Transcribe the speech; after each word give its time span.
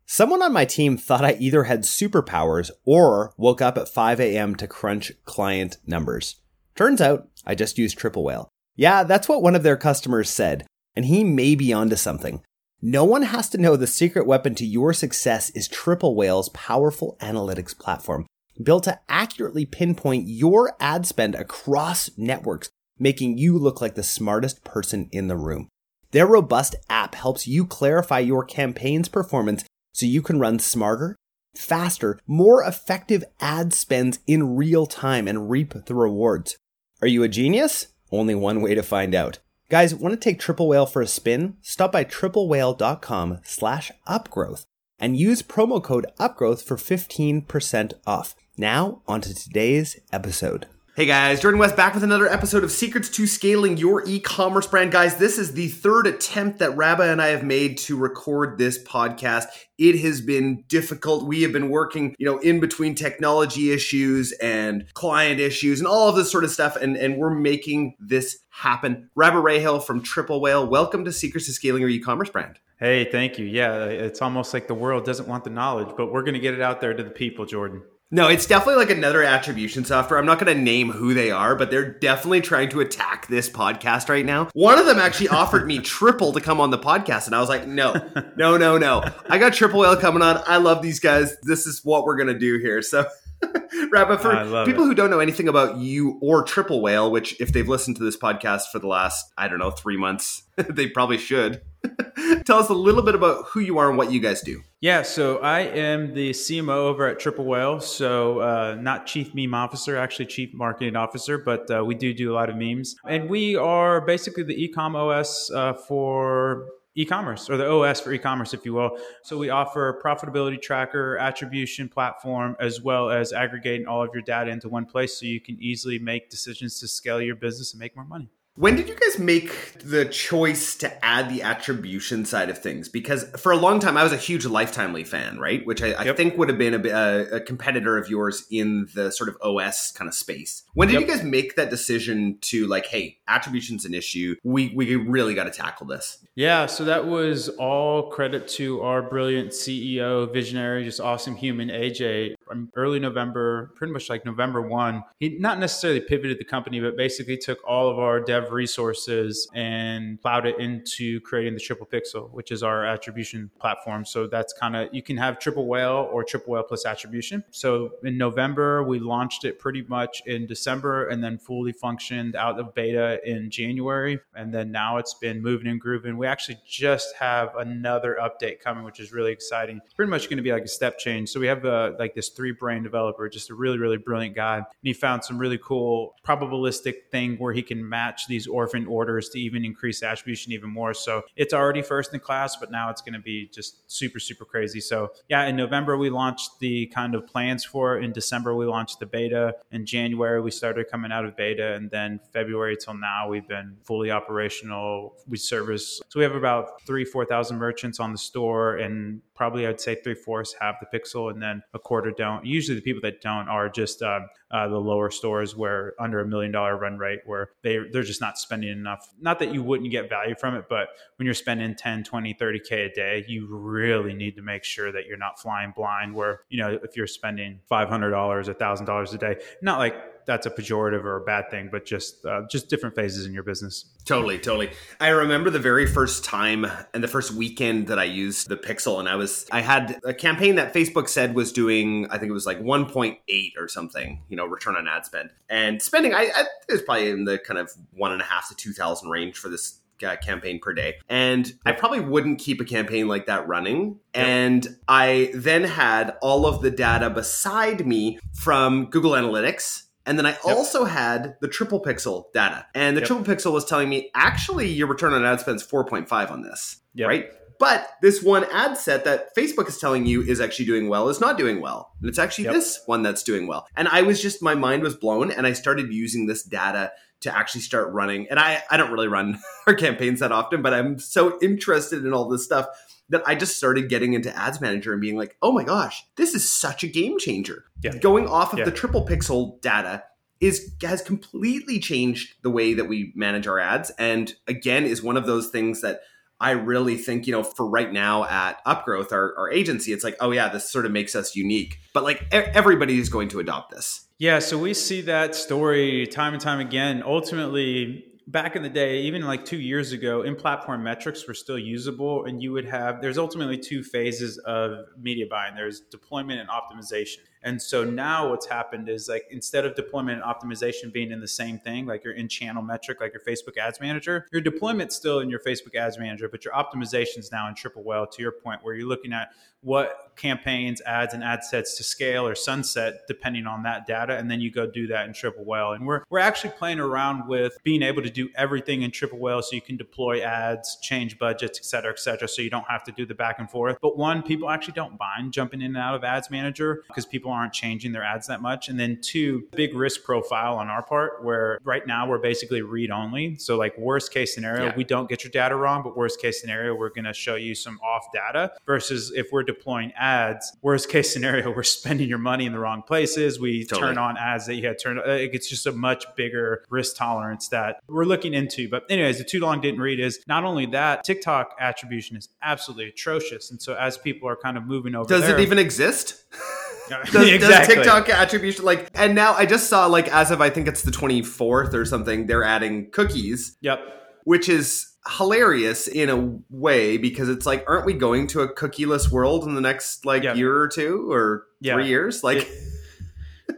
Someone 0.08 0.44
on 0.44 0.54
my 0.54 0.66
team 0.66 0.98
thought 0.98 1.26
I 1.26 1.36
either 1.40 1.64
had 1.64 1.82
superpowers 1.82 2.70
or 2.86 3.34
woke 3.38 3.60
up 3.60 3.76
at 3.76 3.90
5 3.90 4.20
a.m. 4.20 4.56
to 4.58 4.68
crunch 4.68 5.12
client 5.26 5.78
numbers. 5.88 6.36
Turns 6.76 7.02
out 7.02 7.28
I 7.46 7.56
just 7.56 7.80
used 7.80 7.98
Triple 7.98 8.24
Whale. 8.24 8.50
Yeah, 8.76 9.04
that's 9.04 9.28
what 9.28 9.42
one 9.42 9.56
of 9.56 9.64
their 9.64 9.78
customers 9.78 10.30
said, 10.30 10.68
and 10.96 11.06
he 11.06 11.24
may 11.24 11.56
be 11.56 11.74
onto 11.74 11.96
something. 11.96 12.44
No 12.82 13.04
one 13.04 13.24
has 13.24 13.50
to 13.50 13.58
know 13.58 13.76
the 13.76 13.88
secret 13.88 14.28
weapon 14.28 14.54
to 14.56 14.66
your 14.66 14.94
success 14.94 15.50
is 15.52 15.68
Triple 15.68 16.16
Whale's 16.16 16.50
powerful 16.50 17.18
analytics 17.20 17.76
platform, 17.78 18.28
built 18.62 18.84
to 18.84 19.00
accurately 19.10 19.66
pinpoint 19.66 20.28
your 20.28 20.76
ad 20.80 21.08
spend 21.08 21.34
across 21.34 22.12
networks, 22.16 22.70
making 23.00 23.40
you 23.40 23.58
look 23.58 23.82
like 23.82 23.96
the 23.96 24.04
smartest 24.04 24.64
person 24.64 25.10
in 25.12 25.30
the 25.30 25.38
room. 25.38 25.68
Their 26.12 26.28
robust 26.28 26.76
app 26.90 27.16
helps 27.16 27.48
you 27.48 27.66
clarify 27.66 28.20
your 28.20 28.46
campaign's 28.46 29.10
performance 29.10 29.64
so 29.96 30.06
you 30.06 30.22
can 30.22 30.40
run 30.40 30.60
smarter, 30.60 31.16
faster, 31.56 32.20
more 32.28 32.62
effective 32.62 33.24
ad 33.40 33.74
spends 33.74 34.20
in 34.28 34.58
real 34.58 34.86
time 34.86 35.26
and 35.26 35.50
reap 35.50 35.74
the 35.86 35.96
rewards. 35.96 36.58
Are 37.02 37.08
you 37.08 37.24
a 37.24 37.30
genius? 37.30 37.88
Only 38.12 38.36
one 38.36 38.62
way 38.62 38.76
to 38.76 38.84
find 38.84 39.16
out. 39.16 39.40
Guys, 39.70 39.96
want 39.96 40.14
to 40.14 40.20
take 40.20 40.38
Triple 40.38 40.68
Whale 40.68 40.86
for 40.86 41.02
a 41.02 41.08
spin? 41.08 41.56
Stop 41.62 41.94
by 41.94 42.04
triplewhale.com 42.04 43.40
slash 43.44 43.90
upgrowth 44.06 44.66
and 45.00 45.18
use 45.18 45.42
promo 45.42 45.82
code 45.82 46.08
upgrowth 46.20 46.62
for 46.62 46.76
15% 46.76 47.94
off. 48.06 48.36
Now, 48.58 49.02
on 49.08 49.22
to 49.22 49.34
today's 49.34 49.98
episode. 50.12 50.68
Hey 50.98 51.08
guys, 51.08 51.42
Jordan 51.42 51.60
West 51.60 51.76
back 51.76 51.94
with 51.94 52.06
another 52.06 52.26
episode 52.26 52.64
of 52.64 52.72
Secrets 52.72 53.10
to 53.10 53.28
Scaling 53.28 53.76
Your 53.76 54.08
E-commerce 54.08 54.66
Brand. 54.66 54.94
Guys, 54.94 55.18
this 55.18 55.38
is 55.38 55.52
the 55.52 55.68
third 55.68 56.08
attempt 56.08 56.60
that 56.60 56.78
Rabah 56.78 57.12
and 57.12 57.22
I 57.22 57.28
have 57.28 57.44
made 57.44 57.78
to 57.80 57.98
record 57.98 58.58
this 58.58 58.82
podcast. 58.82 59.44
It 59.78 60.00
has 60.00 60.22
been 60.22 60.64
difficult. 60.70 61.26
We 61.26 61.42
have 61.42 61.52
been 61.52 61.70
working, 61.70 62.16
you 62.18 62.26
know, 62.26 62.38
in 62.38 62.62
between 62.62 62.96
technology 62.96 63.74
issues 63.74 64.32
and 64.42 64.86
client 64.94 65.42
issues 65.42 65.82
and 65.82 65.88
all 65.88 66.08
of 66.08 66.16
this 66.16 66.32
sort 66.32 66.46
of 66.46 66.52
stuff, 66.52 66.78
and, 66.78 66.96
and 66.96 67.18
we're 67.18 67.36
making 67.36 67.98
this 68.00 68.38
happen. 68.48 69.10
Rabah 69.16 69.42
Rahil 69.42 69.84
from 69.84 70.02
Triple 70.02 70.40
Whale, 70.40 70.66
welcome 70.66 71.04
to 71.04 71.12
Secrets 71.12 71.48
to 71.48 71.52
Scaling 71.52 71.82
Your 71.82 71.90
E-commerce 71.90 72.30
Brand. 72.30 72.60
Hey, 72.80 73.04
thank 73.12 73.38
you. 73.38 73.46
Yeah, 73.46 73.84
it's 73.84 74.22
almost 74.22 74.54
like 74.54 74.70
the 74.70 74.74
world 74.74 75.04
doesn't 75.04 75.28
want 75.28 75.44
the 75.44 75.50
knowledge, 75.50 75.94
but 75.98 76.14
we're 76.14 76.24
going 76.24 76.36
to 76.36 76.40
get 76.40 76.54
it 76.54 76.62
out 76.62 76.80
there 76.80 76.94
to 76.94 77.04
the 77.04 77.10
people, 77.10 77.46
Jordan. 77.46 77.84
No, 78.12 78.28
it's 78.28 78.46
definitely 78.46 78.86
like 78.86 78.96
another 78.96 79.24
attribution 79.24 79.84
software. 79.84 80.20
I'm 80.20 80.28
not 80.28 80.40
going 80.40 80.56
to 80.56 80.64
name 80.64 80.92
who 80.92 81.16
they 81.16 81.32
are, 81.32 81.56
but 81.56 81.72
they're 81.72 81.90
definitely 81.92 82.40
trying 82.40 82.70
to 82.70 82.80
attack 82.82 83.28
this 83.28 83.50
podcast 83.50 84.10
right 84.10 84.24
now. 84.26 84.50
One 84.54 84.78
of 84.78 84.86
them 84.86 85.00
actually 85.00 85.30
offered 85.30 85.66
me 85.66 85.80
triple 85.80 86.32
to 86.34 86.40
come 86.40 86.62
on 86.62 86.70
the 86.70 86.78
podcast, 86.78 87.26
and 87.26 87.36
I 87.36 87.40
was 87.40 87.50
like, 87.50 87.68
no, 87.68 87.94
no, 88.38 88.58
no, 88.58 88.78
no. 88.78 89.04
I 89.28 89.40
got 89.40 89.54
Triple 89.54 89.80
Whale 89.80 89.98
coming 89.98 90.22
on. 90.22 90.42
I 90.46 90.58
love 90.58 90.84
these 90.84 91.00
guys. 91.00 91.36
This 91.44 91.66
is 91.66 91.82
what 91.84 92.06
we're 92.06 92.16
going 92.16 92.32
to 92.32 92.40
do 92.40 92.60
here. 92.60 92.82
So. 92.82 93.06
Rabah, 93.92 94.18
for 94.18 94.66
people 94.66 94.84
it. 94.84 94.88
who 94.88 94.96
don't 94.96 95.10
know 95.10 95.20
anything 95.20 95.48
about 95.48 95.78
you 95.78 96.18
or 96.22 96.44
Triple 96.44 96.82
Whale, 96.82 97.12
which 97.12 97.40
if 97.40 97.54
they've 97.54 97.68
listened 97.68 97.98
to 97.98 98.04
this 98.04 98.18
podcast 98.18 98.72
for 98.72 98.80
the 98.80 98.88
last, 98.88 99.32
I 99.38 99.48
don't 99.48 99.60
know, 99.60 99.72
three 99.72 99.98
months, 99.98 100.44
they 100.56 100.88
probably 100.88 101.18
should. 101.18 101.62
Tell 102.46 102.60
us 102.60 102.70
a 102.70 102.74
little 102.74 103.02
bit 103.02 103.16
about 103.16 103.46
who 103.50 103.60
you 103.60 103.78
are 103.78 103.90
and 103.90 103.98
what 103.98 104.12
you 104.12 104.20
guys 104.20 104.42
do. 104.42 104.64
Yeah, 104.82 105.02
so 105.02 105.38
I 105.40 105.62
am 105.62 106.14
the 106.14 106.32
CMO 106.32 106.70
over 106.70 107.08
at 107.08 107.20
Triple 107.20 107.46
Whale. 107.46 107.80
So 107.80 108.40
uh, 108.40 108.78
not 108.80 109.06
chief 109.06 109.34
meme 109.36 109.54
officer, 109.54 109.98
actually 109.98 110.28
chief 110.28 110.54
marketing 110.54 110.96
officer, 110.96 111.38
but 111.38 111.70
uh, 111.70 111.84
we 111.84 111.96
do 111.96 112.14
do 112.14 112.32
a 112.32 112.36
lot 112.36 112.50
of 112.50 112.56
memes, 112.56 112.96
and 113.08 113.30
we 113.30 113.56
are 113.56 114.02
basically 114.02 114.44
the 114.44 114.56
ecom 114.56 114.96
OS 114.96 115.52
uh, 115.52 115.74
for 115.74 116.68
e-commerce 116.96 117.50
or 117.50 117.58
the 117.58 117.70
OS 117.70 118.00
for 118.00 118.12
e-commerce, 118.14 118.54
if 118.54 118.66
you 118.66 118.74
will. 118.74 118.98
So 119.22 119.38
we 119.38 119.50
offer 119.50 119.90
a 119.90 120.02
profitability 120.02 120.62
tracker, 120.62 121.18
attribution 121.18 121.90
platform, 121.90 122.56
as 122.60 122.82
well 122.82 123.10
as 123.10 123.34
aggregating 123.34 123.86
all 123.86 124.02
of 124.02 124.10
your 124.14 124.24
data 124.24 124.50
into 124.50 124.70
one 124.70 124.86
place 124.86 125.20
so 125.20 125.26
you 125.26 125.42
can 125.42 125.58
easily 125.62 126.00
make 126.00 126.30
decisions 126.30 126.80
to 126.80 126.88
scale 126.88 127.22
your 127.22 127.36
business 127.36 127.74
and 127.74 127.80
make 127.80 127.96
more 127.96 128.06
money. 128.06 128.30
When 128.58 128.78
did 128.78 128.88
you 128.88 128.96
guys 128.96 129.20
make 129.20 129.80
the 129.80 130.06
choice 130.06 130.78
to 130.78 131.06
add 131.06 131.30
the 131.30 131.42
attribution 131.42 132.24
side 132.24 132.50
of 132.50 132.58
things? 132.58 132.88
Because 132.88 133.26
for 133.38 133.52
a 133.52 133.58
long 133.58 133.82
time, 133.82 133.98
I 133.98 134.04
was 134.04 134.14
a 134.14 134.18
huge 134.18 134.46
Lifetimely 134.46 135.06
fan, 135.06 135.38
right? 135.38 135.66
Which 135.66 135.82
I, 135.82 135.88
yep. 135.88 136.00
I 136.00 136.14
think 136.14 136.38
would 136.38 136.48
have 136.48 136.58
been 136.58 136.74
a, 136.74 136.88
a, 136.88 136.94
uh, 136.94 137.26
a, 137.36 137.40
competitor 137.42 137.98
of 137.98 138.10
yours 138.10 138.46
in 138.50 138.88
the 138.96 139.12
sort 139.12 139.28
of 139.28 139.38
OS 139.42 139.92
kind 139.92 140.08
of 140.08 140.16
space. 140.16 140.64
When 140.74 140.88
did 140.88 140.94
yep. 140.94 141.02
you 141.02 141.08
guys 141.08 141.22
make 141.22 141.58
that 141.58 141.70
decision 141.70 142.38
to 142.42 142.66
like, 142.68 142.86
hey, 142.86 143.18
attribution's 143.28 143.84
an 143.84 143.94
issue. 143.94 144.38
We 144.46 144.72
we 144.74 144.96
really 144.96 145.34
got 145.34 145.46
to 145.46 145.52
tackle 145.52 145.88
this. 145.88 146.20
Yeah, 146.36 146.66
so 146.66 146.86
that 146.86 147.08
was 147.08 147.50
all 147.50 148.10
credit 148.10 148.48
to 148.50 148.82
our 148.84 149.02
brilliant 149.02 149.52
CEO, 149.52 150.32
visionary, 150.32 150.86
just 150.86 151.02
awesome 151.02 151.36
human, 151.36 151.68
AJ. 151.68 152.36
Early 152.76 153.00
November, 153.00 153.72
pretty 153.76 153.94
much 153.94 154.10
like 154.10 154.26
November 154.26 154.62
one, 154.62 155.04
he 155.20 155.38
not 155.40 155.60
necessarily 155.60 156.00
pivoted 156.00 156.40
the 156.40 156.44
company, 156.44 156.80
but 156.80 156.98
basically 156.98 157.38
took 157.38 157.60
all 157.68 157.90
of 157.90 158.00
our 158.00 158.20
dev 158.20 158.52
resources 158.52 159.48
and 159.54 160.22
plowed 160.22 160.46
it 160.46 160.60
into 160.60 161.20
creating 161.22 161.54
the 161.54 161.60
Triple 161.60 161.86
Pixel, 161.86 162.32
which 162.32 162.52
is 162.52 162.64
our 162.64 162.86
attribution 162.86 163.50
platform. 163.60 164.06
So 164.06 164.28
that's 164.28 164.54
kind 164.54 164.76
of, 164.76 164.90
you 164.94 165.02
can 165.02 165.18
have 165.18 165.40
Triple 165.40 165.68
Whale 165.68 166.10
or 166.12 166.24
Triple 166.24 166.54
Whale 166.54 166.64
plus 166.64 166.86
attribution. 166.86 167.44
So 167.52 167.92
in 168.04 168.18
November, 168.18 168.84
we 168.84 169.00
launched 169.00 169.46
it 169.46 169.60
pretty 169.60 169.84
much 169.84 170.22
in 170.26 170.46
December 170.48 171.08
and 171.08 171.24
then 171.24 171.38
fully 171.38 171.72
functioned 171.72 172.36
out 172.36 172.60
of 172.60 172.74
beta 172.74 173.20
in 173.26 173.50
January. 173.50 174.20
And 174.36 174.54
then 174.54 174.72
now 174.72 174.98
it's 174.98 175.14
been 175.14 175.42
moving 175.42 175.68
and 175.68 175.80
grooving. 175.80 176.18
We 176.18 176.28
actually 176.28 176.60
just 176.68 177.16
have 177.16 177.56
another 177.56 178.18
update 178.22 178.60
coming, 178.60 178.84
which 178.84 179.00
is 179.00 179.12
really 179.12 179.32
exciting. 179.32 179.82
Pretty 179.96 180.10
much 180.10 180.30
going 180.30 180.38
to 180.38 180.44
be 180.44 180.52
like 180.52 180.64
a 180.64 180.68
step 180.68 180.98
change. 181.00 181.30
So 181.30 181.40
we 181.40 181.48
have 181.48 181.66
uh, 181.66 181.94
like 181.98 182.14
this 182.16 182.30
three 182.36 182.52
brain 182.52 182.84
developer, 182.84 183.28
just 183.30 183.50
a 183.50 183.56
really, 183.56 183.78
really 183.78 183.98
brilliant 183.98 184.36
guy. 184.36 184.58
And 184.58 184.66
he 184.82 184.94
found 184.94 185.24
some 185.24 185.38
really 185.38 185.58
cool 185.58 186.16
probabilistic 186.26 187.10
thing 187.12 187.38
where 187.38 187.54
he 187.54 187.62
can 187.62 187.88
match 187.88 188.28
these 188.28 188.48
orphan 188.48 188.86
orders 188.88 189.30
to 189.30 189.40
even 189.40 189.64
increase 189.64 190.04
attribution 190.04 190.52
even 190.52 190.70
more. 190.70 190.94
So 190.94 191.24
it's 191.36 191.54
already 191.54 191.82
first 191.82 192.14
in 192.14 192.20
class, 192.20 192.56
but 192.56 192.72
now 192.72 192.90
it's 192.90 193.02
going 193.02 193.14
to 193.14 193.20
be 193.20 193.48
just 193.48 193.90
super, 193.92 194.20
super 194.20 194.46
crazy. 194.46 194.80
So 194.80 195.12
yeah, 195.30 195.46
in 195.46 195.56
November, 195.56 195.98
we 195.98 196.10
launched 196.10 196.60
the 196.60 196.88
kind 196.88 197.16
of 197.16 197.26
plans 197.28 197.64
for 197.64 197.98
it. 197.98 198.04
In 198.04 198.12
December, 198.12 198.56
we 198.56 198.66
launched 198.66 199.00
the 199.00 199.06
beta. 199.06 199.56
In 199.72 199.86
January, 199.86 200.42
we 200.42 200.52
started 200.52 200.90
coming 200.90 201.12
out 201.12 201.26
of 201.26 201.36
beta. 201.36 201.74
And 201.74 201.90
then 201.90 202.20
February 202.34 202.78
till 202.78 202.96
now, 202.96 203.30
we've 203.30 203.48
been 203.48 203.78
fully 203.84 204.12
operational. 204.12 205.16
We 205.28 205.38
service, 205.38 206.02
so 206.10 206.20
we 206.20 206.24
have 206.24 206.36
about 206.36 206.82
three, 206.82 207.06
4,000 207.06 207.58
merchants 207.58 208.00
on 208.00 208.12
the 208.12 208.18
store 208.18 208.76
and 208.78 209.22
probably 209.36 209.68
I'd 209.68 209.82
say 209.82 209.96
three 209.96 210.16
fourths 210.16 210.56
have 210.60 210.76
the 210.80 210.98
Pixel, 210.98 211.32
and 211.32 211.42
then 211.42 211.62
a 211.74 211.80
quarter 211.80 212.12
don't. 212.12 212.46
Usually, 212.46 212.76
the 212.76 212.82
people 212.82 213.02
that 213.02 213.22
don't 213.22 213.48
are 213.48 213.70
just 213.70 214.02
um, 214.02 214.28
uh, 214.52 214.68
the 214.68 214.78
lower 214.78 215.10
stores 215.10 215.56
where 215.56 215.94
under 216.00 216.20
a 216.20 216.28
million 216.28 216.52
dollar 216.52 216.78
run 216.78 216.98
rate, 216.98 217.20
where 217.26 217.52
they 217.64 217.80
they're 217.92 218.04
just 218.04 218.22
not 218.22 218.38
spending 218.38 218.70
enough. 218.72 219.10
Not 219.20 219.40
that 219.40 219.54
you 219.54 219.64
wouldn't 219.64 219.92
get 219.92 220.10
value 220.10 220.36
from 220.40 220.56
it, 220.56 220.66
but 220.70 220.90
when 221.18 221.26
you're 221.26 221.34
spending 221.34 221.76
10, 221.76 222.04
20, 222.04 222.34
30 222.34 222.60
k 222.60 222.84
a 222.84 222.90
day, 222.94 223.26
you 223.28 223.48
really 223.50 224.14
need 224.14 224.36
to 224.36 224.42
make 224.42 224.64
sure 224.64 224.92
that 224.92 225.06
you're 225.08 225.18
not 225.18 225.40
flying 225.40 225.74
blind. 225.76 226.14
Where 226.14 226.42
you 226.50 226.60
know 226.60 226.80
if 226.84 226.96
you're 226.96 227.08
spending 227.08 227.60
five 227.68 227.90
hundred 227.90 228.12
dollars, 228.12 228.48
a 228.48 228.54
thousand 228.54 228.86
dollars 228.86 229.14
a 229.14 229.18
day, 229.18 229.38
not 229.62 229.80
like 229.80 229.96
that's 230.26 230.46
a 230.46 230.50
pejorative 230.50 231.04
or 231.04 231.18
a 231.18 231.22
bad 231.22 231.50
thing, 231.50 231.70
but 231.72 231.86
just 231.86 232.26
uh, 232.26 232.42
just 232.50 232.70
different 232.70 232.96
phases 232.96 233.26
in 233.26 233.34
your 233.34 233.44
business. 233.44 233.86
Totally, 234.06 234.38
totally. 234.38 234.72
I 235.00 235.10
remember 235.10 235.50
the 235.50 235.60
very 235.60 235.86
first 235.86 236.24
time 236.24 236.66
and 236.94 237.04
the 237.04 237.08
first 237.08 237.32
weekend 237.32 237.88
that 237.88 238.00
I 238.00 238.06
used 238.06 238.50
the 238.50 238.58
Pixel, 238.58 239.00
and 239.00 239.08
I 239.08 239.16
was 239.16 239.48
I 239.52 239.62
had 239.62 240.00
a 240.04 240.14
campaign 240.14 240.56
that 240.56 240.74
Facebook 240.74 241.10
said 241.10 241.36
was 241.36 241.52
doing. 241.52 242.08
I 242.10 242.18
think 242.18 242.30
it 242.30 242.34
was 242.34 242.46
like 242.46 242.60
1.8 242.60 243.18
or 243.58 243.68
something. 243.68 244.22
You 244.36 244.42
know, 244.42 244.48
return 244.48 244.76
on 244.76 244.86
ad 244.86 245.06
spend 245.06 245.30
and 245.50 245.82
spending. 245.82 246.14
I, 246.14 246.30
I 246.36 246.44
was 246.70 246.82
probably 246.82 247.10
in 247.10 247.24
the 247.24 247.40
kind 247.40 247.58
of 247.58 247.72
one 247.94 248.12
and 248.12 248.22
a 248.22 248.26
half 248.26 248.50
to 248.50 248.56
two 248.56 248.74
thousand 248.74 249.10
range 249.10 249.38
for 249.38 249.48
this 249.48 249.80
uh, 250.06 250.18
campaign 250.18 250.60
per 250.60 250.74
day. 250.74 250.96
And 251.08 251.54
I 251.66 251.72
probably 251.72 252.02
wouldn't 252.02 252.40
keep 252.40 252.60
a 252.60 252.66
campaign 252.66 253.08
like 253.08 253.28
that 253.28 253.48
running. 253.48 254.00
Yep. 254.14 254.26
And 254.26 254.78
I 254.90 255.32
then 255.34 255.64
had 255.64 256.18
all 256.22 256.46
of 256.46 256.62
the 256.62 256.70
data 256.70 257.10
beside 257.10 257.88
me 257.88 258.20
from 258.34 258.88
Google 258.90 259.12
Analytics 259.12 259.84
and 260.06 260.18
then 260.18 260.26
I 260.26 260.32
yep. 260.32 260.40
also 260.46 260.86
had 260.86 261.36
the 261.42 261.48
triple 261.48 261.82
pixel 261.82 262.32
data. 262.34 262.66
And 262.76 262.96
the 262.96 263.02
yep. 263.02 263.08
triple 263.08 263.26
pixel 263.26 263.52
was 263.52 263.66
telling 263.66 263.90
me 263.90 264.12
actually 264.14 264.70
your 264.70 264.88
return 264.88 265.14
on 265.14 265.26
ad 265.26 265.40
spend 265.40 265.56
is 265.58 265.66
4.5 265.66 266.32
on 266.32 266.42
this. 266.44 266.82
Right? 267.08 267.32
But 267.60 267.90
this 268.02 268.22
one 268.22 268.46
ad 268.52 268.78
set 268.78 269.06
that 269.06 269.36
Facebook 269.36 269.68
is 269.68 269.78
telling 269.78 270.06
you 270.06 270.22
is 270.22 270.42
actually 270.42 270.66
doing 270.66 270.90
well 270.90 271.10
is 271.10 271.22
not 271.22 271.38
doing 271.38 271.62
well. 271.62 271.92
And 272.00 272.10
it's 272.10 272.20
actually 272.20 272.50
this 272.50 272.82
one 272.86 273.04
that's 273.04 273.24
doing 273.24 273.48
well. 273.48 273.68
And 273.76 273.88
I 273.88 274.02
was 274.02 274.22
just, 274.22 274.42
my 274.42 274.56
mind 274.56 274.84
was 274.84 274.96
blown. 274.96 275.32
And 275.32 275.48
I 275.48 275.54
started 275.54 275.94
using 275.94 276.26
this 276.26 276.44
data 276.44 276.92
to 277.22 277.36
actually 277.36 277.62
start 277.62 277.92
running. 277.94 278.28
And 278.30 278.40
I, 278.40 278.62
I 278.70 278.78
don't 278.78 278.92
really 278.92 279.08
run 279.08 279.40
our 279.68 279.74
campaigns 279.74 280.20
that 280.20 280.32
often, 280.32 280.62
but 280.62 280.74
I'm 280.74 281.00
so 281.00 281.38
interested 281.42 282.06
in 282.06 282.14
all 282.14 282.28
this 282.28 282.44
stuff 282.44 282.68
that 283.10 283.24
I 283.26 283.36
just 283.36 283.58
started 283.58 283.90
getting 283.90 284.14
into 284.14 284.36
Ads 284.36 284.62
Manager 284.62 284.92
and 284.92 285.02
being 285.02 285.16
like, 285.16 285.38
oh 285.42 285.52
my 285.52 285.64
gosh, 285.64 286.04
this 286.18 286.34
is 286.34 286.50
such 286.50 286.84
a 286.84 286.88
game 286.88 287.20
changer. 287.20 287.66
Yeah. 287.82 287.98
Going 287.98 288.28
off 288.28 288.54
of 288.54 288.60
yeah. 288.60 288.66
the 288.66 288.72
triple 288.72 289.06
pixel 289.06 289.62
data 289.62 290.04
is 290.42 290.74
has 290.82 291.02
completely 291.02 291.80
changed 291.80 292.36
the 292.42 292.50
way 292.50 292.74
that 292.74 292.86
we 292.86 293.14
manage 293.16 293.48
our 293.48 293.60
ads. 293.60 293.92
And 293.92 294.34
again, 294.48 294.86
is 294.86 295.02
one 295.02 295.18
of 295.18 295.26
those 295.26 295.50
things 295.50 295.82
that 295.82 296.02
I 296.40 296.52
really 296.52 296.98
think, 296.98 297.28
you 297.28 297.34
know, 297.34 297.44
for 297.44 297.68
right 297.68 297.92
now 297.92 298.26
at 298.26 298.64
Upgrowth, 298.66 299.12
our, 299.12 299.38
our 299.38 299.50
agency, 299.52 299.94
it's 299.94 300.04
like, 300.04 300.18
oh 300.20 300.32
yeah, 300.32 300.50
this 300.50 300.70
sort 300.70 300.86
of 300.86 300.92
makes 300.92 301.16
us 301.16 301.36
unique. 301.36 301.78
But 301.94 302.04
like 302.04 302.28
everybody 302.32 303.00
is 303.00 303.10
going 303.10 303.30
to 303.30 303.40
adopt 303.40 303.72
this. 303.72 304.08
Yeah, 304.18 304.40
so 304.40 304.58
we 304.58 304.74
see 304.74 305.02
that 305.02 305.36
story 305.36 306.08
time 306.08 306.34
and 306.34 306.42
time 306.42 306.60
again. 306.60 307.04
Ultimately, 307.06 308.06
back 308.28 308.56
in 308.56 308.64
the 308.64 308.70
day, 308.70 309.02
even 309.02 309.24
like 309.24 309.46
two 309.46 309.60
years 309.60 309.92
ago, 309.92 310.22
in 310.22 310.36
platform 310.36 310.84
metrics 310.84 311.28
were 311.28 311.34
still 311.34 311.60
usable, 311.60 312.26
and 312.26 312.42
you 312.42 312.52
would 312.54 312.66
have 312.66 313.02
there's 313.02 313.18
ultimately 313.18 313.58
two 313.58 313.84
phases 313.84 314.38
of 314.40 314.86
media 315.00 315.26
buying. 315.30 315.56
There's 315.56 315.82
deployment 315.82 316.40
and 316.40 316.50
optimization. 316.50 317.20
And 317.46 317.62
so 317.62 317.84
now 317.84 318.32
what's 318.32 318.48
happened 318.48 318.90
is 318.90 319.08
like 319.08 319.26
instead 319.30 319.66
of 319.66 319.76
deployment 319.76 320.22
and 320.22 320.24
optimization 320.24 320.92
being 320.92 321.12
in 321.12 321.22
the 321.22 321.28
same 321.28 321.60
thing, 321.60 321.86
like 321.86 322.04
your 322.04 322.14
in 322.14 322.28
channel 322.28 322.64
metric, 322.64 323.00
like 323.00 323.14
your 323.14 323.22
Facebook 323.22 323.58
ads 323.58 323.80
manager, 323.80 324.28
your 324.34 324.42
deployment's 324.42 324.96
still 324.96 325.20
in 325.20 325.30
your 325.30 325.40
Facebook 325.40 325.76
ads 325.76 326.00
manager, 326.00 326.28
but 326.28 326.44
your 326.44 326.54
optimization 326.56 327.20
is 327.20 327.32
now 327.32 327.48
in 327.48 327.54
triple 327.54 327.84
whale 327.84 328.08
to 328.08 328.22
your 328.22 328.32
point 328.32 328.64
where 328.64 328.74
you're 328.74 328.88
looking 328.88 329.14
at 329.14 329.30
what 329.62 330.12
campaigns, 330.16 330.80
ads, 330.82 331.14
and 331.16 331.24
ad 331.24 331.44
sets 331.44 331.76
to 331.76 331.84
scale 331.84 332.28
or 332.28 332.36
sunset 332.36 333.02
depending 333.08 333.48
on 333.48 333.64
that 333.64 333.88
data. 333.88 334.16
And 334.16 334.30
then 334.30 334.40
you 334.40 334.52
go 334.52 334.68
do 334.68 334.86
that 334.88 335.08
in 335.08 335.14
triple 335.14 335.44
whale. 335.44 335.74
And 335.74 335.86
we're 335.86 336.04
we're 336.10 336.20
actually 336.20 336.52
playing 336.52 336.80
around 336.80 337.28
with 337.28 337.58
being 337.64 337.82
able 337.82 338.04
to 338.04 338.10
do 338.10 338.30
everything 338.36 338.84
in 338.84 338.92
triple 338.92 339.20
whale 339.20 339.42
so 339.42 339.56
you 339.56 339.62
can 339.62 339.76
deploy 339.76 340.22
ads, 340.22 340.78
change 340.82 341.18
budgets, 341.18 341.60
et 341.60 341.66
cetera, 341.66 341.92
et 341.92 342.00
cetera. 342.00 342.28
So 342.28 342.42
you 342.42 342.50
don't 342.50 342.68
have 342.70 342.84
to 342.86 342.92
do 342.92 343.06
the 343.06 343.16
back 343.16 343.40
and 343.40 343.50
forth. 343.50 343.78
But 343.82 343.98
one, 343.98 344.22
people 344.22 344.50
actually 344.50 344.74
don't 344.74 345.00
mind 345.00 345.34
jumping 345.34 345.62
in 345.62 345.68
and 345.68 345.78
out 345.78 345.96
of 345.96 346.04
ads 346.04 346.30
manager 346.30 346.84
because 346.88 347.06
people 347.06 347.32
aren't 347.36 347.54
changing 347.54 347.92
their 347.92 348.04
ads 348.04 348.28
that 348.28 348.42
much. 348.42 348.70
And 348.70 348.80
then 348.80 349.00
two, 349.02 349.48
big 349.52 349.76
risk 349.76 350.04
profile 350.04 350.58
on 350.58 350.68
our 350.68 350.84
part, 350.84 351.24
where 351.24 351.60
right 351.64 351.86
now 351.86 352.08
we're 352.08 352.20
basically 352.20 352.62
read 352.62 352.92
only. 352.92 353.38
So 353.38 353.58
like 353.58 353.78
worst 353.78 354.12
case 354.12 354.34
scenario, 354.34 354.68
yeah. 354.68 354.76
we 354.76 354.84
don't 354.84 355.10
get 355.10 355.24
your 355.24 355.32
data 355.32 355.56
wrong, 355.56 355.84
but 355.84 355.96
worst 355.96 356.22
case 356.22 356.42
scenario, 356.42 356.76
we're 356.76 356.90
going 356.90 357.06
to 357.06 357.14
show 357.14 357.36
you 357.36 357.56
some 357.56 357.80
off 357.84 358.06
data 358.14 358.54
versus 358.66 359.12
if 359.16 359.32
we're 359.32 359.44
deploying 359.44 359.92
ads, 359.98 360.56
worst 360.62 360.90
case 360.90 361.12
scenario, 361.12 361.54
we're 361.56 361.64
spending 361.64 362.10
your 362.10 362.18
money 362.18 362.46
in 362.46 362.52
the 362.52 362.60
wrong 362.60 362.82
places. 362.82 363.40
We 363.40 363.66
totally. 363.66 363.90
turn 363.90 363.98
on 363.98 364.18
ads 364.18 364.46
that 364.48 364.56
you 364.56 364.68
had 364.68 364.80
turned. 364.82 365.00
Uh, 365.00 365.04
it's 365.12 365.50
just 365.50 365.66
a 365.68 365.72
much 365.72 366.06
bigger 366.16 366.64
risk 366.70 366.96
tolerance 366.96 367.50
that 367.50 367.80
we're 367.88 368.06
looking 368.06 368.34
into. 368.34 368.70
But 368.70 368.86
anyways, 368.90 369.18
the 369.18 369.24
too 369.24 369.40
long 369.40 369.62
didn't 369.62 369.82
read 369.82 370.00
is 370.00 370.24
not 370.28 370.44
only 370.44 370.66
that 370.68 371.04
TikTok 371.04 371.56
attribution 371.60 372.18
is 372.18 372.30
absolutely 372.42 372.90
atrocious. 372.90 373.52
And 373.52 373.62
so 373.62 373.76
as 373.76 373.98
people 373.98 374.30
are 374.30 374.36
kind 374.36 374.58
of 374.58 374.66
moving 374.66 374.96
over, 374.96 375.08
does 375.08 375.24
there, 375.24 375.38
it 375.38 375.42
even 375.42 375.60
exist? 375.60 376.24
does, 376.90 377.30
exactly. 377.30 377.38
does 377.40 377.68
TikTok 377.68 378.10
attribution 378.10 378.66
like? 378.66 378.90
And 378.94 379.16
now 379.16 379.34
I 379.34 379.46
just 379.46 379.70
saw 379.70 379.86
like 379.88 380.08
as 380.10 380.32
of 380.32 380.42
I 380.42 380.50
think 380.50 380.68
it's 380.68 380.84
the 380.84 380.92
twenty 380.92 381.22
fourth 381.22 381.74
or 381.74 381.86
something, 381.86 382.28
they're 382.28 382.44
adding 382.44 382.92
cookies. 382.92 383.58
Yep. 383.62 383.80
Which 384.24 384.50
is 384.50 384.96
hilarious 385.18 385.88
in 385.88 386.10
a 386.10 386.40
way 386.50 386.98
because 386.98 387.30
it's 387.30 387.46
like, 387.46 387.64
aren't 387.70 387.86
we 387.86 387.94
going 387.94 388.28
to 388.28 388.42
a 388.42 388.54
cookieless 388.54 389.12
world 389.12 389.46
in 389.46 389.54
the 389.54 389.62
next 389.62 390.06
like 390.06 390.24
yep. 390.24 390.36
year 390.36 390.58
or 390.58 390.68
two 390.68 391.12
or 391.12 391.46
three 391.64 391.88
years? 391.88 392.24
Like, 392.24 392.38
it, 392.38 392.48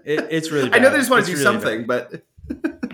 it, 0.05 0.27
it's 0.29 0.51
really. 0.51 0.69
I 0.73 0.79
know 0.79 0.89
they 0.89 0.97
just 0.97 1.09
want 1.09 1.25
to 1.25 1.31
do 1.31 1.37
really 1.37 1.43
something, 1.43 1.87
bad. 1.87 2.09
but 2.11 2.21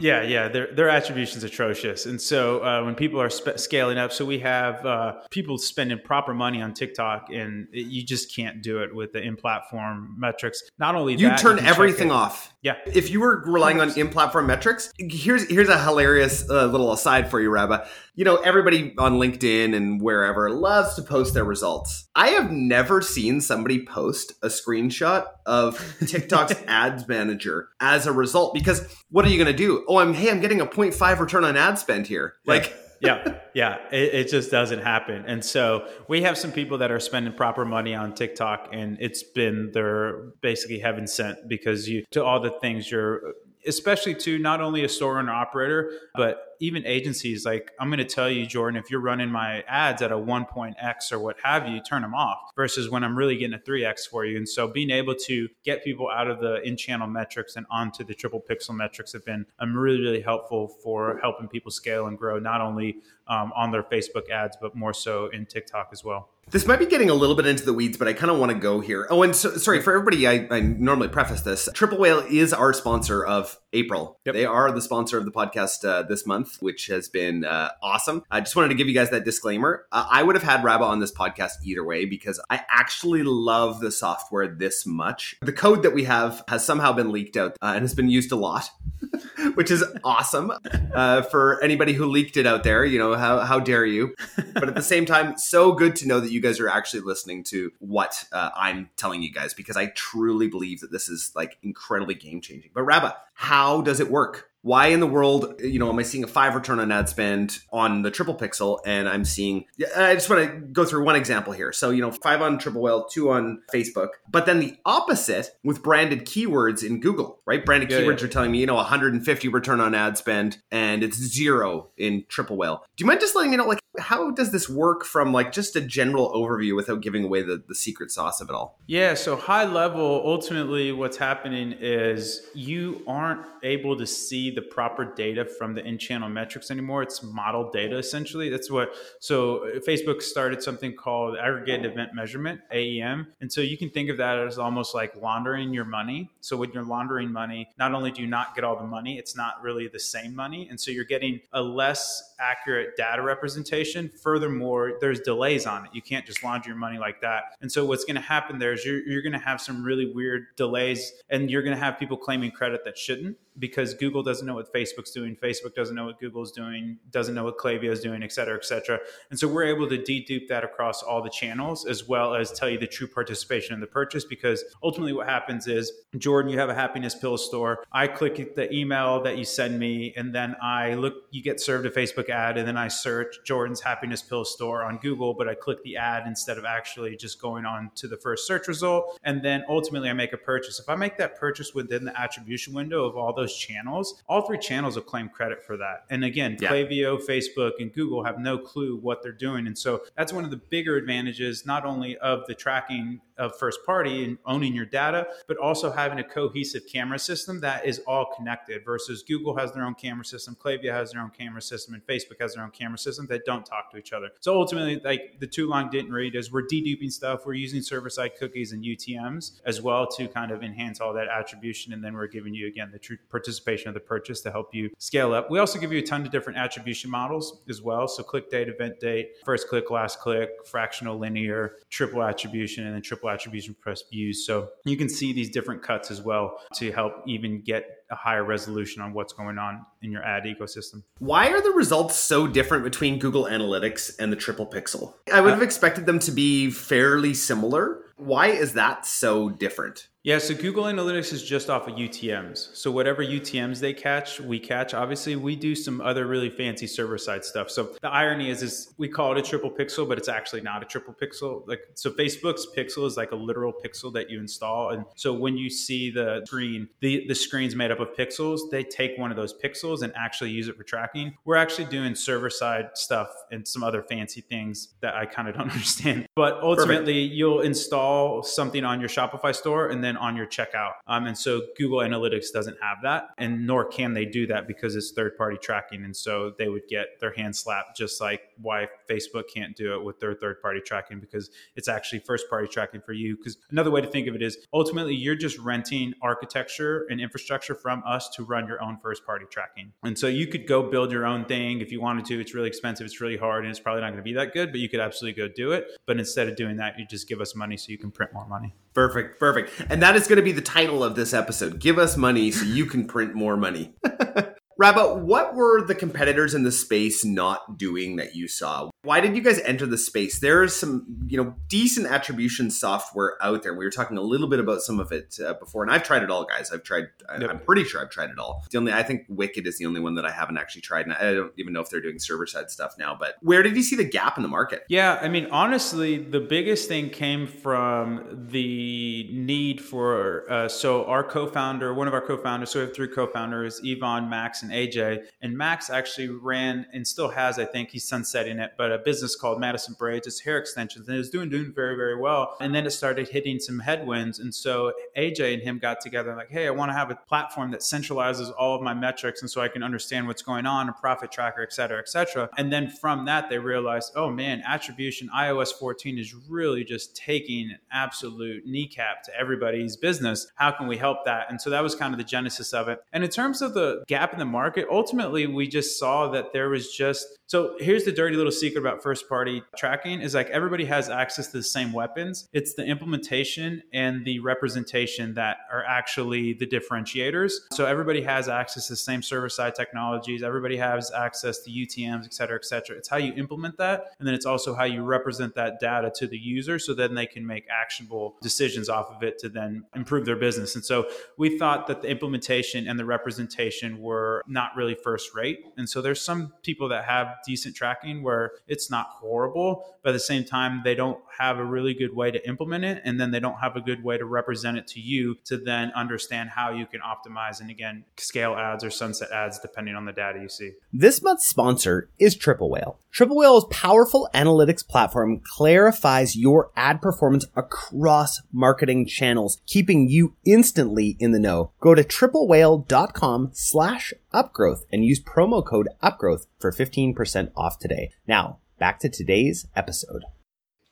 yeah, 0.03 0.21
yeah, 0.21 0.49
their 0.49 0.67
their 0.73 0.89
attribution 0.89 1.37
is 1.37 1.45
atrocious, 1.45 2.05
and 2.05 2.21
so 2.21 2.59
uh, 2.59 2.83
when 2.83 2.93
people 2.93 3.21
are 3.21 3.29
sp- 3.31 3.55
scaling 3.55 3.97
up, 3.97 4.11
so 4.11 4.25
we 4.25 4.39
have 4.39 4.85
uh, 4.85 5.13
people 5.29 5.57
spending 5.57 5.97
proper 5.97 6.33
money 6.33 6.61
on 6.61 6.73
TikTok, 6.73 7.29
and 7.29 7.69
it, 7.71 7.87
you 7.87 8.03
just 8.03 8.35
can't 8.35 8.61
do 8.61 8.79
it 8.79 8.93
with 8.93 9.13
the 9.13 9.21
in-platform 9.21 10.15
metrics. 10.19 10.61
Not 10.77 10.95
only 10.95 11.13
you 11.15 11.29
that, 11.29 11.39
turn 11.39 11.55
you 11.55 11.61
turn 11.61 11.69
everything 11.69 12.11
off. 12.11 12.53
Yeah, 12.61 12.75
if 12.85 13.09
you 13.11 13.21
were 13.21 13.43
relying 13.45 13.79
on 13.79 13.97
in-platform 13.97 14.45
metrics, 14.45 14.91
here's 14.97 15.49
here's 15.49 15.69
a 15.69 15.81
hilarious 15.81 16.49
uh, 16.49 16.65
little 16.65 16.91
aside 16.91 17.31
for 17.31 17.39
you, 17.39 17.49
Rabah 17.49 17.87
you 18.15 18.25
know, 18.25 18.35
everybody 18.37 18.93
on 18.97 19.13
LinkedIn 19.13 19.75
and 19.75 19.99
wherever 19.99 20.49
loves 20.51 20.95
to 20.95 21.01
post 21.01 21.33
their 21.33 21.43
results. 21.43 22.07
I 22.13 22.29
have 22.29 22.51
never 22.51 23.01
seen 23.01 23.41
somebody 23.41 23.83
post 23.83 24.33
a 24.43 24.47
screenshot 24.47 25.25
of 25.47 25.83
TikTok's 26.07 26.53
ads 26.67 27.07
manager 27.07 27.69
as 27.79 28.05
a 28.05 28.11
result 28.11 28.53
because 28.53 28.85
what 29.09 29.25
are 29.25 29.29
you 29.29 29.37
going 29.37 29.51
to 29.51 29.57
do? 29.57 29.83
Oh, 29.93 29.99
I'm 29.99 30.15
hey, 30.15 30.31
I'm 30.31 30.41
getting 30.41 30.59
a 30.59 30.65
0.5 30.65 31.19
return 31.19 31.43
on 31.43 31.55
ad 31.55 31.77
spend 31.77 32.07
here. 32.07 32.33
Like 32.47 32.73
yeah, 32.99 33.35
yeah, 33.53 33.77
it, 33.91 34.13
it, 34.13 34.27
just 34.27 34.49
doesn't 34.49 34.81
happen. 34.81 35.23
And 35.27 35.45
so 35.45 35.87
we 36.07 36.23
have 36.23 36.35
some 36.35 36.51
people 36.51 36.79
that 36.79 36.89
are 36.89 36.99
spending 36.99 37.33
proper 37.33 37.63
money 37.63 37.93
on 37.93 38.15
TikTok, 38.15 38.69
and 38.71 38.97
it's 38.99 39.21
been 39.21 39.69
their 39.71 40.31
basically 40.41 40.79
heaven 40.79 41.05
sent 41.05 41.47
because 41.47 41.87
you 41.87 42.05
to 42.11 42.23
all 42.23 42.39
the 42.39 42.51
things 42.59 42.89
you're 42.89 43.35
especially 43.67 44.15
to 44.15 44.39
not 44.39 44.61
only 44.61 44.83
a 44.83 44.89
store 44.89 45.19
owner 45.19 45.31
operator, 45.31 45.91
but 46.15 46.52
even 46.63 46.85
agencies. 46.85 47.45
Like 47.45 47.71
I'm 47.79 47.89
going 47.89 47.99
to 47.99 48.05
tell 48.05 48.29
you, 48.29 48.45
Jordan, 48.45 48.81
if 48.81 48.89
you're 48.89 49.01
running 49.01 49.29
my 49.29 49.63
ads 49.67 50.01
at 50.01 50.11
a 50.11 50.15
1.x 50.15 51.11
or 51.11 51.19
what 51.19 51.35
have 51.43 51.67
you, 51.67 51.81
turn 51.81 52.01
them 52.01 52.15
off 52.15 52.39
versus 52.55 52.89
when 52.89 53.03
I'm 53.03 53.17
really 53.17 53.35
getting 53.35 53.53
a 53.53 53.59
3x 53.59 54.07
for 54.09 54.25
you. 54.25 54.37
And 54.37 54.47
so 54.47 54.67
being 54.67 54.89
able 54.89 55.15
to 55.25 55.49
get 55.65 55.83
people 55.83 56.09
out 56.09 56.29
of 56.29 56.39
the 56.39 56.61
in 56.61 56.77
channel 56.77 57.07
metrics 57.07 57.57
and 57.57 57.65
onto 57.69 58.03
the 58.05 58.13
triple 58.13 58.41
pixel 58.41 58.75
metrics 58.75 59.11
have 59.11 59.25
been 59.25 59.45
um, 59.59 59.75
really, 59.75 59.99
really 59.99 60.21
helpful 60.21 60.69
for 60.81 61.19
helping 61.21 61.49
people 61.49 61.69
scale 61.69 62.07
and 62.07 62.17
grow, 62.17 62.39
not 62.39 62.61
only 62.61 62.97
um, 63.27 63.51
on 63.55 63.71
their 63.71 63.83
Facebook 63.83 64.29
ads, 64.29 64.57
but 64.61 64.75
more 64.75 64.93
so 64.93 65.27
in 65.27 65.45
TikTok 65.45 65.89
as 65.91 66.03
well. 66.03 66.29
This 66.49 66.67
might 66.67 66.79
be 66.79 66.85
getting 66.85 67.09
a 67.09 67.13
little 67.13 67.35
bit 67.35 67.45
into 67.45 67.65
the 67.65 67.73
weeds, 67.73 67.97
but 67.97 68.07
I 68.07 68.13
kind 68.13 68.29
of 68.29 68.37
want 68.37 68.51
to 68.51 68.57
go 68.57 68.81
here. 68.81 69.07
Oh, 69.09 69.23
and 69.23 69.35
so, 69.35 69.55
sorry 69.57 69.81
for 69.81 69.93
everybody. 69.93 70.27
I, 70.27 70.47
I, 70.51 70.59
normally 70.59 71.07
preface 71.07 71.41
this. 71.41 71.69
Triple 71.73 71.97
Whale 71.97 72.19
is 72.29 72.51
our 72.51 72.73
sponsor 72.73 73.25
of 73.25 73.57
April. 73.73 74.19
Yep. 74.25 74.35
They 74.35 74.45
are 74.45 74.71
the 74.71 74.81
sponsor 74.81 75.17
of 75.17 75.25
the 75.25 75.31
podcast 75.31 75.87
uh, 75.87 76.03
this 76.03 76.25
month, 76.25 76.61
which 76.61 76.87
has 76.87 77.09
been 77.09 77.43
uh, 77.43 77.69
awesome. 77.81 78.23
I 78.31 78.39
just 78.39 78.55
wanted 78.55 78.69
to 78.69 78.75
give 78.75 78.87
you 78.87 78.93
guys 78.93 79.09
that 79.09 79.25
disclaimer. 79.25 79.85
Uh, 79.91 80.07
I 80.09 80.23
would 80.23 80.35
have 80.35 80.43
had 80.43 80.63
Rabah 80.63 80.85
on 80.85 80.99
this 80.99 81.11
podcast 81.11 81.53
either 81.63 81.83
way 81.83 82.05
because 82.05 82.39
I 82.49 82.61
actually 82.69 83.23
love 83.23 83.79
the 83.79 83.91
software 83.91 84.47
this 84.47 84.85
much. 84.85 85.35
The 85.41 85.51
code 85.51 85.83
that 85.83 85.93
we 85.93 86.05
have 86.05 86.43
has 86.47 86.65
somehow 86.65 86.93
been 86.93 87.11
leaked 87.11 87.35
out 87.35 87.57
uh, 87.61 87.73
and 87.75 87.81
has 87.81 87.95
been 87.95 88.09
used 88.09 88.31
a 88.31 88.35
lot. 88.35 88.69
which 89.55 89.71
is 89.71 89.83
awesome 90.03 90.51
uh, 90.93 91.21
for 91.23 91.61
anybody 91.63 91.93
who 91.93 92.05
leaked 92.05 92.37
it 92.37 92.45
out 92.45 92.63
there. 92.63 92.85
You 92.85 92.99
know, 92.99 93.15
how, 93.15 93.39
how 93.39 93.59
dare 93.59 93.85
you? 93.85 94.15
But 94.53 94.67
at 94.67 94.75
the 94.75 94.81
same 94.81 95.05
time, 95.05 95.37
so 95.37 95.73
good 95.73 95.95
to 95.97 96.07
know 96.07 96.19
that 96.19 96.31
you 96.31 96.41
guys 96.41 96.59
are 96.59 96.69
actually 96.69 97.01
listening 97.01 97.43
to 97.45 97.71
what 97.79 98.25
uh, 98.31 98.49
I'm 98.55 98.89
telling 98.97 99.21
you 99.23 99.31
guys 99.31 99.53
because 99.53 99.77
I 99.77 99.87
truly 99.87 100.47
believe 100.47 100.81
that 100.81 100.91
this 100.91 101.09
is 101.09 101.31
like 101.35 101.57
incredibly 101.63 102.15
game 102.15 102.41
changing. 102.41 102.71
But 102.73 102.83
Rabah, 102.83 103.15
how 103.33 103.81
does 103.81 103.99
it 103.99 104.09
work? 104.11 104.49
Why 104.63 104.87
in 104.87 105.01
the 105.01 105.07
world, 105.07 105.59
you 105.59 105.77
know, 105.77 105.89
am 105.89 105.99
I 105.99 106.03
seeing 106.03 106.23
a 106.23 106.27
five 106.27 106.55
return 106.55 106.79
on 106.79 106.91
ad 106.91 107.09
spend 107.09 107.59
on 107.71 108.01
the 108.01 108.09
triple 108.09 108.33
pixel 108.33 108.79
and 108.85 109.09
I'm 109.09 109.25
seeing, 109.25 109.65
I 109.95 110.13
just 110.13 110.29
want 110.29 110.49
to 110.49 110.59
go 110.67 110.85
through 110.85 111.03
one 111.03 111.17
example 111.17 111.51
here. 111.51 111.73
So, 111.73 111.89
you 111.89 112.01
know, 112.01 112.11
five 112.11 112.41
on 112.41 112.57
triple 112.57 112.81
whale, 112.81 113.05
two 113.05 113.29
on 113.29 113.61
Facebook, 113.73 114.09
but 114.31 114.45
then 114.45 114.59
the 114.59 114.77
opposite 114.85 115.51
with 115.65 115.83
branded 115.83 116.25
keywords 116.25 116.81
in 116.81 117.01
Google, 117.01 117.41
right? 117.45 117.63
Branded 117.63 117.91
yeah, 117.91 117.99
keywords 117.99 118.21
yeah. 118.21 118.25
are 118.25 118.29
telling 118.29 118.51
me, 118.51 118.61
you 118.61 118.65
know, 118.65 118.75
150 118.75 119.47
return 119.49 119.81
on 119.81 119.93
ad 119.93 120.17
spend 120.17 120.59
and 120.71 121.03
it's 121.03 121.17
zero 121.17 121.89
in 121.97 122.23
triple 122.29 122.55
whale. 122.55 122.85
Do 122.95 123.03
you 123.03 123.07
mind 123.07 123.19
just 123.19 123.35
letting 123.35 123.51
me 123.51 123.57
know, 123.57 123.67
like, 123.67 123.79
how 123.99 124.31
does 124.31 124.51
this 124.51 124.67
work 124.67 125.03
from 125.03 125.31
like 125.33 125.51
just 125.51 125.75
a 125.75 125.81
general 125.81 126.31
overview 126.33 126.75
without 126.75 127.01
giving 127.01 127.23
away 127.23 127.43
the, 127.43 127.63
the 127.67 127.75
secret 127.75 128.11
sauce 128.11 128.41
of 128.41 128.49
it 128.49 128.55
all? 128.55 128.79
Yeah, 128.87 129.13
so 129.13 129.35
high 129.35 129.65
level, 129.65 130.23
ultimately 130.25 130.91
what's 130.91 131.17
happening 131.17 131.73
is 131.79 132.47
you 132.55 133.03
aren't 133.07 133.45
able 133.61 133.97
to 133.97 134.07
see 134.07 134.52
the 134.55 134.61
proper 134.61 135.05
data 135.05 135.45
from 135.45 135.73
the 135.73 135.85
in-channel 135.85 136.29
metrics 136.29 136.71
anymore. 136.71 137.03
It's 137.03 137.21
model 137.23 137.69
data 137.71 137.97
essentially. 137.97 138.49
That's 138.49 138.69
what 138.69 138.93
so 139.19 139.65
Facebook 139.87 140.21
started 140.21 140.63
something 140.63 140.95
called 140.95 141.37
aggregated 141.37 141.85
event 141.85 142.13
measurement, 142.13 142.61
AEM. 142.73 143.27
And 143.41 143.51
so 143.51 143.61
you 143.61 143.77
can 143.77 143.89
think 143.89 144.09
of 144.09 144.17
that 144.17 144.39
as 144.39 144.57
almost 144.57 144.95
like 144.95 145.15
laundering 145.15 145.73
your 145.73 145.85
money. 145.85 146.29
So 146.41 146.57
when 146.57 146.71
you're 146.71 146.83
laundering 146.83 147.31
money, 147.31 147.69
not 147.77 147.93
only 147.93 148.11
do 148.11 148.21
you 148.21 148.27
not 148.27 148.55
get 148.55 148.63
all 148.63 148.77
the 148.77 148.87
money, 148.87 149.17
it's 149.17 149.35
not 149.35 149.61
really 149.61 149.87
the 149.87 149.99
same 149.99 150.35
money. 150.35 150.67
And 150.69 150.79
so 150.79 150.91
you're 150.91 151.05
getting 151.05 151.41
a 151.51 151.61
less 151.61 152.35
accurate 152.39 152.95
data 152.97 153.21
representation 153.21 154.11
Furthermore, 154.21 154.97
there's 155.01 155.19
delays 155.19 155.65
on 155.65 155.85
it. 155.85 155.91
You 155.93 156.01
can't 156.01 156.25
just 156.25 156.43
launder 156.43 156.69
your 156.69 156.77
money 156.77 156.97
like 156.97 157.21
that. 157.21 157.43
And 157.61 157.71
so 157.71 157.85
what's 157.85 158.05
going 158.05 158.15
to 158.15 158.21
happen 158.21 158.59
there 158.59 158.73
is 158.73 158.85
you're, 158.85 159.05
you're 159.07 159.21
going 159.21 159.33
to 159.33 159.39
have 159.39 159.61
some 159.61 159.83
really 159.83 160.11
weird 160.11 160.47
delays 160.55 161.11
and 161.29 161.49
you're 161.49 161.61
going 161.61 161.75
to 161.75 161.83
have 161.83 161.99
people 161.99 162.17
claiming 162.17 162.51
credit 162.51 162.85
that 162.85 162.97
shouldn't 162.97 163.37
because 163.59 163.93
Google 163.93 164.23
doesn't 164.23 164.45
know 164.45 164.55
what 164.55 164.73
Facebook's 164.73 165.11
doing, 165.11 165.35
Facebook 165.35 165.75
doesn't 165.75 165.95
know 165.95 166.05
what 166.05 166.19
Google's 166.19 166.51
doing, 166.51 166.97
doesn't 167.11 167.35
know 167.35 167.43
what 167.43 167.57
Klaviyo 167.57 167.91
is 167.91 167.99
doing, 167.99 168.23
et 168.23 168.31
cetera, 168.31 168.55
et 168.55 168.65
cetera. 168.65 168.99
And 169.29 169.39
so 169.39 169.47
we're 169.47 169.63
able 169.63 169.87
to 169.89 169.97
dedupe 169.97 170.47
that 170.47 170.63
across 170.63 171.03
all 171.03 171.21
the 171.21 171.29
channels 171.29 171.85
as 171.85 172.07
well 172.07 172.35
as 172.35 172.51
tell 172.51 172.69
you 172.69 172.77
the 172.77 172.87
true 172.87 173.07
participation 173.07 173.73
in 173.73 173.79
the 173.79 173.87
purchase 173.87 174.23
because 174.23 174.63
ultimately 174.81 175.13
what 175.13 175.27
happens 175.27 175.67
is, 175.67 175.91
Jordan, 176.17 176.51
you 176.51 176.59
have 176.59 176.69
a 176.69 176.75
happiness 176.75 177.15
pill 177.15 177.37
store. 177.37 177.83
I 177.91 178.07
click 178.07 178.55
the 178.55 178.73
email 178.73 179.21
that 179.23 179.37
you 179.37 179.45
send 179.45 179.79
me 179.79 180.13
and 180.15 180.33
then 180.33 180.55
I 180.61 180.93
look, 180.95 181.15
you 181.31 181.43
get 181.43 181.59
served 181.59 181.85
a 181.85 181.89
Facebook 181.89 182.29
ad 182.29 182.57
and 182.57 182.67
then 182.67 182.77
I 182.77 182.87
search 182.87 183.37
Jordan's 183.45 183.81
happiness 183.81 184.21
pill 184.21 184.45
store 184.45 184.83
on 184.83 184.97
Google, 184.97 185.33
but 185.33 185.47
I 185.47 185.55
click 185.55 185.83
the 185.83 185.97
ad 185.97 186.27
instead 186.27 186.57
of 186.57 186.65
actually 186.65 187.15
just 187.15 187.41
going 187.41 187.65
on 187.65 187.91
to 187.95 188.07
the 188.07 188.17
first 188.17 188.47
search 188.47 188.67
result. 188.67 189.19
And 189.23 189.43
then 189.43 189.63
ultimately 189.67 190.09
I 190.09 190.13
make 190.13 190.33
a 190.33 190.37
purchase. 190.37 190.79
If 190.79 190.89
I 190.89 190.95
make 190.95 191.17
that 191.17 191.37
purchase 191.37 191.73
within 191.73 192.05
the 192.05 192.19
attribution 192.19 192.73
window 192.73 193.05
of 193.05 193.17
all 193.17 193.33
those 193.33 193.42
those 193.43 193.55
channels, 193.55 194.23
all 194.27 194.41
three 194.41 194.57
channels 194.57 194.95
will 194.95 195.03
claim 195.03 195.29
credit 195.29 195.63
for 195.63 195.77
that. 195.77 196.05
And 196.09 196.23
again, 196.23 196.57
yeah. 196.59 196.69
Klaviyo, 196.71 197.21
Facebook, 197.23 197.73
and 197.79 197.93
Google 197.93 198.23
have 198.23 198.39
no 198.39 198.57
clue 198.57 198.97
what 198.97 199.21
they're 199.21 199.31
doing. 199.31 199.67
And 199.67 199.77
so 199.77 200.03
that's 200.15 200.31
one 200.31 200.45
of 200.45 200.51
the 200.51 200.57
bigger 200.57 200.95
advantages, 200.95 201.65
not 201.65 201.85
only 201.85 202.17
of 202.17 202.45
the 202.47 202.55
tracking 202.55 203.19
of 203.37 203.57
first 203.57 203.79
party 203.85 204.23
and 204.23 204.37
owning 204.45 204.73
your 204.73 204.85
data, 204.85 205.27
but 205.47 205.57
also 205.57 205.91
having 205.91 206.19
a 206.19 206.23
cohesive 206.23 206.83
camera 206.91 207.17
system 207.17 207.59
that 207.61 207.85
is 207.85 207.99
all 208.05 208.33
connected 208.35 208.85
versus 208.85 209.23
Google 209.23 209.57
has 209.57 209.71
their 209.73 209.83
own 209.83 209.95
camera 209.95 210.25
system, 210.25 210.55
Klaviyo 210.55 210.91
has 210.91 211.11
their 211.11 211.21
own 211.21 211.31
camera 211.31 211.61
system, 211.61 211.93
and 211.93 212.05
Facebook 212.05 212.39
has 212.39 212.53
their 212.53 212.63
own 212.63 212.71
camera 212.71 212.97
system 212.97 213.25
that 213.27 213.45
don't 213.45 213.65
talk 213.65 213.91
to 213.91 213.97
each 213.97 214.13
other. 214.13 214.29
So 214.39 214.55
ultimately, 214.55 215.01
like 215.03 215.37
the 215.39 215.47
two 215.47 215.67
line 215.67 215.89
didn't 215.89 216.11
read 216.11 216.35
is 216.35 216.51
we're 216.51 216.67
deduping 216.67 217.11
stuff, 217.11 217.45
we're 217.45 217.53
using 217.53 217.81
server 217.81 218.09
side 218.09 218.31
cookies 218.39 218.71
and 218.71 218.83
UTMs 218.83 219.61
as 219.65 219.81
well 219.81 220.07
to 220.07 220.27
kind 220.27 220.51
of 220.51 220.63
enhance 220.63 220.99
all 220.99 221.13
that 221.13 221.27
attribution. 221.27 221.93
And 221.93 222.03
then 222.03 222.13
we're 222.13 222.27
giving 222.27 222.53
you 222.53 222.67
again 222.67 222.91
the 222.91 222.99
true 222.99 223.17
participation 223.33 223.89
of 223.89 223.95
the 223.95 223.99
purchase 223.99 224.39
to 224.41 224.51
help 224.51 224.73
you 224.73 224.89
scale 224.99 225.33
up. 225.33 225.51
We 225.51 225.59
also 225.59 225.79
give 225.79 225.91
you 225.91 225.99
a 225.99 226.03
ton 226.03 226.21
of 226.21 226.31
different 226.31 226.57
attribution 226.57 227.11
models 227.11 227.61
as 227.67 227.81
well. 227.81 228.07
So 228.07 228.23
click 228.23 228.49
date, 228.49 228.69
event 228.69 228.99
date, 229.01 229.31
first 229.43 229.67
click, 229.67 229.91
last 229.91 230.19
click, 230.19 230.49
fractional 230.65 231.17
linear, 231.17 231.75
triple 231.89 232.23
attribution, 232.23 232.85
and 232.85 232.95
then 232.95 233.01
triple 233.01 233.29
attribution 233.29 233.75
press 233.81 234.03
views. 234.09 234.45
So 234.45 234.69
you 234.85 234.95
can 234.95 235.09
see 235.09 235.33
these 235.33 235.49
different 235.49 235.81
cuts 235.81 236.11
as 236.11 236.21
well 236.21 236.59
to 236.75 236.91
help 236.91 237.23
even 237.25 237.61
get 237.61 238.03
a 238.11 238.15
higher 238.15 238.43
resolution 238.43 239.01
on 239.01 239.13
what's 239.13 239.33
going 239.33 239.57
on 239.57 239.85
in 240.03 240.11
your 240.11 240.23
ad 240.23 240.43
ecosystem. 240.43 241.03
Why 241.17 241.49
are 241.49 241.61
the 241.61 241.71
results 241.71 242.15
so 242.15 242.47
different 242.47 242.83
between 242.83 243.19
Google 243.19 243.45
Analytics 243.45 244.15
and 244.19 244.31
the 244.31 244.35
triple 244.35 244.67
pixel? 244.67 245.15
I 245.33 245.41
would 245.41 245.51
have 245.51 245.61
uh, 245.61 245.65
expected 245.65 246.05
them 246.05 246.19
to 246.19 246.31
be 246.31 246.69
fairly 246.69 247.33
similar. 247.33 248.03
Why 248.17 248.47
is 248.47 248.73
that 248.73 249.05
so 249.05 249.49
different? 249.49 250.07
Yeah, 250.23 250.37
so 250.37 250.55
Google 250.55 250.85
Analytics 250.85 251.33
is 251.33 251.43
just 251.43 251.69
off 251.69 251.85
of 251.85 251.95
UTMs. 251.95 252.73
So 252.77 252.89
whatever 252.89 253.25
UTMs 253.25 253.81
they 253.81 253.93
catch, 253.93 254.39
we 254.39 254.57
catch. 254.57 254.93
Obviously, 254.93 255.35
we 255.35 255.57
do 255.57 255.75
some 255.75 255.99
other 255.99 256.25
really 256.25 256.49
fancy 256.49 256.87
server 256.87 257.17
side 257.17 257.43
stuff. 257.43 257.69
So 257.69 257.93
the 258.01 258.07
irony 258.07 258.49
is, 258.49 258.63
is 258.63 258.93
we 258.97 259.09
call 259.09 259.33
it 259.33 259.37
a 259.37 259.41
triple 259.41 259.69
pixel, 259.69 260.07
but 260.07 260.17
it's 260.17 260.29
actually 260.29 260.61
not 260.61 260.81
a 260.81 260.85
triple 260.85 261.13
pixel. 261.13 261.67
Like 261.67 261.81
so, 261.95 262.11
Facebook's 262.11 262.65
pixel 262.73 263.05
is 263.05 263.17
like 263.17 263.33
a 263.33 263.35
literal 263.35 263.73
pixel 263.73 264.13
that 264.13 264.29
you 264.29 264.39
install, 264.39 264.91
and 264.91 265.03
so 265.15 265.33
when 265.33 265.57
you 265.57 265.69
see 265.69 266.09
the 266.09 266.41
screen, 266.45 266.87
the 267.01 267.27
the 267.27 267.35
screen's 267.35 267.75
made 267.75 267.91
up 267.91 267.99
of 267.99 268.15
pixels. 268.15 268.71
They 268.71 268.85
take 268.85 269.17
one 269.17 269.29
of 269.29 269.35
those 269.35 269.53
pixels 269.53 270.03
and 270.03 270.13
actually 270.15 270.51
use 270.51 270.69
it 270.69 270.77
for 270.77 270.83
tracking. 270.83 271.35
We're 271.43 271.57
actually 271.57 271.85
doing 271.85 272.15
server 272.15 272.49
side 272.49 272.91
stuff 272.93 273.27
and 273.51 273.67
some 273.67 273.83
other 273.83 274.01
fancy 274.01 274.39
things 274.39 274.93
that 275.01 275.15
I 275.15 275.25
kind 275.25 275.49
of 275.49 275.55
don't 275.55 275.69
understand. 275.69 276.27
But 276.33 276.61
ultimately, 276.61 277.25
Perfect. 277.25 277.35
you'll 277.35 277.59
install 277.59 278.41
something 278.41 278.85
on 278.85 279.01
your 279.01 279.09
Shopify 279.09 279.53
store, 279.53 279.89
and 279.89 280.01
then 280.01 280.12
on 280.17 280.35
your 280.35 280.47
checkout. 280.47 280.93
Um, 281.07 281.25
and 281.25 281.37
so 281.37 281.61
Google 281.77 281.99
Analytics 281.99 282.51
doesn't 282.53 282.77
have 282.81 282.97
that, 283.03 283.29
and 283.37 283.65
nor 283.65 283.85
can 283.85 284.13
they 284.13 284.25
do 284.25 284.47
that 284.47 284.67
because 284.67 284.95
it's 284.95 285.11
third 285.11 285.37
party 285.37 285.57
tracking. 285.61 286.03
And 286.03 286.15
so 286.15 286.53
they 286.57 286.69
would 286.69 286.87
get 286.89 287.19
their 287.19 287.33
hand 287.33 287.55
slapped, 287.55 287.97
just 287.97 288.21
like 288.21 288.41
why 288.61 288.87
Facebook 289.09 289.43
can't 289.53 289.75
do 289.75 289.93
it 289.95 290.03
with 290.03 290.19
their 290.19 290.33
third 290.33 290.61
party 290.61 290.81
tracking 290.85 291.19
because 291.19 291.49
it's 291.75 291.87
actually 291.87 292.19
first 292.19 292.49
party 292.49 292.67
tracking 292.67 293.01
for 293.01 293.13
you. 293.13 293.37
Because 293.37 293.57
another 293.71 293.91
way 293.91 294.01
to 294.01 294.07
think 294.07 294.27
of 294.27 294.35
it 294.35 294.41
is 294.41 294.57
ultimately 294.73 295.15
you're 295.15 295.35
just 295.35 295.57
renting 295.59 296.13
architecture 296.21 297.05
and 297.09 297.19
infrastructure 297.19 297.75
from 297.75 298.03
us 298.05 298.29
to 298.29 298.43
run 298.43 298.67
your 298.67 298.81
own 298.81 298.97
first 299.01 299.25
party 299.25 299.45
tracking. 299.49 299.91
And 300.03 300.17
so 300.17 300.27
you 300.27 300.47
could 300.47 300.67
go 300.67 300.89
build 300.89 301.11
your 301.11 301.25
own 301.25 301.45
thing 301.45 301.81
if 301.81 301.91
you 301.91 302.01
wanted 302.01 302.25
to. 302.25 302.39
It's 302.39 302.53
really 302.53 302.67
expensive, 302.67 303.05
it's 303.05 303.21
really 303.21 303.37
hard, 303.37 303.63
and 303.63 303.71
it's 303.71 303.79
probably 303.79 304.01
not 304.01 304.07
going 304.07 304.17
to 304.17 304.23
be 304.23 304.33
that 304.33 304.53
good, 304.53 304.71
but 304.71 304.79
you 304.79 304.89
could 304.89 304.99
absolutely 304.99 305.41
go 305.41 305.51
do 305.53 305.71
it. 305.71 305.87
But 306.05 306.19
instead 306.19 306.47
of 306.47 306.55
doing 306.55 306.77
that, 306.77 306.99
you 306.99 307.05
just 307.05 307.27
give 307.27 307.41
us 307.41 307.55
money 307.55 307.77
so 307.77 307.91
you 307.91 307.97
can 307.97 308.11
print 308.11 308.33
more 308.33 308.47
money. 308.47 308.73
Perfect, 308.93 309.39
perfect. 309.39 309.71
And 309.89 310.01
that 310.03 310.15
is 310.15 310.27
going 310.27 310.37
to 310.37 310.43
be 310.43 310.51
the 310.51 310.61
title 310.61 311.03
of 311.03 311.15
this 311.15 311.33
episode. 311.33 311.79
Give 311.79 311.97
us 311.97 312.15
money 312.15 312.51
so 312.51 312.63
you 312.63 312.85
can 312.85 313.07
print 313.07 313.33
more 313.33 313.57
money. 313.57 313.95
Rabah, 314.77 315.15
what 315.15 315.55
were 315.55 315.85
the 315.85 315.95
competitors 315.95 316.53
in 316.53 316.63
the 316.63 316.71
space 316.71 317.25
not 317.25 317.77
doing 317.77 318.17
that 318.17 318.35
you 318.35 318.47
saw? 318.47 318.89
Why 319.03 319.19
did 319.19 319.35
you 319.35 319.41
guys 319.41 319.59
enter 319.59 319.85
the 319.85 319.97
space? 319.97 320.39
There 320.39 320.63
is 320.63 320.73
some, 320.73 321.05
you 321.27 321.35
know, 321.35 321.55
decent 321.67 322.07
attribution 322.07 322.71
software 322.71 323.35
out 323.41 323.61
there. 323.61 323.73
We 323.73 323.83
were 323.83 323.91
talking 323.91 324.17
a 324.17 324.21
little 324.21 324.47
bit 324.47 324.61
about 324.61 324.81
some 324.81 324.97
of 324.97 325.11
it 325.11 325.37
uh, 325.45 325.55
before, 325.55 325.83
and 325.83 325.91
I've 325.91 326.03
tried 326.03 326.23
it 326.23 326.31
all, 326.31 326.45
guys. 326.45 326.71
I've 326.71 326.83
tried. 326.83 327.07
Yep. 327.37 327.49
I'm 327.49 327.59
pretty 327.59 327.83
sure 327.83 328.01
I've 328.01 328.09
tried 328.09 328.29
it 328.29 328.39
all. 328.39 328.63
The 328.71 328.77
only, 328.77 328.93
I 328.93 329.03
think, 329.03 329.25
Wicked 329.27 329.67
is 329.67 329.77
the 329.77 329.85
only 329.87 329.99
one 329.99 330.15
that 330.15 330.25
I 330.25 330.31
haven't 330.31 330.57
actually 330.57 330.83
tried, 330.83 331.05
and 331.05 331.13
I 331.15 331.33
don't 331.33 331.51
even 331.57 331.73
know 331.73 331.81
if 331.81 331.89
they're 331.89 331.99
doing 331.99 332.17
server 332.17 332.47
side 332.47 332.71
stuff 332.71 332.95
now. 332.97 333.13
But 333.13 333.35
where 333.41 333.61
did 333.61 333.75
you 333.75 333.83
see 333.83 333.97
the 333.97 334.05
gap 334.05 334.37
in 334.37 334.41
the 334.41 334.47
market? 334.47 334.83
Yeah, 334.87 335.19
I 335.21 335.27
mean, 335.27 335.47
honestly, 335.51 336.17
the 336.17 336.39
biggest 336.39 336.87
thing 336.87 337.09
came 337.09 337.45
from 337.45 338.47
the 338.49 339.29
need 339.33 339.81
for. 339.81 340.49
Uh, 340.49 340.69
so 340.69 341.03
our 341.07 341.25
co-founder, 341.25 341.93
one 341.93 342.07
of 342.07 342.13
our 342.13 342.25
co-founders, 342.25 342.71
so 342.71 342.79
we 342.79 342.85
have 342.85 342.95
three 342.95 343.09
co-founders: 343.09 343.81
Yvonne, 343.83 344.29
Max, 344.29 344.63
and 344.63 344.71
AJ. 344.71 345.25
And 345.41 345.57
Max 345.57 345.89
actually 345.89 346.29
ran 346.29 346.85
and 346.93 347.05
still 347.05 347.27
has, 347.27 347.59
I 347.59 347.65
think, 347.65 347.89
he's 347.89 348.07
sunsetting 348.07 348.59
it, 348.59 348.75
but 348.77 348.92
a 348.93 348.97
business 348.97 349.35
called 349.35 349.59
Madison 349.59 349.95
Braids. 349.97 350.27
It's 350.27 350.39
hair 350.39 350.57
extensions, 350.57 351.07
and 351.07 351.15
it 351.15 351.17
was 351.17 351.29
doing 351.29 351.49
doing 351.49 351.73
very 351.73 351.95
very 351.95 352.17
well. 352.17 352.55
And 352.59 352.73
then 352.73 352.85
it 352.85 352.91
started 352.91 353.29
hitting 353.29 353.59
some 353.59 353.79
headwinds, 353.79 354.39
and 354.39 354.53
so 354.53 354.93
AJ 355.17 355.55
and 355.55 355.63
him 355.63 355.79
got 355.79 356.01
together 356.01 356.35
like, 356.35 356.49
hey, 356.49 356.67
I 356.67 356.71
want 356.71 356.89
to 356.89 356.93
have 356.93 357.11
a 357.11 357.15
platform 357.27 357.71
that 357.71 357.81
centralizes 357.81 358.51
all 358.57 358.75
of 358.75 358.81
my 358.81 358.93
metrics, 358.93 359.41
and 359.41 359.49
so 359.49 359.61
I 359.61 359.67
can 359.67 359.83
understand 359.83 360.27
what's 360.27 360.41
going 360.41 360.65
on, 360.65 360.89
a 360.89 360.93
profit 360.93 361.31
tracker, 361.31 361.63
et 361.63 361.73
cetera, 361.73 361.99
et 361.99 362.09
cetera. 362.09 362.49
And 362.57 362.71
then 362.71 362.89
from 362.89 363.25
that, 363.25 363.49
they 363.49 363.59
realized, 363.59 364.13
oh 364.15 364.29
man, 364.29 364.61
attribution 364.65 365.29
iOS 365.35 365.71
14 365.73 366.17
is 366.17 366.33
really 366.33 366.83
just 366.83 367.15
taking 367.15 367.71
an 367.71 367.79
absolute 367.91 368.65
kneecap 368.65 369.23
to 369.23 369.35
everybody's 369.37 369.95
business. 369.97 370.51
How 370.55 370.71
can 370.71 370.87
we 370.87 370.97
help 370.97 371.25
that? 371.25 371.47
And 371.49 371.61
so 371.61 371.69
that 371.69 371.83
was 371.83 371.95
kind 371.95 372.13
of 372.13 372.17
the 372.17 372.23
genesis 372.23 372.73
of 372.73 372.87
it. 372.87 373.03
And 373.13 373.23
in 373.23 373.29
terms 373.29 373.61
of 373.61 373.73
the 373.73 374.03
gap 374.07 374.33
in 374.33 374.39
the 374.39 374.45
market, 374.45 374.87
ultimately 374.89 375.47
we 375.47 375.67
just 375.67 375.99
saw 375.99 376.29
that 376.29 376.53
there 376.53 376.69
was 376.69 376.91
just 376.91 377.27
so 377.47 377.75
here's 377.79 378.03
the 378.03 378.11
dirty 378.11 378.35
little 378.35 378.51
secret 378.51 378.81
about 378.85 379.01
first 379.01 379.29
party 379.29 379.63
tracking 379.77 380.21
is 380.21 380.33
like 380.33 380.49
everybody 380.49 380.85
has 380.85 381.09
access 381.09 381.47
to 381.47 381.57
the 381.57 381.63
same 381.63 381.91
weapons. 381.91 382.47
It's 382.53 382.73
the 382.73 382.85
implementation 382.85 383.83
and 383.93 384.25
the 384.25 384.39
representation 384.39 385.33
that 385.35 385.57
are 385.71 385.83
actually 385.85 386.53
the 386.53 386.67
differentiators. 386.67 387.53
So 387.71 387.85
everybody 387.85 388.21
has 388.21 388.49
access 388.49 388.87
to 388.87 388.93
the 388.93 388.97
same 388.97 389.21
server 389.21 389.49
side 389.49 389.75
technologies. 389.75 390.43
Everybody 390.43 390.77
has 390.77 391.11
access 391.11 391.59
to 391.59 391.71
UTMs, 391.71 392.25
et 392.25 392.33
cetera, 392.33 392.57
et 392.57 392.65
cetera. 392.65 392.97
It's 392.97 393.09
how 393.09 393.17
you 393.17 393.33
implement 393.33 393.77
that. 393.77 394.07
And 394.19 394.27
then 394.27 394.35
it's 394.35 394.45
also 394.45 394.73
how 394.73 394.83
you 394.83 395.03
represent 395.03 395.55
that 395.55 395.79
data 395.79 396.11
to 396.15 396.27
the 396.27 396.37
user 396.37 396.79
so 396.79 396.93
then 396.93 397.15
they 397.15 397.25
can 397.25 397.45
make 397.45 397.65
actionable 397.69 398.35
decisions 398.41 398.89
off 398.89 399.09
of 399.09 399.23
it 399.23 399.39
to 399.39 399.49
then 399.49 399.83
improve 399.95 400.25
their 400.25 400.35
business. 400.35 400.75
And 400.75 400.83
so 400.83 401.07
we 401.37 401.57
thought 401.57 401.87
that 401.87 402.01
the 402.01 402.09
implementation 402.09 402.87
and 402.87 402.99
the 402.99 403.05
representation 403.05 403.99
were 403.99 404.43
not 404.47 404.71
really 404.75 404.95
first 404.95 405.33
rate. 405.35 405.65
And 405.77 405.89
so 405.89 406.01
there's 406.01 406.21
some 406.21 406.53
people 406.63 406.89
that 406.89 407.05
have 407.05 407.37
decent 407.45 407.75
tracking 407.75 408.23
where 408.23 408.51
it's 408.73 408.89
not 408.89 409.07
horrible, 409.11 409.85
but 410.01 410.09
at 410.09 410.13
the 410.13 410.19
same 410.19 410.43
time, 410.43 410.81
they 410.83 410.95
don't 410.95 411.19
have 411.37 411.59
a 411.59 411.63
really 411.63 411.93
good 411.93 412.13
way 412.13 412.31
to 412.31 412.47
implement 412.47 412.83
it. 412.83 413.01
And 413.05 413.19
then 413.19 413.31
they 413.31 413.39
don't 413.39 413.59
have 413.59 413.75
a 413.75 413.81
good 413.81 414.03
way 414.03 414.17
to 414.17 414.25
represent 414.25 414.77
it 414.77 414.87
to 414.87 414.99
you 414.99 415.35
to 415.45 415.57
then 415.57 415.91
understand 415.95 416.49
how 416.49 416.71
you 416.71 416.85
can 416.85 416.99
optimize 416.99 417.61
and 417.61 417.69
again, 417.69 418.03
scale 418.17 418.55
ads 418.55 418.83
or 418.83 418.89
sunset 418.89 419.31
ads 419.31 419.59
depending 419.59 419.95
on 419.95 420.05
the 420.05 420.11
data 420.11 420.39
you 420.41 420.49
see. 420.49 420.71
This 420.91 421.21
month's 421.21 421.47
sponsor 421.47 422.09
is 422.19 422.35
Triple 422.35 422.69
Whale. 422.69 422.99
Triple 423.11 423.37
Whale's 423.37 423.65
powerful 423.69 424.27
analytics 424.33 424.85
platform 424.85 425.39
clarifies 425.55 426.35
your 426.35 426.71
ad 426.75 426.99
performance 426.99 427.45
across 427.55 428.41
marketing 428.51 429.05
channels, 429.05 429.61
keeping 429.67 430.09
you 430.09 430.35
instantly 430.45 431.15
in 431.19 431.31
the 431.31 431.39
know. 431.39 431.71
Go 431.79 431.93
to 431.93 432.03
triplewhale.com 432.03 433.51
slash 433.53 434.13
upgrowth 434.33 434.81
and 434.91 435.05
use 435.05 435.21
promo 435.21 435.63
code 435.63 435.89
upgrowth 436.01 436.47
for 436.59 436.71
15% 436.71 437.51
off 437.55 437.77
today. 437.77 438.11
Now, 438.27 438.57
back 438.79 438.99
to 438.99 439.09
today's 439.09 439.67
episode. 439.75 440.23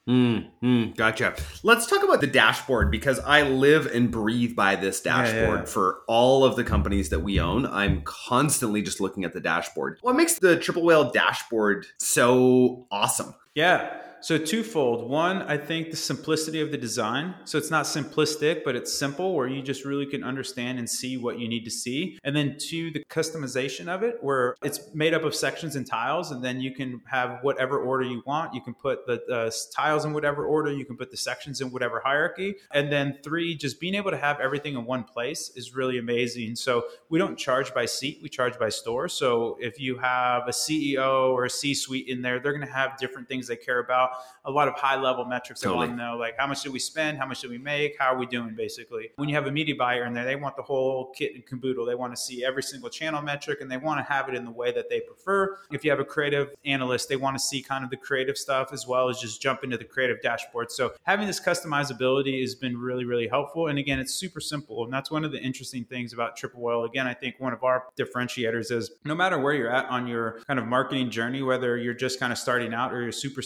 Mm, 0.10 0.48
mm, 0.64 0.96
gotcha. 0.98 1.36
Let's 1.64 1.86
talk 1.86 2.04
about 2.04 2.22
the 2.22 2.28
dashboard 2.28 2.90
because 2.90 3.20
I 3.20 3.44
live 3.44 3.86
and 3.86 4.10
breathe 4.10 4.56
by 4.56 4.76
this 4.76 5.00
dashboard 5.00 5.36
yeah, 5.36 5.56
yeah. 5.60 5.66
for 5.66 6.00
all 6.08 6.44
of 6.44 6.56
the 6.56 6.64
companies 6.64 7.10
that 7.10 7.20
we 7.20 7.40
own. 7.40 7.68
I'm 7.68 8.02
constantly 8.02 8.82
just 8.82 9.00
looking 9.00 9.26
at 9.26 9.34
the 9.34 9.40
dashboard. 9.40 10.00
What 10.02 10.16
makes 10.16 10.40
the 10.40 10.58
Triple 10.58 10.84
Whale 10.84 11.12
dashboard 11.12 11.86
so 12.00 12.88
awesome? 12.92 13.36
Yeah. 13.54 13.96
So 14.22 14.38
twofold. 14.38 15.10
One, 15.10 15.42
I 15.42 15.58
think 15.58 15.90
the 15.90 15.98
simplicity 15.98 16.62
of 16.62 16.70
the 16.70 16.78
design. 16.78 17.34
So 17.46 17.58
it's 17.58 17.72
not 17.72 17.86
simplistic, 17.86 18.64
but 18.64 18.76
it's 18.76 18.94
simple 18.94 19.34
where 19.34 19.48
you 19.48 19.64
just 19.64 19.84
really 19.84 20.06
can 20.06 20.24
understand 20.24 20.78
and 20.78 20.88
see 20.88 21.18
what 21.18 21.40
you 21.40 21.48
need 21.48 21.66
to 21.66 21.72
see. 21.72 22.20
And 22.24 22.36
then 22.36 22.58
two, 22.60 22.92
the 22.92 23.04
customization 23.06 23.88
of 23.88 24.04
it 24.04 24.18
where 24.22 24.56
it's 24.62 24.94
made 24.94 25.16
up 25.16 25.24
of 25.24 25.34
sections 25.34 25.76
and 25.76 25.88
tiles 25.88 26.30
and 26.30 26.44
then 26.44 26.62
you 26.62 26.72
can 26.72 27.02
have 27.10 27.40
whatever 27.42 27.80
order 27.80 28.04
you 28.04 28.22
want. 28.28 28.54
You 28.54 28.62
can 28.62 28.76
put 28.76 29.08
the 29.08 29.24
uh, 29.26 29.50
tiles 29.76 30.06
in 30.06 30.14
whatever 30.14 30.46
order, 30.46 30.72
you 30.72 30.86
can 30.86 30.98
put 30.98 31.10
the 31.10 31.18
sections 31.18 31.60
in 31.60 31.72
whatever 31.72 32.00
hierarchy. 32.00 32.56
And 32.72 32.92
then 32.92 33.18
three, 33.24 33.56
just 33.56 33.80
being 33.80 33.96
able 33.96 34.12
to 34.12 34.18
have 34.18 34.40
everything 34.40 34.76
in 34.76 34.86
one 34.86 35.04
place 35.04 35.52
is 35.56 35.74
really 35.74 35.98
amazing. 35.98 36.58
So 36.58 36.86
we 37.10 37.18
don't 37.18 37.40
charge 37.40 37.74
by 37.74 37.86
seat, 37.86 38.20
we 38.22 38.30
charge 38.30 38.60
by 38.60 38.70
store. 38.70 39.10
So 39.10 39.58
if 39.60 39.80
you 39.80 39.98
have 39.98 40.48
a 40.48 40.52
CEO 40.52 41.32
or 41.32 41.46
a 41.46 41.50
C-suite 41.50 42.08
in 42.08 42.22
there, 42.22 42.40
they're 42.40 42.54
going 42.54 42.68
to 42.68 42.72
have 42.72 42.98
different 42.98 43.28
things 43.28 43.48
they 43.48 43.56
care 43.56 43.80
about 43.80 44.11
a 44.46 44.52
lot 44.52 44.68
of 44.68 44.76
high 44.76 45.00
level 45.00 45.26
metrics. 45.26 45.62
Totally. 45.62 45.86
They 45.86 45.90
want 45.90 46.00
to 46.00 46.06
know 46.06 46.18
like 46.18 46.36
how 46.38 46.48
much 46.48 46.64
did 46.64 46.74
we 46.74 46.80
spend, 46.80 47.18
how 47.18 47.26
much 47.26 47.42
did 47.42 47.50
we 47.50 47.58
make, 47.58 47.96
how 48.00 48.14
are 48.14 48.18
we 48.18 48.26
doing 48.26 48.56
basically. 48.56 49.10
When 49.16 49.30
you 49.30 49.36
have 49.36 49.48
a 49.48 49.52
media 49.52 49.76
buyer 49.76 50.06
in 50.06 50.14
there, 50.14 50.26
they 50.26 50.36
want 50.36 50.56
the 50.56 50.64
whole 50.64 51.12
kit 51.16 51.36
and 51.36 51.46
caboodle. 51.46 51.86
They 51.86 51.96
want 51.96 52.14
to 52.16 52.22
see 52.22 52.44
every 52.44 52.64
single 52.64 52.90
channel 52.90 53.22
metric 53.22 53.62
and 53.62 53.72
they 53.72 53.78
want 53.78 54.00
to 54.00 54.12
have 54.12 54.30
it 54.30 54.36
in 54.36 54.46
the 54.46 54.52
way 54.52 54.72
that 54.72 54.90
they 54.90 55.02
prefer. 55.02 55.58
If 55.72 55.84
you 55.84 55.92
have 55.92 56.00
a 56.00 56.06
creative 56.06 56.50
analyst, 56.66 57.10
they 57.10 57.16
want 57.16 57.36
to 57.38 57.44
see 57.44 57.62
kind 57.62 57.84
of 57.84 57.90
the 57.90 57.98
creative 57.98 58.38
stuff 58.38 58.74
as 58.74 58.88
well 58.88 59.10
as 59.10 59.20
just 59.20 59.42
jump 59.42 59.64
into 59.64 59.78
the 59.78 59.86
creative 59.86 60.22
dashboard. 60.22 60.72
So 60.72 60.94
having 61.04 61.28
this 61.28 61.40
customizability 61.40 62.42
has 62.42 62.56
been 62.56 62.78
really, 62.78 63.06
really 63.06 63.28
helpful. 63.28 63.68
And 63.68 63.80
again, 63.80 64.00
it's 64.00 64.14
super 64.14 64.40
simple. 64.40 64.84
And 64.84 64.94
that's 64.94 65.12
one 65.12 65.24
of 65.24 65.32
the 65.32 65.42
interesting 65.42 65.86
things 65.86 66.14
about 66.14 66.36
Triple 66.36 66.62
Whale. 66.62 66.84
Again, 66.84 67.08
I 67.08 67.14
think 67.14 67.36
one 67.40 67.54
of 67.54 67.64
our 67.64 67.86
differentiators 67.98 68.72
is 68.72 68.92
no 69.06 69.16
matter 69.16 69.40
where 69.40 69.54
you're 69.54 69.72
at 69.72 69.86
on 69.86 70.08
your 70.08 70.42
kind 70.48 70.60
of 70.60 70.66
marketing 70.66 71.10
journey, 71.10 71.42
whether 71.42 71.78
you're 71.78 71.94
just 71.94 72.20
kind 72.20 72.32
of 72.32 72.40
starting 72.40 72.74
out 72.74 72.94
or 72.94 73.02
you're 73.02 73.12
super 73.12 73.42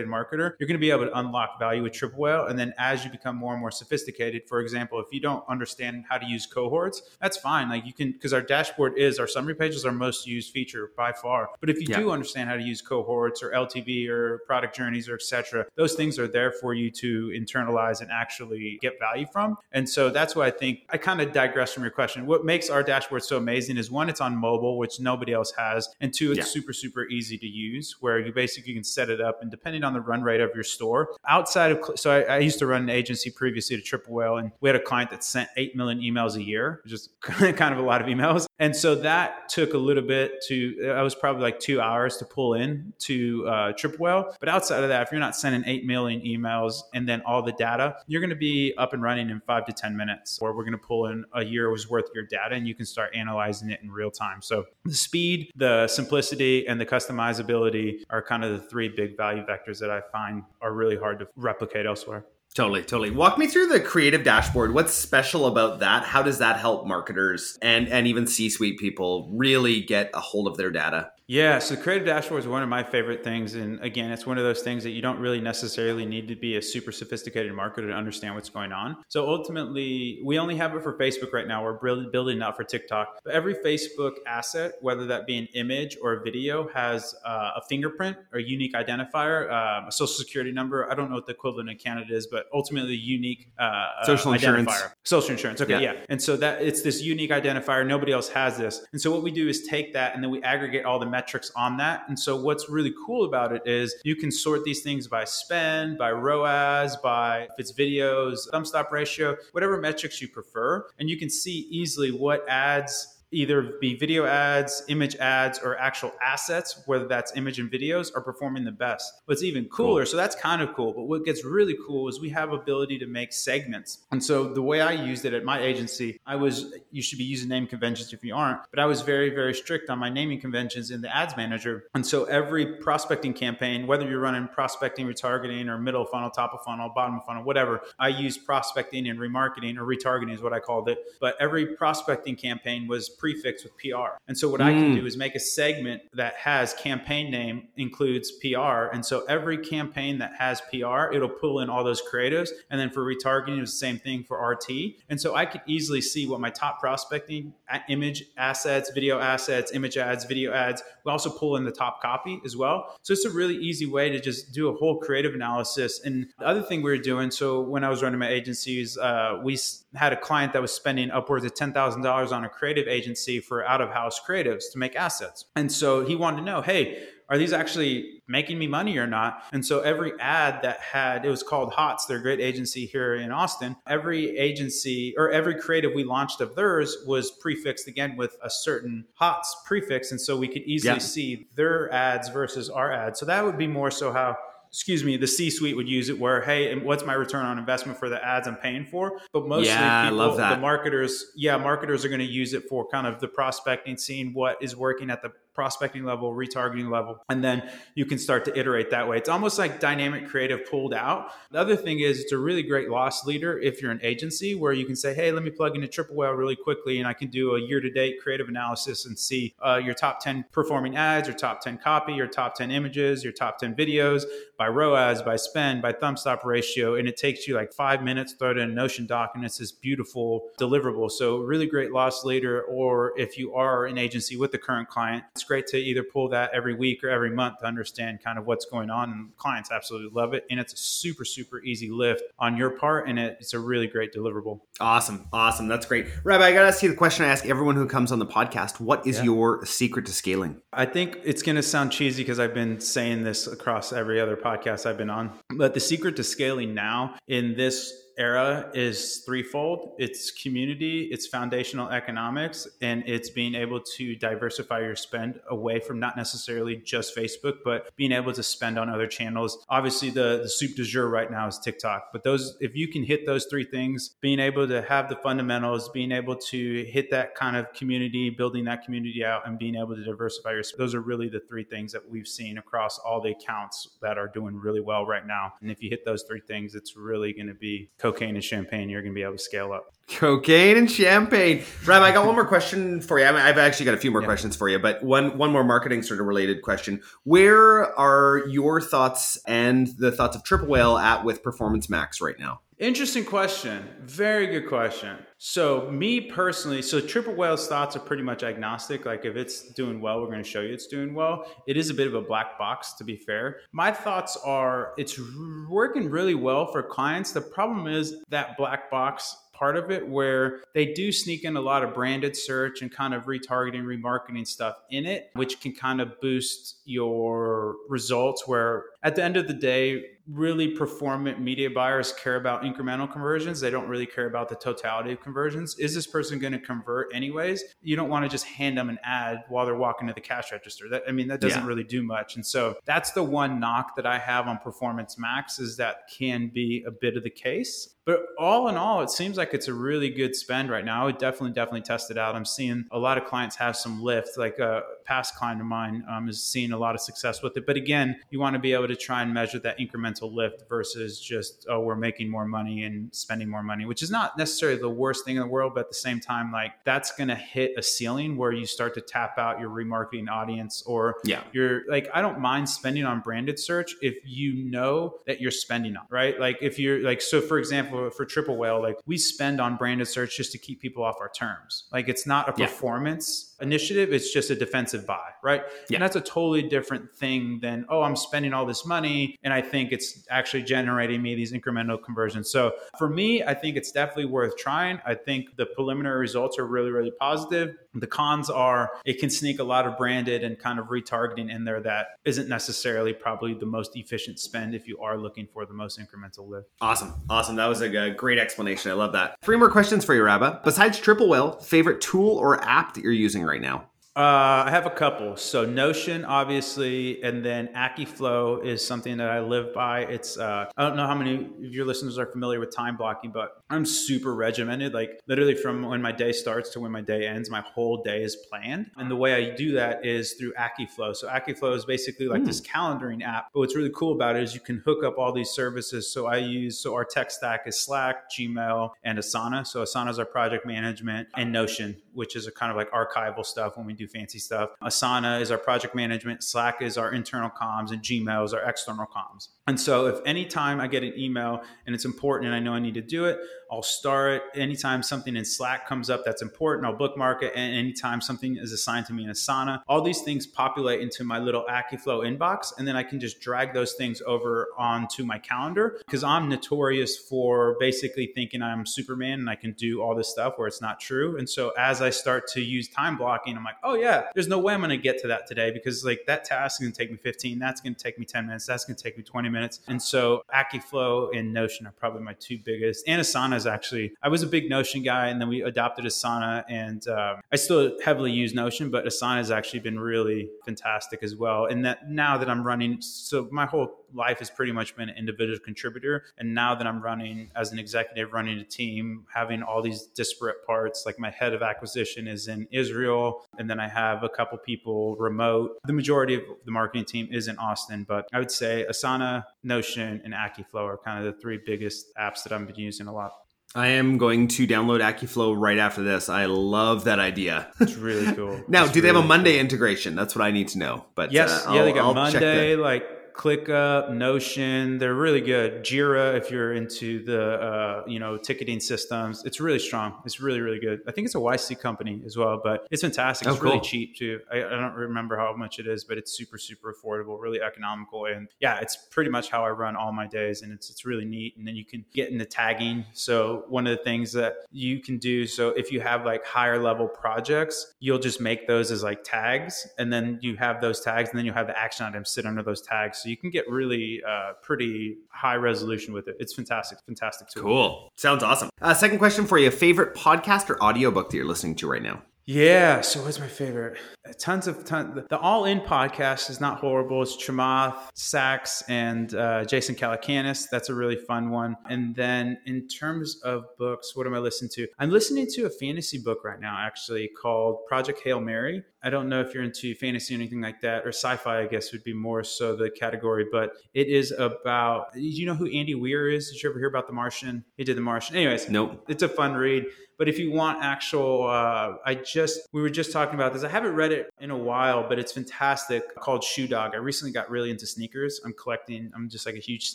sophisticated 0.00 0.10
marketer, 0.10 0.54
you're 0.58 0.66
going 0.66 0.78
to 0.78 0.78
be 0.78 0.90
able 0.90 1.06
to 1.06 1.18
unlock 1.18 1.58
value 1.58 1.82
with 1.82 1.92
Triple 1.92 2.20
Whale. 2.20 2.46
And 2.46 2.58
then 2.58 2.72
as 2.78 3.04
you 3.04 3.10
become 3.10 3.36
more 3.36 3.52
and 3.52 3.60
more 3.60 3.70
sophisticated, 3.70 4.42
for 4.48 4.60
example, 4.60 5.00
if 5.00 5.06
you 5.12 5.20
don't 5.20 5.44
understand 5.48 6.04
how 6.08 6.18
to 6.18 6.26
use 6.26 6.46
cohorts, 6.46 7.02
that's 7.20 7.36
fine. 7.36 7.68
Like 7.68 7.86
you 7.86 7.92
can, 7.92 8.12
because 8.12 8.32
our 8.32 8.42
dashboard 8.42 8.98
is 8.98 9.18
our 9.18 9.26
summary 9.26 9.54
page 9.54 9.74
is 9.74 9.84
our 9.84 9.92
most 9.92 10.26
used 10.26 10.52
feature 10.52 10.90
by 10.96 11.12
far. 11.12 11.50
But 11.60 11.70
if 11.70 11.80
you 11.80 11.86
yeah. 11.88 11.98
do 11.98 12.10
understand 12.10 12.48
how 12.48 12.56
to 12.56 12.62
use 12.62 12.82
cohorts 12.82 13.42
or 13.42 13.50
LTV 13.50 14.08
or 14.08 14.38
product 14.46 14.74
journeys 14.74 15.08
or 15.08 15.14
etc., 15.14 15.66
those 15.76 15.94
things 15.94 16.18
are 16.18 16.28
there 16.28 16.52
for 16.52 16.74
you 16.74 16.90
to 16.92 17.28
internalize 17.28 18.00
and 18.00 18.10
actually 18.10 18.78
get 18.80 18.98
value 18.98 19.26
from. 19.32 19.56
And 19.72 19.88
so 19.88 20.10
that's 20.10 20.34
why 20.34 20.46
I 20.46 20.50
think 20.50 20.80
I 20.90 20.98
kind 20.98 21.20
of 21.20 21.32
digress 21.32 21.72
from 21.72 21.82
your 21.82 21.92
question. 21.92 22.26
What 22.26 22.44
makes 22.44 22.70
our 22.70 22.82
dashboard 22.82 23.22
so 23.22 23.36
amazing 23.36 23.76
is 23.76 23.90
one, 23.90 24.08
it's 24.08 24.20
on 24.20 24.36
mobile, 24.36 24.78
which 24.78 25.00
nobody 25.00 25.32
else 25.32 25.52
has, 25.56 25.88
and 26.00 26.12
two, 26.12 26.30
it's 26.32 26.38
yeah. 26.38 26.44
super 26.44 26.72
super 26.72 27.06
easy 27.08 27.38
to 27.38 27.46
use, 27.46 27.96
where 28.00 28.18
you 28.18 28.32
basically 28.32 28.74
can 28.74 28.84
set 28.84 29.10
it 29.10 29.20
up 29.20 29.42
and 29.42 29.50
depending 29.50 29.84
on 29.84 29.89
the 29.94 30.00
run 30.00 30.22
rate 30.22 30.40
of 30.40 30.50
your 30.54 30.64
store. 30.64 31.14
Outside 31.28 31.72
of, 31.72 31.98
so 31.98 32.10
I, 32.10 32.34
I, 32.34 32.38
used 32.38 32.58
to 32.60 32.66
run 32.66 32.82
an 32.82 32.90
agency 32.90 33.30
previously 33.30 33.76
to 33.76 33.82
Triple 33.82 34.14
Whale, 34.14 34.36
and 34.38 34.52
we 34.60 34.68
had 34.68 34.76
a 34.76 34.80
client 34.80 35.10
that 35.10 35.24
sent 35.24 35.48
8 35.56 35.76
million 35.76 36.00
emails 36.00 36.36
a 36.36 36.42
year, 36.42 36.80
which 36.84 36.92
is 36.92 37.08
kind 37.20 37.74
of 37.74 37.78
a 37.78 37.82
lot 37.82 38.00
of 38.00 38.06
emails. 38.06 38.46
And 38.58 38.76
so 38.76 38.94
that 38.96 39.48
took 39.48 39.74
a 39.74 39.78
little 39.78 40.02
bit 40.02 40.42
to, 40.48 40.92
I 40.94 41.02
was 41.02 41.14
probably 41.14 41.42
like 41.42 41.60
two 41.60 41.80
hours 41.80 42.18
to 42.18 42.24
pull 42.24 42.54
in 42.54 42.92
to 43.00 43.46
uh, 43.48 43.72
Triple 43.72 43.98
Whale. 43.98 44.36
But 44.38 44.48
outside 44.48 44.82
of 44.82 44.90
that, 44.90 45.02
if 45.02 45.10
you're 45.10 45.20
not 45.20 45.34
sending 45.34 45.62
8 45.64 45.86
million 45.86 46.20
emails 46.20 46.82
and 46.94 47.08
then 47.08 47.22
all 47.26 47.42
the 47.42 47.52
data, 47.52 47.96
you're 48.06 48.20
going 48.20 48.30
to 48.30 48.36
be 48.36 48.74
up 48.76 48.92
and 48.92 49.02
running 49.02 49.30
in 49.30 49.40
five 49.46 49.64
to 49.66 49.72
10 49.72 49.96
minutes, 49.96 50.38
or 50.40 50.54
we're 50.54 50.64
going 50.64 50.72
to 50.72 50.78
pull 50.78 51.06
in 51.06 51.24
a 51.34 51.44
year's 51.44 51.88
worth 51.88 52.04
of 52.06 52.14
your 52.14 52.26
data 52.26 52.54
and 52.54 52.68
you 52.68 52.74
can 52.74 52.86
start 52.86 53.14
analyzing 53.14 53.70
it 53.70 53.80
in 53.82 53.90
real 53.90 54.10
time. 54.10 54.42
So 54.42 54.66
the 54.84 54.94
speed, 54.94 55.50
the 55.56 55.88
simplicity, 55.88 56.66
and 56.66 56.80
the 56.80 56.86
customizability 56.86 58.02
are 58.10 58.22
kind 58.22 58.44
of 58.44 58.52
the 58.52 58.58
three 58.58 58.88
big 58.88 59.16
value 59.16 59.44
vectors 59.44 59.79
that 59.80 59.90
I 59.90 60.00
find 60.12 60.44
are 60.60 60.72
really 60.72 60.96
hard 60.96 61.18
to 61.18 61.28
replicate 61.36 61.86
elsewhere. 61.86 62.24
Totally, 62.54 62.82
totally. 62.82 63.10
Walk 63.12 63.38
me 63.38 63.46
through 63.46 63.68
the 63.68 63.80
creative 63.80 64.24
dashboard. 64.24 64.74
What's 64.74 64.92
special 64.92 65.46
about 65.46 65.78
that? 65.80 66.02
How 66.02 66.20
does 66.20 66.38
that 66.38 66.58
help 66.58 66.84
marketers 66.86 67.56
and 67.62 67.88
and 67.88 68.08
even 68.08 68.26
C-suite 68.26 68.78
people 68.78 69.30
really 69.32 69.80
get 69.80 70.10
a 70.14 70.20
hold 70.20 70.48
of 70.48 70.56
their 70.56 70.70
data? 70.70 71.12
Yeah, 71.30 71.60
so 71.60 71.76
Creative 71.76 72.04
Dashboard 72.04 72.40
is 72.40 72.48
one 72.48 72.64
of 72.64 72.68
my 72.68 72.82
favorite 72.82 73.22
things. 73.22 73.54
And 73.54 73.80
again, 73.84 74.10
it's 74.10 74.26
one 74.26 74.36
of 74.36 74.42
those 74.42 74.62
things 74.62 74.82
that 74.82 74.90
you 74.90 75.00
don't 75.00 75.20
really 75.20 75.40
necessarily 75.40 76.04
need 76.04 76.26
to 76.26 76.34
be 76.34 76.56
a 76.56 76.60
super 76.60 76.90
sophisticated 76.90 77.52
marketer 77.52 77.86
to 77.86 77.92
understand 77.92 78.34
what's 78.34 78.48
going 78.48 78.72
on. 78.72 78.96
So 79.06 79.28
ultimately, 79.28 80.20
we 80.24 80.40
only 80.40 80.56
have 80.56 80.74
it 80.74 80.82
for 80.82 80.98
Facebook 80.98 81.32
right 81.32 81.46
now. 81.46 81.62
We're 81.62 81.78
building 82.10 82.38
it 82.38 82.42
out 82.42 82.56
for 82.56 82.64
TikTok. 82.64 83.20
But 83.22 83.32
every 83.32 83.54
Facebook 83.54 84.14
asset, 84.26 84.72
whether 84.80 85.06
that 85.06 85.24
be 85.28 85.38
an 85.38 85.46
image 85.54 85.96
or 86.02 86.14
a 86.14 86.20
video, 86.20 86.68
has 86.74 87.14
uh, 87.24 87.52
a 87.58 87.62
fingerprint 87.68 88.16
or 88.32 88.40
a 88.40 88.42
unique 88.42 88.74
identifier, 88.74 89.48
uh, 89.52 89.86
a 89.86 89.92
social 89.92 90.08
security 90.08 90.50
number. 90.50 90.90
I 90.90 90.96
don't 90.96 91.10
know 91.10 91.14
what 91.14 91.26
the 91.26 91.32
equivalent 91.34 91.70
in 91.70 91.76
Canada 91.76 92.12
is, 92.12 92.26
but 92.26 92.46
ultimately, 92.52 92.96
unique 92.96 93.52
uh, 93.56 93.62
uh 93.62 94.04
social 94.04 94.32
insurance. 94.32 94.72
Social 95.04 95.30
insurance. 95.30 95.60
Okay, 95.60 95.74
yeah. 95.74 95.92
yeah. 95.92 96.06
And 96.08 96.20
so 96.20 96.36
that 96.38 96.60
it's 96.60 96.82
this 96.82 97.00
unique 97.00 97.30
identifier. 97.30 97.86
Nobody 97.86 98.10
else 98.10 98.28
has 98.30 98.58
this. 98.58 98.84
And 98.90 99.00
so 99.00 99.12
what 99.12 99.22
we 99.22 99.30
do 99.30 99.48
is 99.48 99.64
take 99.68 99.92
that 99.92 100.16
and 100.16 100.24
then 100.24 100.32
we 100.32 100.42
aggregate 100.42 100.84
all 100.84 100.98
the 100.98 101.19
metrics 101.20 101.52
on 101.54 101.76
that. 101.76 102.04
And 102.08 102.18
so 102.18 102.34
what's 102.34 102.70
really 102.70 102.94
cool 103.04 103.26
about 103.26 103.52
it 103.52 103.60
is 103.66 103.94
you 104.04 104.16
can 104.16 104.30
sort 104.30 104.64
these 104.64 104.80
things 104.80 105.06
by 105.06 105.24
spend, 105.24 105.98
by 105.98 106.12
ROAS, 106.12 106.96
by 106.96 107.42
if 107.42 107.50
it's 107.58 107.72
videos, 107.72 108.50
thumb 108.50 108.64
stop 108.64 108.90
ratio, 108.90 109.36
whatever 109.52 109.78
metrics 109.78 110.22
you 110.22 110.28
prefer. 110.28 110.86
And 110.98 111.10
you 111.10 111.18
can 111.18 111.28
see 111.28 111.66
easily 111.70 112.10
what 112.10 112.48
ads 112.48 113.19
either 113.32 113.74
be 113.80 113.96
video 113.96 114.24
ads, 114.26 114.82
image 114.88 115.16
ads, 115.16 115.58
or 115.58 115.78
actual 115.78 116.12
assets, 116.22 116.82
whether 116.86 117.06
that's 117.06 117.36
image 117.36 117.58
and 117.58 117.70
videos, 117.70 118.10
are 118.14 118.20
performing 118.20 118.64
the 118.64 118.72
best. 118.72 119.12
What's 119.26 119.42
even 119.42 119.66
cooler, 119.66 120.02
cool. 120.02 120.10
so 120.10 120.16
that's 120.16 120.36
kind 120.36 120.62
of 120.62 120.74
cool, 120.74 120.92
but 120.92 121.04
what 121.04 121.24
gets 121.24 121.44
really 121.44 121.76
cool 121.86 122.08
is 122.08 122.20
we 122.20 122.30
have 122.30 122.52
ability 122.52 122.98
to 122.98 123.06
make 123.06 123.32
segments. 123.32 123.98
And 124.10 124.22
so 124.22 124.52
the 124.52 124.62
way 124.62 124.80
I 124.80 124.92
used 124.92 125.24
it 125.24 125.34
at 125.34 125.44
my 125.44 125.60
agency, 125.60 126.20
I 126.26 126.36
was 126.36 126.74
you 126.90 127.02
should 127.02 127.18
be 127.18 127.24
using 127.24 127.48
name 127.48 127.66
conventions 127.66 128.12
if 128.12 128.24
you 128.24 128.34
aren't, 128.34 128.60
but 128.70 128.78
I 128.78 128.86
was 128.86 129.02
very, 129.02 129.30
very 129.30 129.54
strict 129.54 129.90
on 129.90 129.98
my 129.98 130.08
naming 130.08 130.40
conventions 130.40 130.90
in 130.90 131.00
the 131.00 131.14
ads 131.14 131.36
manager. 131.36 131.84
And 131.94 132.06
so 132.06 132.24
every 132.24 132.76
prospecting 132.76 133.34
campaign, 133.34 133.86
whether 133.86 134.08
you're 134.08 134.20
running 134.20 134.48
prospecting, 134.48 135.06
retargeting, 135.06 135.68
or 135.68 135.78
middle 135.78 136.04
funnel, 136.04 136.30
top 136.30 136.52
of 136.52 136.60
funnel, 136.64 136.90
bottom 136.94 137.16
of 137.16 137.24
funnel, 137.24 137.44
whatever, 137.44 137.80
I 137.98 138.08
use 138.08 138.36
prospecting 138.38 139.08
and 139.08 139.18
remarketing 139.18 139.76
or 139.78 139.84
retargeting 139.84 140.34
is 140.34 140.40
what 140.40 140.52
I 140.52 140.60
called 140.60 140.88
it. 140.88 140.98
But 141.20 141.36
every 141.40 141.74
prospecting 141.76 142.36
campaign 142.36 142.88
was 142.88 143.08
prefix 143.20 143.62
with 143.62 143.76
PR. 143.76 144.16
And 144.26 144.36
so 144.36 144.48
what 144.48 144.60
mm. 144.60 144.64
I 144.64 144.72
can 144.72 144.94
do 144.94 145.02
mm. 145.02 145.06
is 145.06 145.16
make 145.16 145.34
a 145.34 145.40
segment 145.40 146.02
that 146.14 146.34
has 146.36 146.72
campaign 146.74 147.30
name 147.30 147.68
includes 147.76 148.32
PR. 148.32 148.86
And 148.92 149.04
so 149.04 149.24
every 149.28 149.58
campaign 149.58 150.18
that 150.18 150.32
has 150.38 150.62
PR, 150.62 151.12
it'll 151.12 151.28
pull 151.28 151.60
in 151.60 151.68
all 151.68 151.84
those 151.84 152.02
creatives. 152.02 152.48
And 152.70 152.80
then 152.80 152.90
for 152.90 153.04
retargeting, 153.04 153.60
it's 153.60 153.72
the 153.72 153.76
same 153.76 153.98
thing 153.98 154.24
for 154.24 154.38
RT. 154.38 154.70
And 155.10 155.20
so 155.20 155.34
I 155.34 155.44
could 155.44 155.60
easily 155.66 156.00
see 156.00 156.26
what 156.26 156.40
my 156.40 156.50
top 156.50 156.80
prospecting 156.80 157.52
image 157.88 158.24
assets, 158.38 158.90
video 158.90 159.20
assets, 159.20 159.72
image 159.72 159.98
ads, 159.98 160.24
video 160.24 160.52
ads. 160.52 160.82
We 161.04 161.12
also 161.12 161.30
pull 161.30 161.56
in 161.56 161.64
the 161.64 161.72
top 161.72 162.00
copy 162.00 162.40
as 162.44 162.56
well. 162.56 162.96
So 163.02 163.12
it's 163.12 163.26
a 163.26 163.30
really 163.30 163.56
easy 163.56 163.86
way 163.86 164.08
to 164.08 164.18
just 164.18 164.52
do 164.52 164.68
a 164.68 164.72
whole 164.74 164.98
creative 164.98 165.34
analysis. 165.34 166.00
And 166.04 166.26
the 166.38 166.46
other 166.46 166.62
thing 166.62 166.82
we 166.82 166.90
were 166.90 166.98
doing, 166.98 167.30
so 167.30 167.60
when 167.60 167.84
I 167.84 167.90
was 167.90 168.02
running 168.02 168.18
my 168.18 168.28
agencies, 168.28 168.96
uh, 168.96 169.38
we 169.44 169.58
had 169.94 170.12
a 170.12 170.16
client 170.16 170.54
that 170.54 170.62
was 170.62 170.72
spending 170.72 171.10
upwards 171.10 171.44
of 171.44 171.54
$10,000 171.54 172.32
on 172.32 172.44
a 172.44 172.48
creative 172.48 172.88
agency 172.88 173.09
for 173.16 173.66
out 173.66 173.80
of 173.80 173.90
house 173.90 174.20
creatives 174.26 174.64
to 174.72 174.78
make 174.78 174.96
assets. 174.96 175.46
And 175.56 175.70
so 175.70 176.04
he 176.04 176.16
wanted 176.16 176.38
to 176.38 176.42
know, 176.44 176.62
hey, 176.62 177.08
are 177.30 177.38
these 177.38 177.52
actually 177.52 178.22
making 178.26 178.58
me 178.58 178.66
money 178.66 178.98
or 178.98 179.06
not? 179.06 179.44
And 179.52 179.64
so 179.64 179.80
every 179.80 180.12
ad 180.18 180.62
that 180.62 180.80
had, 180.80 181.24
it 181.24 181.28
was 181.28 181.44
called 181.44 181.72
HOTS, 181.72 182.06
they're 182.06 182.18
a 182.18 182.22
great 182.22 182.40
agency 182.40 182.86
here 182.86 183.14
in 183.14 183.30
Austin. 183.30 183.76
Every 183.86 184.36
agency 184.36 185.14
or 185.16 185.30
every 185.30 185.54
creative 185.54 185.92
we 185.94 186.02
launched 186.02 186.40
of 186.40 186.56
theirs 186.56 186.96
was 187.06 187.30
prefixed 187.30 187.86
again 187.86 188.16
with 188.16 188.36
a 188.42 188.50
certain 188.50 189.06
HOTS 189.14 189.62
prefix. 189.64 190.10
And 190.10 190.20
so 190.20 190.36
we 190.36 190.48
could 190.48 190.62
easily 190.62 190.94
yeah. 190.94 190.98
see 190.98 191.46
their 191.54 191.92
ads 191.92 192.28
versus 192.30 192.68
our 192.68 192.92
ads. 192.92 193.20
So 193.20 193.26
that 193.26 193.44
would 193.44 193.56
be 193.56 193.68
more 193.68 193.92
so 193.92 194.12
how 194.12 194.36
excuse 194.70 195.02
me, 195.02 195.16
the 195.16 195.26
C 195.26 195.50
suite 195.50 195.76
would 195.76 195.88
use 195.88 196.08
it 196.08 196.18
where, 196.18 196.42
hey, 196.42 196.76
what's 196.76 197.04
my 197.04 197.14
return 197.14 197.44
on 197.44 197.58
investment 197.58 197.98
for 197.98 198.08
the 198.08 198.24
ads 198.24 198.46
I'm 198.46 198.56
paying 198.56 198.86
for? 198.86 199.20
But 199.32 199.48
mostly 199.48 199.68
yeah, 199.68 200.08
people, 200.08 200.36
the 200.36 200.56
marketers, 200.58 201.32
yeah, 201.34 201.56
marketers 201.56 202.04
are 202.04 202.08
going 202.08 202.20
to 202.20 202.24
use 202.24 202.54
it 202.54 202.68
for 202.68 202.86
kind 202.88 203.06
of 203.06 203.20
the 203.20 203.26
prospecting, 203.26 203.96
seeing 203.96 204.32
what 204.32 204.62
is 204.62 204.76
working 204.76 205.10
at 205.10 205.22
the 205.22 205.32
prospecting 205.54 206.04
level, 206.04 206.32
retargeting 206.32 206.90
level, 206.90 207.22
and 207.28 207.42
then 207.42 207.68
you 207.94 208.04
can 208.04 208.18
start 208.18 208.44
to 208.46 208.58
iterate 208.58 208.90
that 208.90 209.08
way. 209.08 209.16
It's 209.16 209.28
almost 209.28 209.58
like 209.58 209.80
dynamic 209.80 210.28
creative 210.28 210.64
pulled 210.64 210.94
out. 210.94 211.32
The 211.50 211.58
other 211.58 211.76
thing 211.76 212.00
is 212.00 212.20
it's 212.20 212.32
a 212.32 212.38
really 212.38 212.62
great 212.62 212.90
loss 212.90 213.26
leader 213.26 213.58
if 213.58 213.82
you're 213.82 213.90
an 213.90 214.00
agency 214.02 214.54
where 214.54 214.72
you 214.72 214.86
can 214.86 214.96
say, 214.96 215.14
hey, 215.14 215.32
let 215.32 215.42
me 215.42 215.50
plug 215.50 215.74
into 215.74 215.88
Triple 215.88 216.16
Whale 216.16 216.32
really 216.32 216.56
quickly 216.56 216.98
and 216.98 217.06
I 217.06 217.12
can 217.12 217.28
do 217.28 217.54
a 217.56 217.60
year 217.60 217.80
to 217.80 217.90
date 217.90 218.16
creative 218.22 218.48
analysis 218.48 219.06
and 219.06 219.18
see 219.18 219.54
uh, 219.64 219.80
your 219.82 219.94
top 219.94 220.20
10 220.20 220.46
performing 220.52 220.96
ads, 220.96 221.28
your 221.28 221.36
top 221.36 221.60
10 221.60 221.78
copy, 221.78 222.12
your 222.12 222.26
top 222.26 222.54
10 222.54 222.70
images, 222.70 223.22
your 223.24 223.32
top 223.32 223.58
10 223.58 223.74
videos 223.74 224.24
by 224.56 224.68
ROAS, 224.68 225.22
by 225.22 225.36
spend, 225.36 225.82
by 225.82 225.92
thumb 225.92 226.16
stop 226.16 226.44
ratio. 226.44 226.94
And 226.94 227.08
it 227.08 227.16
takes 227.16 227.48
you 227.48 227.54
like 227.54 227.72
five 227.72 228.02
minutes, 228.02 228.34
throw 228.34 228.50
it 228.50 228.58
in 228.58 228.70
a 228.70 228.74
Notion 228.74 229.06
doc, 229.06 229.32
and 229.34 229.44
it's 229.44 229.58
this 229.58 229.72
beautiful 229.72 230.50
deliverable. 230.58 231.10
So, 231.10 231.38
really 231.38 231.66
great 231.66 231.92
loss 231.92 232.24
leader. 232.24 232.62
Or 232.62 233.12
if 233.18 233.38
you 233.38 233.54
are 233.54 233.86
an 233.86 233.98
agency 233.98 234.36
with 234.36 234.52
the 234.52 234.58
current 234.58 234.88
client, 234.88 235.24
it's 235.40 235.48
great 235.48 235.66
to 235.68 235.78
either 235.78 236.02
pull 236.02 236.28
that 236.28 236.50
every 236.52 236.74
week 236.74 237.02
or 237.02 237.08
every 237.08 237.30
month 237.30 237.60
to 237.60 237.66
understand 237.66 238.22
kind 238.22 238.38
of 238.38 238.46
what's 238.46 238.66
going 238.66 238.90
on. 238.90 239.10
And 239.10 239.36
clients 239.38 239.70
absolutely 239.70 240.10
love 240.12 240.34
it. 240.34 240.44
And 240.50 240.60
it's 240.60 240.74
a 240.74 240.76
super, 240.76 241.24
super 241.24 241.62
easy 241.62 241.88
lift 241.88 242.22
on 242.38 242.58
your 242.58 242.70
part. 242.70 243.08
And 243.08 243.18
it's 243.18 243.54
a 243.54 243.58
really 243.58 243.86
great 243.86 244.12
deliverable. 244.12 244.60
Awesome. 244.80 245.26
Awesome. 245.32 245.66
That's 245.66 245.86
great. 245.86 246.08
Rabah, 246.24 246.44
I 246.44 246.52
got 246.52 246.62
to 246.62 246.68
ask 246.68 246.82
you 246.82 246.90
the 246.90 246.94
question 246.94 247.24
I 247.24 247.28
ask 247.28 247.46
everyone 247.46 247.76
who 247.76 247.86
comes 247.86 248.12
on 248.12 248.18
the 248.18 248.26
podcast 248.26 248.80
What 248.80 249.06
is 249.06 249.16
yeah. 249.18 249.24
your 249.24 249.64
secret 249.64 250.04
to 250.06 250.12
scaling? 250.12 250.60
I 250.74 250.84
think 250.84 251.18
it's 251.24 251.42
going 251.42 251.56
to 251.56 251.62
sound 251.62 251.90
cheesy 251.90 252.22
because 252.22 252.38
I've 252.38 252.54
been 252.54 252.78
saying 252.78 253.24
this 253.24 253.46
across 253.46 253.94
every 253.94 254.20
other 254.20 254.36
podcast 254.36 254.84
I've 254.84 254.98
been 254.98 255.08
on. 255.08 255.32
But 255.56 255.72
the 255.72 255.80
secret 255.80 256.16
to 256.16 256.24
scaling 256.24 256.74
now 256.74 257.16
in 257.28 257.56
this 257.56 258.09
era 258.20 258.70
is 258.74 259.22
threefold. 259.24 259.94
It's 259.98 260.30
community 260.30 261.08
it's 261.10 261.26
foundational 261.26 261.88
economics 261.88 262.68
and 262.82 263.02
it's 263.06 263.30
being 263.30 263.54
able 263.54 263.80
to 263.96 264.14
diversify 264.14 264.80
your 264.80 264.94
spend 264.94 265.40
away 265.48 265.80
from 265.80 265.98
not 265.98 266.16
necessarily 266.16 266.76
just 266.76 267.16
facebook 267.16 267.58
but 267.64 267.94
being 267.96 268.12
able 268.12 268.32
to 268.32 268.42
spend 268.42 268.78
on 268.78 268.90
other 268.90 269.06
channels. 269.06 269.64
Obviously 269.68 270.10
the 270.10 270.40
the 270.42 270.48
soup 270.48 270.76
du 270.76 270.84
jour 270.84 271.08
right 271.08 271.30
now 271.30 271.48
is 271.48 271.58
tiktok 271.58 272.12
but 272.12 272.22
those 272.22 272.56
if 272.60 272.76
you 272.76 272.86
can 272.88 273.02
hit 273.02 273.24
those 273.24 273.46
three 273.46 273.64
things 273.64 274.16
being 274.20 274.38
able 274.38 274.68
to 274.68 274.82
have 274.82 275.08
the 275.08 275.16
fundamentals 275.16 275.88
being 275.88 276.12
able 276.12 276.36
to 276.36 276.84
hit 276.84 277.10
that 277.10 277.34
kind 277.34 277.56
of 277.56 277.72
community 277.72 278.28
building 278.28 278.64
that 278.64 278.84
community 278.84 279.24
out 279.24 279.46
and 279.46 279.58
being 279.58 279.74
able 279.74 279.96
to 279.96 280.04
diversify 280.04 280.52
your 280.52 280.62
those 280.76 280.94
are 280.94 281.00
really 281.00 281.28
the 281.28 281.40
three 281.48 281.64
things 281.64 281.92
that 281.92 282.08
we've 282.08 282.28
seen 282.28 282.58
across 282.58 282.98
all 282.98 283.20
the 283.20 283.30
accounts 283.30 283.96
that 284.02 284.18
are 284.18 284.28
doing 284.28 284.54
really 284.54 284.80
well 284.80 285.06
right 285.06 285.26
now. 285.26 285.52
And 285.62 285.70
if 285.70 285.82
you 285.82 285.88
hit 285.88 286.04
those 286.04 286.22
three 286.24 286.42
things 286.46 286.74
it's 286.74 286.96
really 286.96 287.32
going 287.32 287.48
to 287.48 287.54
be 287.54 287.88
cocaine 288.12 288.34
and 288.34 288.44
champagne, 288.44 288.88
you're 288.88 289.02
going 289.02 289.12
to 289.12 289.14
be 289.14 289.22
able 289.22 289.34
to 289.34 289.38
scale 289.38 289.72
up. 289.72 289.92
Cocaine 290.16 290.76
and 290.76 290.90
champagne. 290.90 291.62
Rabah, 291.84 292.04
I 292.04 292.12
got 292.12 292.26
one 292.26 292.34
more 292.34 292.46
question 292.46 293.00
for 293.00 293.18
you. 293.18 293.24
I 293.24 293.28
have 293.28 293.58
actually 293.58 293.86
got 293.86 293.94
a 293.94 293.98
few 293.98 294.10
more 294.10 294.22
yeah. 294.22 294.26
questions 294.26 294.56
for 294.56 294.68
you, 294.68 294.78
but 294.78 295.02
one 295.04 295.38
one 295.38 295.52
more 295.52 295.62
marketing 295.62 296.02
sort 296.02 296.20
of 296.20 296.26
related 296.26 296.62
question. 296.62 297.00
Where 297.22 297.96
are 297.96 298.44
your 298.48 298.80
thoughts 298.80 299.38
and 299.46 299.86
the 299.98 300.10
thoughts 300.10 300.34
of 300.34 300.42
Triple 300.42 300.68
Whale 300.68 300.98
at 300.98 301.24
with 301.24 301.42
Performance 301.42 301.88
Max 301.88 302.20
right 302.20 302.38
now? 302.38 302.60
Interesting 302.80 303.26
question. 303.26 303.86
Very 304.00 304.46
good 304.46 304.66
question. 304.66 305.18
So, 305.36 305.90
me 305.90 306.18
personally, 306.18 306.80
so 306.80 306.98
Triple 306.98 307.34
Whale's 307.34 307.68
thoughts 307.68 307.94
are 307.94 308.00
pretty 308.00 308.22
much 308.22 308.42
agnostic. 308.42 309.04
Like, 309.04 309.26
if 309.26 309.36
it's 309.36 309.70
doing 309.74 310.00
well, 310.00 310.22
we're 310.22 310.28
going 310.28 310.42
to 310.42 310.48
show 310.48 310.62
you 310.62 310.72
it's 310.72 310.86
doing 310.86 311.12
well. 311.12 311.44
It 311.66 311.76
is 311.76 311.90
a 311.90 311.94
bit 311.94 312.06
of 312.06 312.14
a 312.14 312.22
black 312.22 312.58
box, 312.58 312.94
to 312.94 313.04
be 313.04 313.16
fair. 313.16 313.58
My 313.72 313.92
thoughts 313.92 314.38
are 314.46 314.94
it's 314.96 315.20
working 315.68 316.08
really 316.08 316.34
well 316.34 316.72
for 316.72 316.82
clients. 316.82 317.32
The 317.32 317.42
problem 317.42 317.86
is 317.86 318.16
that 318.30 318.56
black 318.56 318.90
box 318.90 319.36
part 319.60 319.76
of 319.76 319.90
it 319.90 320.08
where 320.08 320.62
they 320.72 320.86
do 320.94 321.12
sneak 321.12 321.44
in 321.44 321.54
a 321.54 321.60
lot 321.60 321.84
of 321.84 321.92
branded 321.92 322.34
search 322.34 322.80
and 322.80 322.90
kind 322.90 323.12
of 323.12 323.24
retargeting, 323.26 323.82
remarketing 323.84 324.46
stuff 324.46 324.76
in 324.90 325.04
it, 325.04 325.28
which 325.34 325.60
can 325.60 325.74
kind 325.74 326.00
of 326.00 326.18
boost 326.22 326.80
your 326.86 327.76
results. 327.90 328.48
Where 328.48 328.86
at 329.02 329.16
the 329.16 329.22
end 329.22 329.36
of 329.36 329.48
the 329.48 329.54
day, 329.54 330.04
really 330.28 330.68
performant 330.68 331.40
media 331.40 331.68
buyers 331.68 332.12
care 332.12 332.36
about 332.36 332.62
incremental 332.62 333.10
conversions. 333.10 333.60
They 333.60 333.70
don't 333.70 333.88
really 333.88 334.06
care 334.06 334.26
about 334.26 334.48
the 334.48 334.54
totality 334.54 335.12
of 335.12 335.20
conversions. 335.20 335.76
Is 335.78 335.94
this 335.94 336.06
person 336.06 336.38
going 336.38 336.52
to 336.52 336.58
convert 336.58 337.12
anyways? 337.14 337.64
You 337.82 337.96
don't 337.96 338.08
want 338.08 338.24
to 338.24 338.28
just 338.28 338.44
hand 338.44 338.78
them 338.78 338.90
an 338.90 338.98
ad 339.02 339.44
while 339.48 339.66
they're 339.66 339.74
walking 339.74 340.06
to 340.08 340.14
the 340.14 340.20
cash 340.20 340.52
register. 340.52 340.88
That 340.88 341.02
I 341.08 341.12
mean, 341.12 341.28
that 341.28 341.40
doesn't 341.40 341.62
yeah. 341.62 341.66
really 341.66 341.84
do 341.84 342.02
much. 342.02 342.36
And 342.36 342.46
so 342.46 342.76
that's 342.84 343.12
the 343.12 343.24
one 343.24 343.58
knock 343.58 343.96
that 343.96 344.06
I 344.06 344.18
have 344.18 344.46
on 344.46 344.58
Performance 344.58 345.18
Max 345.18 345.58
is 345.58 345.76
that 345.78 346.02
can 346.16 346.50
be 346.52 346.84
a 346.86 346.90
bit 346.90 347.16
of 347.16 347.24
the 347.24 347.30
case. 347.30 347.96
But 348.06 348.20
all 348.38 348.68
in 348.68 348.76
all, 348.76 349.02
it 349.02 349.10
seems 349.10 349.36
like 349.36 349.52
it's 349.52 349.68
a 349.68 349.74
really 349.74 350.10
good 350.10 350.34
spend 350.34 350.70
right 350.70 350.84
now. 350.84 351.02
I 351.02 351.04
would 351.04 351.18
definitely, 351.18 351.52
definitely 351.52 351.82
test 351.82 352.10
it 352.10 352.18
out. 352.18 352.34
I'm 352.34 352.44
seeing 352.44 352.86
a 352.90 352.98
lot 352.98 353.18
of 353.18 353.24
clients 353.24 353.56
have 353.56 353.76
some 353.76 354.02
lift. 354.02 354.36
Like 354.36 354.58
a 354.58 354.82
past 355.04 355.36
client 355.36 355.60
of 355.60 355.66
mine 355.66 356.04
um, 356.08 356.28
is 356.28 356.42
seeing 356.42 356.72
a 356.72 356.78
lot 356.78 356.94
of 356.94 357.00
success 357.00 357.42
with 357.42 357.56
it. 357.56 357.66
But 357.66 357.76
again, 357.76 358.16
you 358.30 358.40
want 358.40 358.54
to 358.54 358.60
be 358.60 358.72
able 358.72 358.88
to 358.88 358.96
try 358.96 359.22
and 359.22 359.32
measure 359.32 359.58
that 359.60 359.78
incremental 359.78 360.32
lift 360.32 360.68
versus 360.68 361.20
just, 361.20 361.66
oh, 361.68 361.80
we're 361.80 361.96
making 361.96 362.30
more 362.30 362.46
money 362.46 362.84
and 362.84 363.14
spending 363.14 363.48
more 363.48 363.62
money, 363.62 363.84
which 363.84 364.02
is 364.02 364.10
not 364.10 364.36
necessarily 364.38 364.78
the 364.78 364.88
worst 364.88 365.24
thing 365.24 365.36
in 365.36 365.42
the 365.42 365.48
world. 365.48 365.72
But 365.74 365.80
at 365.80 365.88
the 365.88 365.94
same 365.94 366.20
time, 366.20 366.52
like 366.52 366.72
that's 366.84 367.12
going 367.12 367.28
to 367.28 367.34
hit 367.34 367.72
a 367.76 367.82
ceiling 367.82 368.36
where 368.36 368.52
you 368.52 368.66
start 368.66 368.94
to 368.94 369.00
tap 369.00 369.38
out 369.38 369.60
your 369.60 369.70
remarketing 369.70 370.28
audience 370.28 370.82
or 370.82 371.16
yeah. 371.24 371.42
you're 371.52 371.82
like, 371.88 372.08
I 372.14 372.22
don't 372.22 372.40
mind 372.40 372.68
spending 372.68 373.04
on 373.04 373.20
branded 373.20 373.58
search 373.58 373.94
if 374.02 374.16
you 374.24 374.64
know 374.70 375.16
that 375.26 375.40
you're 375.40 375.50
spending 375.50 375.96
on, 375.96 376.06
right? 376.10 376.38
Like 376.38 376.58
if 376.60 376.78
you're 376.78 377.02
like, 377.02 377.20
so 377.20 377.40
for 377.40 377.58
example, 377.58 378.10
for 378.10 378.24
Triple 378.24 378.56
Whale, 378.56 378.80
like 378.80 378.96
we 379.06 379.16
spend 379.18 379.60
on 379.60 379.76
branded 379.76 380.08
search 380.08 380.36
just 380.36 380.52
to 380.52 380.58
keep 380.58 380.80
people 380.80 381.02
off 381.04 381.16
our 381.20 381.28
terms. 381.28 381.84
Like 381.92 382.08
it's 382.08 382.26
not 382.26 382.48
a 382.48 382.52
performance 382.52 383.46
yeah. 383.46 383.49
Initiative, 383.60 384.12
it's 384.12 384.32
just 384.32 384.50
a 384.50 384.54
defensive 384.54 385.06
buy, 385.06 385.30
right? 385.42 385.62
Yeah. 385.88 385.96
And 385.96 386.02
that's 386.02 386.16
a 386.16 386.20
totally 386.20 386.62
different 386.62 387.14
thing 387.14 387.58
than, 387.60 387.86
oh, 387.88 388.02
I'm 388.02 388.16
spending 388.16 388.52
all 388.52 388.66
this 388.66 388.84
money 388.86 389.36
and 389.42 389.52
I 389.52 389.62
think 389.62 389.92
it's 389.92 390.26
actually 390.30 390.62
generating 390.62 391.22
me 391.22 391.34
these 391.34 391.52
incremental 391.52 392.02
conversions. 392.02 392.50
So 392.50 392.72
for 392.98 393.08
me, 393.08 393.42
I 393.42 393.54
think 393.54 393.76
it's 393.76 393.92
definitely 393.92 394.26
worth 394.26 394.56
trying. 394.56 395.00
I 395.06 395.14
think 395.14 395.56
the 395.56 395.66
preliminary 395.66 396.18
results 396.18 396.58
are 396.58 396.66
really, 396.66 396.90
really 396.90 397.12
positive. 397.20 397.76
The 397.94 398.06
cons 398.06 398.50
are 398.50 398.92
it 399.04 399.18
can 399.18 399.30
sneak 399.30 399.58
a 399.58 399.64
lot 399.64 399.86
of 399.86 399.96
branded 399.98 400.44
and 400.44 400.58
kind 400.58 400.78
of 400.78 400.86
retargeting 400.86 401.52
in 401.52 401.64
there 401.64 401.80
that 401.80 402.08
isn't 402.24 402.48
necessarily 402.48 403.12
probably 403.12 403.54
the 403.54 403.66
most 403.66 403.96
efficient 403.96 404.38
spend 404.38 404.74
if 404.74 404.86
you 404.86 404.98
are 404.98 405.18
looking 405.18 405.48
for 405.52 405.66
the 405.66 405.74
most 405.74 405.98
incremental 405.98 406.48
lift. 406.48 406.68
Awesome. 406.80 407.14
Awesome. 407.28 407.56
That 407.56 407.66
was 407.66 407.80
a, 407.80 408.10
great 408.10 408.38
explanation. 408.38 408.90
I 408.90 408.94
love 408.94 409.12
that. 409.12 409.36
Three 409.42 409.56
more 409.56 409.70
questions 409.70 410.04
for 410.04 410.14
you, 410.14 410.22
Rabah. 410.22 410.60
Besides 410.64 410.98
Triple 410.98 411.28
Whale, 411.28 411.58
favorite 411.60 412.00
tool 412.00 412.36
or 412.36 412.62
app 412.62 412.94
that 412.94 413.02
you're 413.02 413.12
using 413.12 413.44
right 413.50 413.60
now? 413.60 413.86
Uh, 414.20 414.64
I 414.66 414.70
have 414.70 414.84
a 414.84 414.90
couple. 414.90 415.34
So 415.36 415.64
Notion, 415.64 416.26
obviously, 416.26 417.22
and 417.22 417.42
then 417.42 417.68
Akiflow 417.68 418.62
is 418.62 418.86
something 418.86 419.16
that 419.16 419.30
I 419.30 419.40
live 419.40 419.72
by. 419.72 420.00
It's 420.00 420.36
uh, 420.36 420.66
I 420.76 420.82
don't 420.82 420.94
know 420.94 421.06
how 421.06 421.14
many 421.14 421.36
of 421.36 421.50
your 421.58 421.86
listeners 421.86 422.18
are 422.18 422.26
familiar 422.26 422.60
with 422.60 422.76
time 422.76 422.98
blocking, 422.98 423.30
but 423.30 423.62
I'm 423.70 423.86
super 423.86 424.34
regimented. 424.34 424.92
Like 424.92 425.22
literally 425.26 425.54
from 425.54 425.88
when 425.88 426.02
my 426.02 426.12
day 426.12 426.32
starts 426.32 426.68
to 426.70 426.80
when 426.80 426.92
my 426.92 427.00
day 427.00 427.26
ends, 427.26 427.48
my 427.48 427.62
whole 427.62 428.02
day 428.02 428.22
is 428.22 428.36
planned. 428.36 428.90
And 428.98 429.10
the 429.10 429.16
way 429.16 429.32
I 429.32 429.54
do 429.54 429.72
that 429.72 430.04
is 430.04 430.34
through 430.34 430.52
Akiflow. 430.52 431.16
So 431.16 431.26
Akiflow 431.26 431.74
is 431.74 431.86
basically 431.86 432.26
like 432.26 432.42
mm. 432.42 432.46
this 432.46 432.60
calendaring 432.60 433.22
app. 433.22 433.48
But 433.54 433.60
what's 433.60 433.74
really 433.74 433.92
cool 433.94 434.12
about 434.12 434.36
it 434.36 434.42
is 434.42 434.52
you 434.52 434.60
can 434.60 434.82
hook 434.84 435.02
up 435.02 435.16
all 435.16 435.32
these 435.32 435.48
services. 435.48 436.12
So 436.12 436.26
I 436.26 436.36
use 436.36 436.78
so 436.78 436.92
our 436.92 437.06
tech 437.06 437.30
stack 437.30 437.62
is 437.64 437.80
Slack, 437.80 438.30
Gmail, 438.30 438.90
and 439.02 439.18
Asana. 439.18 439.66
So 439.66 439.82
Asana 439.82 440.10
is 440.10 440.18
our 440.18 440.26
project 440.26 440.66
management, 440.66 441.28
and 441.38 441.50
Notion, 441.50 441.96
which 442.12 442.36
is 442.36 442.46
a 442.46 442.52
kind 442.52 442.70
of 442.70 442.76
like 442.76 442.90
archival 442.90 443.46
stuff 443.46 443.78
when 443.78 443.86
we 443.86 443.94
do 443.94 444.09
fancy 444.10 444.38
stuff. 444.38 444.70
Asana 444.82 445.40
is 445.40 445.50
our 445.50 445.58
project 445.58 445.94
management, 445.94 446.42
Slack 446.42 446.82
is 446.82 446.98
our 446.98 447.12
internal 447.12 447.50
comms, 447.50 447.90
and 447.90 448.02
Gmail 448.02 448.44
is 448.44 448.52
our 448.52 448.62
external 448.62 449.06
comms. 449.06 449.48
And 449.70 449.78
so 449.78 450.08
if 450.08 450.18
anytime 450.26 450.80
I 450.80 450.88
get 450.88 451.04
an 451.04 451.12
email 451.16 451.62
and 451.86 451.94
it's 451.94 452.04
important 452.04 452.46
and 452.46 452.56
I 452.56 452.58
know 452.58 452.72
I 452.72 452.80
need 452.80 452.94
to 452.94 453.00
do 453.00 453.26
it, 453.26 453.38
I'll 453.70 453.84
star 453.84 454.34
it. 454.34 454.42
Anytime 454.56 455.00
something 455.00 455.36
in 455.36 455.44
Slack 455.44 455.86
comes 455.86 456.10
up 456.10 456.24
that's 456.24 456.42
important, 456.42 456.84
I'll 456.86 456.96
bookmark 456.96 457.44
it. 457.44 457.52
And 457.54 457.72
anytime 457.72 458.20
something 458.20 458.56
is 458.56 458.72
assigned 458.72 459.06
to 459.06 459.12
me 459.12 459.22
in 459.22 459.30
Asana, 459.30 459.82
all 459.88 460.02
these 460.02 460.22
things 460.22 460.44
populate 460.44 461.00
into 461.00 461.22
my 461.22 461.38
little 461.38 461.64
Akiflow 461.70 462.24
inbox. 462.26 462.76
And 462.76 462.88
then 462.88 462.96
I 462.96 463.04
can 463.04 463.20
just 463.20 463.40
drag 463.40 463.72
those 463.72 463.92
things 463.92 464.20
over 464.26 464.70
onto 464.76 465.24
my 465.24 465.38
calendar 465.38 466.00
because 466.04 466.24
I'm 466.24 466.48
notorious 466.48 467.16
for 467.16 467.76
basically 467.78 468.32
thinking 468.34 468.60
I'm 468.60 468.84
Superman 468.84 469.38
and 469.38 469.48
I 469.48 469.54
can 469.54 469.70
do 469.74 470.02
all 470.02 470.16
this 470.16 470.28
stuff 470.28 470.54
where 470.56 470.66
it's 470.66 470.82
not 470.82 470.98
true. 470.98 471.38
And 471.38 471.48
so 471.48 471.70
as 471.78 472.02
I 472.02 472.10
start 472.10 472.48
to 472.54 472.60
use 472.60 472.88
time 472.88 473.16
blocking, 473.16 473.56
I'm 473.56 473.62
like, 473.62 473.76
oh 473.84 473.94
yeah, 473.94 474.24
there's 474.34 474.48
no 474.48 474.58
way 474.58 474.74
I'm 474.74 474.80
going 474.80 474.90
to 474.90 474.96
get 474.96 475.20
to 475.22 475.28
that 475.28 475.46
today 475.46 475.70
because 475.70 476.04
like 476.04 476.22
that 476.26 476.42
task 476.44 476.80
is 476.80 476.86
going 476.86 476.92
to 476.92 476.98
take 476.98 477.12
me 477.12 477.18
15. 477.18 477.60
That's 477.60 477.80
going 477.80 477.94
to 477.94 478.02
take 478.02 478.18
me 478.18 478.24
10 478.24 478.46
minutes. 478.46 478.66
That's 478.66 478.84
going 478.84 478.96
to 478.96 479.02
take 479.02 479.16
me 479.16 479.22
20 479.22 479.48
minutes. 479.48 479.59
And 479.88 480.02
so 480.02 480.42
Akiflow 480.54 481.36
and 481.36 481.52
Notion 481.52 481.86
are 481.86 481.92
probably 481.92 482.22
my 482.22 482.34
two 482.34 482.58
biggest. 482.64 483.04
And 483.06 483.20
Asana 483.20 483.56
is 483.56 483.66
actually, 483.66 484.12
I 484.22 484.28
was 484.28 484.42
a 484.42 484.46
big 484.46 484.68
Notion 484.68 485.02
guy 485.02 485.28
and 485.28 485.40
then 485.40 485.48
we 485.48 485.62
adopted 485.62 486.04
Asana 486.04 486.64
and 486.68 487.06
um, 487.08 487.40
I 487.52 487.56
still 487.56 487.98
heavily 488.04 488.32
use 488.32 488.54
Notion, 488.54 488.90
but 488.90 489.04
Asana 489.04 489.36
has 489.36 489.50
actually 489.50 489.80
been 489.80 489.98
really 489.98 490.50
fantastic 490.64 491.22
as 491.22 491.36
well. 491.36 491.66
And 491.66 491.84
that 491.84 492.10
now 492.10 492.38
that 492.38 492.48
I'm 492.48 492.64
running, 492.66 493.00
so 493.00 493.48
my 493.50 493.66
whole 493.66 493.99
life 494.14 494.38
has 494.38 494.50
pretty 494.50 494.72
much 494.72 494.96
been 494.96 495.08
an 495.08 495.16
individual 495.16 495.58
contributor. 495.58 496.24
And 496.38 496.54
now 496.54 496.74
that 496.74 496.86
I'm 496.86 497.02
running 497.02 497.50
as 497.56 497.72
an 497.72 497.78
executive, 497.78 498.32
running 498.32 498.58
a 498.58 498.64
team, 498.64 499.24
having 499.32 499.62
all 499.62 499.82
these 499.82 500.02
disparate 500.02 500.64
parts, 500.66 501.04
like 501.06 501.18
my 501.18 501.30
head 501.30 501.54
of 501.54 501.62
acquisition 501.62 502.26
is 502.26 502.48
in 502.48 502.66
Israel, 502.70 503.46
and 503.58 503.68
then 503.68 503.80
I 503.80 503.88
have 503.88 504.22
a 504.22 504.28
couple 504.28 504.58
people 504.58 505.16
remote. 505.16 505.78
The 505.84 505.92
majority 505.92 506.34
of 506.34 506.42
the 506.64 506.70
marketing 506.70 507.04
team 507.04 507.28
is 507.30 507.48
in 507.48 507.58
Austin, 507.58 508.04
but 508.04 508.26
I 508.32 508.38
would 508.38 508.50
say 508.50 508.86
Asana, 508.88 509.44
Notion, 509.62 510.20
and 510.24 510.34
Akiflow 510.34 510.84
are 510.84 510.98
kind 510.98 511.24
of 511.24 511.34
the 511.34 511.40
three 511.40 511.58
biggest 511.64 512.14
apps 512.16 512.42
that 512.42 512.52
I've 512.52 512.66
been 512.66 512.76
using 512.76 513.06
a 513.06 513.12
lot. 513.12 513.32
I 513.74 513.88
am 513.88 514.18
going 514.18 514.48
to 514.48 514.66
download 514.66 515.00
Akiflow 515.00 515.54
right 515.56 515.78
after 515.78 516.02
this. 516.02 516.28
I 516.28 516.46
love 516.46 517.04
that 517.04 517.20
idea. 517.20 517.70
It's 517.78 517.94
really 517.94 518.34
cool. 518.34 518.60
now, 518.68 518.84
it's 518.84 518.92
do 518.92 519.00
they 519.00 519.06
have 519.06 519.16
a 519.16 519.22
Monday 519.22 519.52
cool. 519.52 519.60
integration? 519.60 520.16
That's 520.16 520.34
what 520.34 520.44
I 520.44 520.50
need 520.50 520.68
to 520.68 520.78
know. 520.78 521.06
But 521.14 521.30
yes, 521.30 521.66
uh, 521.66 521.72
yeah, 521.74 521.84
they 521.84 521.92
got 521.92 522.06
I'll 522.06 522.14
Monday, 522.14 522.74
like 522.74 523.04
ClickUp, 523.40 524.12
Notion, 524.12 524.98
they're 524.98 525.14
really 525.14 525.40
good. 525.40 525.82
Jira, 525.82 526.36
if 526.36 526.50
you're 526.50 526.74
into 526.74 527.24
the 527.24 527.42
uh, 527.42 528.04
you 528.06 528.18
know 528.18 528.36
ticketing 528.36 528.80
systems, 528.80 529.42
it's 529.46 529.60
really 529.60 529.78
strong. 529.78 530.16
It's 530.26 530.40
really 530.40 530.60
really 530.60 530.78
good. 530.78 531.00
I 531.08 531.12
think 531.12 531.24
it's 531.24 531.34
a 531.34 531.38
YC 531.38 531.80
company 531.80 532.20
as 532.26 532.36
well, 532.36 532.60
but 532.62 532.86
it's 532.90 533.00
fantastic. 533.00 533.48
It's 533.48 533.56
oh, 533.56 533.58
cool. 533.58 533.70
really 533.70 533.80
cheap 533.80 534.14
too. 534.14 534.40
I, 534.52 534.58
I, 534.58 534.68
don't 534.68 534.92
remember 534.92 535.38
how 535.38 535.56
much 535.56 535.78
it 535.78 535.86
is, 535.86 536.04
but 536.04 536.18
it's 536.18 536.36
super 536.36 536.58
super 536.58 536.94
affordable, 536.94 537.40
really 537.40 537.62
economical, 537.62 538.26
and 538.26 538.48
yeah, 538.60 538.78
it's 538.80 538.94
pretty 539.10 539.30
much 539.30 539.48
how 539.48 539.64
I 539.64 539.70
run 539.70 539.96
all 539.96 540.12
my 540.12 540.26
days, 540.26 540.60
and 540.60 540.70
it's 540.70 540.90
it's 540.90 541.06
really 541.06 541.24
neat. 541.24 541.56
And 541.56 541.66
then 541.66 541.76
you 541.76 541.86
can 541.86 542.04
get 542.12 542.28
into 542.28 542.44
tagging. 542.44 543.06
So 543.14 543.64
one 543.68 543.86
of 543.86 543.96
the 543.96 544.04
things 544.04 544.32
that 544.32 544.56
you 544.70 545.00
can 545.00 545.16
do, 545.16 545.46
so 545.46 545.70
if 545.70 545.90
you 545.90 546.02
have 546.02 546.26
like 546.26 546.44
higher 546.44 546.78
level 546.78 547.08
projects, 547.08 547.94
you'll 548.00 548.18
just 548.18 548.38
make 548.38 548.68
those 548.68 548.90
as 548.90 549.02
like 549.02 549.24
tags, 549.24 549.88
and 549.98 550.12
then 550.12 550.38
you 550.42 550.56
have 550.56 550.82
those 550.82 551.00
tags, 551.00 551.30
and 551.30 551.38
then 551.38 551.46
you 551.46 551.54
have 551.54 551.68
the 551.68 551.78
action 551.78 552.04
items 552.04 552.28
sit 552.28 552.44
under 552.44 552.62
those 552.62 552.82
tags. 552.82 553.22
So 553.22 553.29
you 553.30 553.36
can 553.36 553.50
get 553.50 553.68
really 553.70 554.22
uh, 554.28 554.52
pretty 554.62 555.18
high 555.30 555.54
resolution 555.54 556.12
with 556.12 556.28
it. 556.28 556.36
It's 556.38 556.52
fantastic, 556.52 556.98
fantastic 557.06 557.48
tool. 557.48 557.62
Cool. 557.62 558.12
Sounds 558.16 558.42
awesome. 558.42 558.68
Uh, 558.82 558.92
second 558.92 559.18
question 559.18 559.46
for 559.46 559.58
you: 559.58 559.70
favorite 559.70 560.14
podcast 560.14 560.68
or 560.68 560.82
audiobook 560.82 561.30
that 561.30 561.36
you're 561.36 561.46
listening 561.46 561.76
to 561.76 561.90
right 561.90 562.02
now? 562.02 562.22
Yeah. 562.46 563.00
So 563.02 563.22
what's 563.22 563.38
my 563.38 563.46
favorite? 563.46 563.96
Tons 564.40 564.66
of 564.66 564.84
tons. 564.84 565.20
The 565.28 565.38
All 565.38 565.66
In 565.66 565.80
podcast 565.80 566.50
is 566.50 566.60
not 566.60 566.78
horrible. 566.78 567.22
It's 567.22 567.36
Chamath, 567.36 567.96
Sacks, 568.14 568.82
and 568.88 569.32
uh, 569.36 569.64
Jason 569.64 569.94
Calacanis. 569.94 570.66
That's 570.68 570.88
a 570.88 570.94
really 570.94 571.14
fun 571.14 571.50
one. 571.50 571.76
And 571.88 572.12
then 572.16 572.58
in 572.66 572.88
terms 572.88 573.40
of 573.44 573.66
books, 573.78 574.16
what 574.16 574.26
am 574.26 574.34
I 574.34 574.38
listening 574.38 574.70
to? 574.74 574.88
I'm 574.98 575.10
listening 575.10 575.46
to 575.54 575.66
a 575.66 575.70
fantasy 575.70 576.18
book 576.18 576.42
right 576.42 576.58
now, 576.58 576.76
actually 576.76 577.28
called 577.40 577.86
Project 577.86 578.20
Hail 578.24 578.40
Mary. 578.40 578.82
I 579.02 579.10
don't 579.10 579.28
know 579.28 579.40
if 579.40 579.54
you're 579.54 579.62
into 579.62 579.94
fantasy 579.94 580.34
or 580.34 580.38
anything 580.38 580.60
like 580.60 580.80
that, 580.82 581.04
or 581.04 581.08
sci-fi. 581.08 581.60
I 581.60 581.66
guess 581.66 581.92
would 581.92 582.04
be 582.04 582.12
more 582.12 582.44
so 582.44 582.76
the 582.76 582.90
category. 582.90 583.46
But 583.50 583.72
it 583.94 584.08
is 584.08 584.32
about. 584.32 585.14
Do 585.14 585.20
you 585.20 585.46
know 585.46 585.54
who 585.54 585.66
Andy 585.66 585.94
Weir 585.94 586.28
is? 586.28 586.50
Did 586.50 586.62
you 586.62 586.70
ever 586.70 586.78
hear 586.78 586.88
about 586.88 587.06
The 587.06 587.12
Martian? 587.12 587.64
He 587.76 587.84
did 587.84 587.96
The 587.96 588.02
Martian. 588.02 588.36
Anyways, 588.36 588.68
nope. 588.68 589.04
It's 589.08 589.22
a 589.22 589.28
fun 589.28 589.54
read. 589.54 589.86
But 590.20 590.28
if 590.28 590.38
you 590.38 590.52
want 590.52 590.84
actual, 590.84 591.48
uh, 591.48 591.94
I 592.04 592.14
just 592.14 592.68
we 592.72 592.82
were 592.82 592.90
just 592.90 593.10
talking 593.10 593.36
about 593.36 593.54
this. 593.54 593.64
I 593.64 593.70
haven't 593.70 593.94
read 593.94 594.12
it 594.12 594.28
in 594.38 594.50
a 594.50 594.58
while, 594.58 595.08
but 595.08 595.18
it's 595.18 595.32
fantastic. 595.32 596.14
Called 596.16 596.44
Shoe 596.44 596.68
Dog. 596.68 596.90
I 596.92 596.98
recently 596.98 597.32
got 597.32 597.48
really 597.48 597.70
into 597.70 597.86
sneakers. 597.86 598.38
I'm 598.44 598.52
collecting. 598.52 599.10
I'm 599.14 599.30
just 599.30 599.46
like 599.46 599.54
a 599.54 599.60
huge 599.60 599.94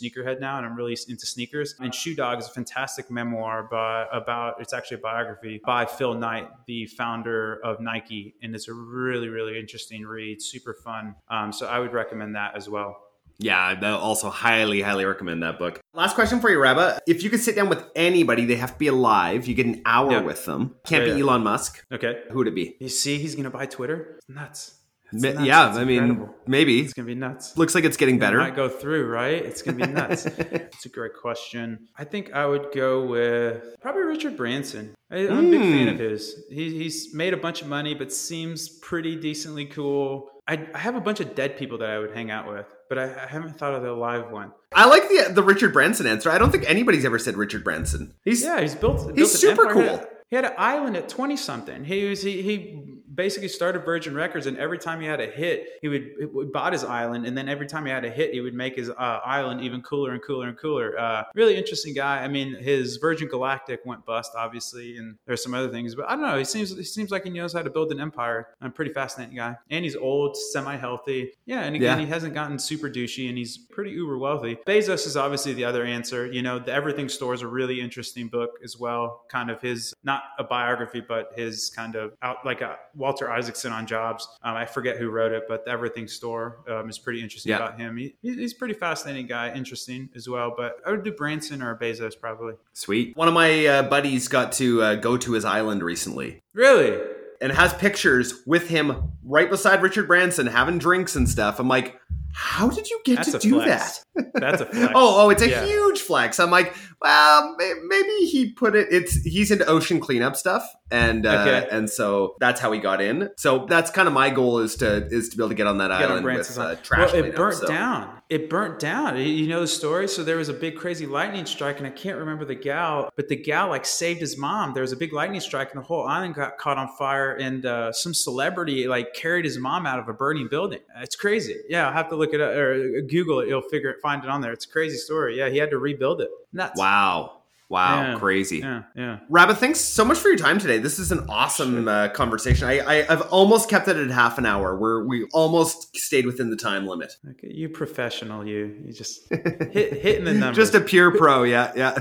sneakerhead 0.00 0.40
now, 0.40 0.56
and 0.56 0.66
I'm 0.66 0.74
really 0.74 0.98
into 1.08 1.26
sneakers. 1.26 1.76
And 1.78 1.94
Shoe 1.94 2.16
Dog 2.16 2.40
is 2.40 2.48
a 2.48 2.50
fantastic 2.50 3.08
memoir 3.08 3.68
by 3.70 4.06
about. 4.12 4.60
It's 4.60 4.72
actually 4.72 4.96
a 4.96 5.00
biography 5.00 5.60
by 5.64 5.86
Phil 5.86 6.14
Knight, 6.14 6.48
the 6.66 6.86
founder 6.86 7.60
of 7.62 7.78
Nike, 7.78 8.34
and 8.42 8.52
it's 8.52 8.66
a 8.66 8.74
really 8.96 9.28
really 9.28 9.58
interesting 9.58 10.04
read. 10.04 10.42
Super 10.42 10.74
fun. 10.74 11.14
Um, 11.28 11.52
so 11.52 11.66
I 11.66 11.78
would 11.78 11.92
recommend 11.92 12.34
that 12.36 12.56
as 12.56 12.68
well. 12.68 13.02
Yeah, 13.38 13.58
I 13.58 13.90
also 13.90 14.30
highly, 14.30 14.80
highly 14.80 15.04
recommend 15.04 15.42
that 15.42 15.58
book. 15.58 15.80
Last 15.92 16.14
question 16.14 16.40
for 16.40 16.48
you, 16.50 16.58
Rabah. 16.58 17.00
If 17.06 17.22
you 17.22 17.28
could 17.28 17.40
sit 17.40 17.54
down 17.54 17.68
with 17.68 17.84
anybody, 17.94 18.46
they 18.46 18.56
have 18.56 18.72
to 18.72 18.78
be 18.78 18.86
alive. 18.86 19.46
You 19.46 19.54
get 19.54 19.66
an 19.66 19.82
hour 19.84 20.12
yeah. 20.12 20.20
with 20.20 20.46
them. 20.46 20.76
Can't 20.86 21.04
be 21.04 21.20
Elon 21.20 21.42
Musk. 21.42 21.84
Okay. 21.92 22.22
Who 22.30 22.38
would 22.38 22.48
it 22.48 22.54
be? 22.54 22.76
You 22.80 22.88
see, 22.88 23.18
he's 23.18 23.34
going 23.34 23.44
to 23.44 23.50
buy 23.50 23.66
Twitter? 23.66 24.18
Nuts. 24.28 24.75
Nuts. 25.12 25.40
Yeah, 25.40 25.68
it's 25.68 25.78
I 25.78 25.84
mean, 25.84 26.28
maybe. 26.46 26.80
It's 26.80 26.92
going 26.92 27.06
to 27.06 27.14
be 27.14 27.18
nuts. 27.18 27.56
Looks 27.56 27.74
like 27.74 27.84
it's 27.84 27.96
getting 27.96 28.18
better. 28.18 28.38
It 28.40 28.44
might 28.44 28.56
go 28.56 28.68
through, 28.68 29.08
right? 29.08 29.44
It's 29.44 29.62
going 29.62 29.78
to 29.78 29.86
be 29.86 29.92
nuts. 30.00 30.26
it's 30.26 30.86
a 30.86 30.88
great 30.88 31.14
question. 31.14 31.88
I 31.96 32.04
think 32.04 32.32
I 32.32 32.46
would 32.46 32.72
go 32.72 33.04
with 33.06 33.76
probably 33.80 34.02
Richard 34.02 34.36
Branson. 34.36 34.94
I, 35.10 35.18
am 35.18 35.44
mm. 35.44 35.48
a 35.48 35.50
big 35.50 35.60
fan 35.60 35.88
of 35.88 35.96
hmm. 35.96 36.02
his. 36.02 36.44
He, 36.50 36.78
he's 36.78 37.14
made 37.14 37.34
a 37.34 37.36
bunch 37.36 37.62
of 37.62 37.68
money, 37.68 37.94
but 37.94 38.12
seems 38.12 38.68
pretty 38.68 39.16
decently 39.16 39.66
cool. 39.66 40.30
I, 40.48 40.66
I 40.74 40.78
have 40.78 40.96
a 40.96 41.00
bunch 41.00 41.20
of 41.20 41.34
dead 41.34 41.56
people 41.56 41.78
that 41.78 41.90
I 41.90 41.98
would 41.98 42.12
hang 42.12 42.30
out 42.30 42.48
with 42.48 42.66
but 42.88 42.98
I, 42.98 43.04
I, 43.04 43.26
haven't 43.26 43.58
thought 43.58 43.74
of 43.74 43.82
the 43.82 43.92
live 43.92 44.30
one. 44.30 44.52
I 44.72 44.86
like 44.86 45.08
the 45.08 45.32
the 45.32 45.42
Richard 45.42 45.72
Branson 45.72 46.06
answer. 46.06 46.30
I 46.30 46.38
don't 46.38 46.50
think 46.50 46.68
anybody's 46.68 47.04
ever 47.04 47.18
said 47.18 47.36
Richard 47.36 47.64
Branson. 47.64 48.14
He's 48.24 48.44
yeah, 48.44 48.60
he's 48.60 48.74
built. 48.74 49.06
He's 49.06 49.14
built 49.14 49.30
super 49.30 49.72
cool. 49.72 50.06
He 50.28 50.36
had 50.36 50.44
an 50.44 50.54
island 50.58 50.96
at 50.96 51.08
20 51.08 51.36
something. 51.36 51.84
He 51.84 52.04
was 52.08 52.22
he, 52.22 52.42
he 52.42 52.95
basically 53.16 53.48
started 53.48 53.84
Virgin 53.84 54.14
Records, 54.14 54.46
and 54.46 54.56
every 54.58 54.78
time 54.78 55.00
he 55.00 55.06
had 55.06 55.20
a 55.20 55.26
hit, 55.26 55.66
he 55.80 55.88
would, 55.88 56.10
he 56.18 56.24
would 56.26 56.52
bought 56.52 56.72
his 56.72 56.84
island, 56.84 57.26
and 57.26 57.36
then 57.36 57.48
every 57.48 57.66
time 57.66 57.86
he 57.86 57.90
had 57.90 58.04
a 58.04 58.10
hit, 58.10 58.32
he 58.32 58.40
would 58.40 58.54
make 58.54 58.76
his 58.76 58.90
uh, 58.90 59.20
island 59.24 59.60
even 59.62 59.82
cooler 59.82 60.12
and 60.12 60.22
cooler 60.22 60.48
and 60.48 60.58
cooler. 60.58 60.98
Uh, 60.98 61.24
really 61.34 61.56
interesting 61.56 61.94
guy. 61.94 62.22
I 62.22 62.28
mean, 62.28 62.54
his 62.54 62.98
Virgin 62.98 63.28
Galactic 63.28 63.80
went 63.84 64.04
bust, 64.04 64.32
obviously, 64.36 64.96
and 64.96 65.16
there's 65.26 65.42
some 65.42 65.54
other 65.54 65.70
things, 65.70 65.94
but 65.94 66.06
I 66.08 66.12
don't 66.12 66.22
know. 66.22 66.38
He 66.38 66.44
seems 66.44 66.76
he 66.76 66.84
seems 66.84 67.10
like 67.10 67.24
he 67.24 67.30
knows 67.30 67.52
how 67.52 67.62
to 67.62 67.70
build 67.70 67.90
an 67.92 68.00
empire. 68.00 68.48
I'm 68.60 68.68
a 68.68 68.70
pretty 68.72 68.92
fascinating 68.92 69.36
guy, 69.36 69.56
and 69.70 69.84
he's 69.84 69.96
old, 69.96 70.36
semi-healthy. 70.36 71.32
Yeah, 71.46 71.62
and 71.62 71.74
again, 71.74 71.98
yeah. 71.98 72.04
he 72.04 72.10
hasn't 72.10 72.34
gotten 72.34 72.58
super 72.58 72.88
douchey, 72.88 73.28
and 73.28 73.38
he's 73.38 73.56
pretty 73.56 73.90
uber 73.90 74.18
wealthy. 74.18 74.58
Bezos 74.66 75.06
is 75.06 75.16
obviously 75.16 75.52
the 75.54 75.64
other 75.64 75.84
answer. 75.84 76.26
You 76.26 76.42
know, 76.42 76.58
the 76.58 76.72
Everything 76.72 77.08
Store 77.08 77.34
is 77.34 77.42
a 77.42 77.46
really 77.46 77.80
interesting 77.80 78.28
book 78.28 78.58
as 78.62 78.76
well. 78.78 79.24
Kind 79.30 79.50
of 79.50 79.60
his 79.60 79.94
not 80.04 80.22
a 80.38 80.44
biography, 80.44 81.00
but 81.00 81.32
his 81.34 81.70
kind 81.70 81.96
of 81.96 82.12
out 82.22 82.44
like 82.44 82.60
a 82.60 82.78
Walter 83.06 83.30
Isaacson 83.30 83.70
on 83.70 83.86
Jobs. 83.86 84.26
Um, 84.42 84.56
I 84.56 84.66
forget 84.66 84.96
who 84.96 85.10
wrote 85.10 85.30
it, 85.30 85.44
but 85.46 85.64
the 85.64 85.70
Everything 85.70 86.08
Store 86.08 86.58
um, 86.68 86.90
is 86.90 86.98
pretty 86.98 87.22
interesting 87.22 87.50
yeah. 87.50 87.58
about 87.58 87.78
him. 87.78 87.96
He, 87.96 88.16
he's 88.20 88.52
pretty 88.52 88.74
fascinating 88.74 89.28
guy, 89.28 89.54
interesting 89.54 90.08
as 90.16 90.28
well. 90.28 90.52
But 90.56 90.80
I 90.84 90.90
would 90.90 91.04
do 91.04 91.12
Branson 91.12 91.62
or 91.62 91.76
Bezos 91.76 92.18
probably. 92.18 92.54
Sweet. 92.72 93.16
One 93.16 93.28
of 93.28 93.34
my 93.34 93.64
uh, 93.64 93.82
buddies 93.84 94.26
got 94.26 94.50
to 94.54 94.82
uh, 94.82 94.94
go 94.96 95.16
to 95.18 95.32
his 95.34 95.44
island 95.44 95.84
recently. 95.84 96.42
Really? 96.52 97.00
And 97.40 97.52
has 97.52 97.72
pictures 97.74 98.42
with 98.44 98.68
him 98.68 99.12
right 99.22 99.48
beside 99.48 99.82
Richard 99.82 100.08
Branson 100.08 100.48
having 100.48 100.78
drinks 100.78 101.14
and 101.14 101.28
stuff. 101.28 101.60
I'm 101.60 101.68
like, 101.68 102.00
how 102.32 102.68
did 102.68 102.90
you 102.90 103.00
get 103.04 103.18
That's 103.18 103.32
to 103.32 103.38
do 103.38 103.62
flex. 103.62 104.04
that? 104.16 104.32
That's 104.34 104.62
a 104.62 104.66
flex. 104.72 104.92
oh, 104.96 105.26
oh, 105.26 105.30
it's 105.30 105.42
a 105.42 105.48
yeah. 105.48 105.64
huge 105.64 106.00
flex. 106.00 106.40
I'm 106.40 106.50
like, 106.50 106.74
well, 107.06 107.56
maybe 107.56 108.26
he 108.26 108.50
put 108.50 108.74
it. 108.74 108.88
It's 108.90 109.22
he's 109.22 109.50
into 109.50 109.64
ocean 109.66 110.00
cleanup 110.00 110.34
stuff, 110.34 110.68
and 110.90 111.24
uh, 111.24 111.46
okay. 111.46 111.68
and 111.70 111.88
so 111.88 112.34
that's 112.40 112.60
how 112.60 112.72
he 112.72 112.80
got 112.80 113.00
in. 113.00 113.30
So 113.36 113.64
that's 113.68 113.92
kind 113.92 114.08
of 114.08 114.14
my 114.14 114.30
goal 114.30 114.58
is 114.58 114.74
to 114.76 115.06
is 115.06 115.28
to 115.28 115.36
be 115.36 115.42
able 115.42 115.50
to 115.50 115.54
get 115.54 115.68
on 115.68 115.78
that 115.78 115.88
get 115.88 116.10
island 116.10 116.26
with 116.26 116.58
uh, 116.58 116.74
trash. 116.76 117.12
Well, 117.12 117.24
it 117.24 117.36
burnt 117.36 117.58
so. 117.58 117.68
down. 117.68 118.20
It 118.28 118.50
burnt 118.50 118.80
down. 118.80 119.18
You 119.18 119.46
know 119.46 119.60
the 119.60 119.68
story. 119.68 120.08
So 120.08 120.24
there 120.24 120.36
was 120.36 120.48
a 120.48 120.52
big 120.52 120.76
crazy 120.76 121.06
lightning 121.06 121.46
strike, 121.46 121.78
and 121.78 121.86
I 121.86 121.90
can't 121.90 122.18
remember 122.18 122.44
the 122.44 122.56
gal, 122.56 123.08
but 123.14 123.28
the 123.28 123.36
gal 123.36 123.68
like 123.68 123.86
saved 123.86 124.20
his 124.20 124.36
mom. 124.36 124.74
There 124.74 124.82
was 124.82 124.90
a 124.90 124.96
big 124.96 125.12
lightning 125.12 125.40
strike, 125.40 125.72
and 125.72 125.80
the 125.80 125.86
whole 125.86 126.04
island 126.08 126.34
got 126.34 126.58
caught 126.58 126.76
on 126.76 126.88
fire, 126.98 127.34
and 127.36 127.64
uh, 127.64 127.92
some 127.92 128.14
celebrity 128.14 128.88
like 128.88 129.14
carried 129.14 129.44
his 129.44 129.58
mom 129.58 129.86
out 129.86 130.00
of 130.00 130.08
a 130.08 130.12
burning 130.12 130.48
building. 130.48 130.80
It's 130.96 131.14
crazy. 131.14 131.54
Yeah, 131.68 131.86
I'll 131.86 131.92
have 131.92 132.08
to 132.08 132.16
look 132.16 132.34
it 132.34 132.40
up 132.40 132.50
or 132.52 133.00
Google 133.02 133.40
it. 133.40 133.48
You'll 133.48 133.62
figure 133.62 133.90
it, 133.90 133.98
find 134.02 134.24
it 134.24 134.28
on 134.28 134.40
there. 134.40 134.52
It's 134.52 134.66
a 134.66 134.70
crazy 134.70 134.96
story. 134.96 135.38
Yeah, 135.38 135.48
he 135.48 135.58
had 135.58 135.70
to 135.70 135.78
rebuild 135.78 136.20
it. 136.20 136.30
Nuts. 136.56 136.78
Wow. 136.78 137.32
Wow, 137.68 138.00
Yeah. 138.12 138.18
crazy. 138.18 138.58
Yeah, 138.58 138.82
yeah. 138.94 139.18
Rabah, 139.28 139.56
thanks 139.56 139.80
so 139.80 140.04
much 140.04 140.18
for 140.18 140.28
your 140.28 140.36
time 140.36 140.58
today. 140.60 140.78
This 140.78 141.00
is 141.00 141.10
an 141.10 141.26
awesome 141.28 141.88
uh, 141.88 142.08
conversation. 142.10 142.68
I, 142.68 142.78
I, 142.78 143.12
I've 143.12 143.22
almost 143.22 143.68
kept 143.68 143.88
it 143.88 143.96
at 143.96 144.08
half 144.10 144.38
an 144.38 144.46
hour. 144.46 144.76
Where 144.76 145.04
we 145.04 145.24
almost 145.32 145.96
stayed 145.96 146.26
within 146.26 146.50
the 146.50 146.56
time 146.56 146.86
limit. 146.86 147.14
Okay, 147.32 147.50
you 147.52 147.68
professional, 147.68 148.46
you. 148.46 148.76
You 148.84 148.92
just 148.92 149.28
hit 149.30 149.94
hitting 150.00 150.24
the 150.24 150.34
numbers. 150.34 150.56
Just 150.56 150.74
a 150.76 150.80
pure 150.80 151.10
pro. 151.16 151.42
Yeah, 151.42 151.72
yeah. 151.74 151.98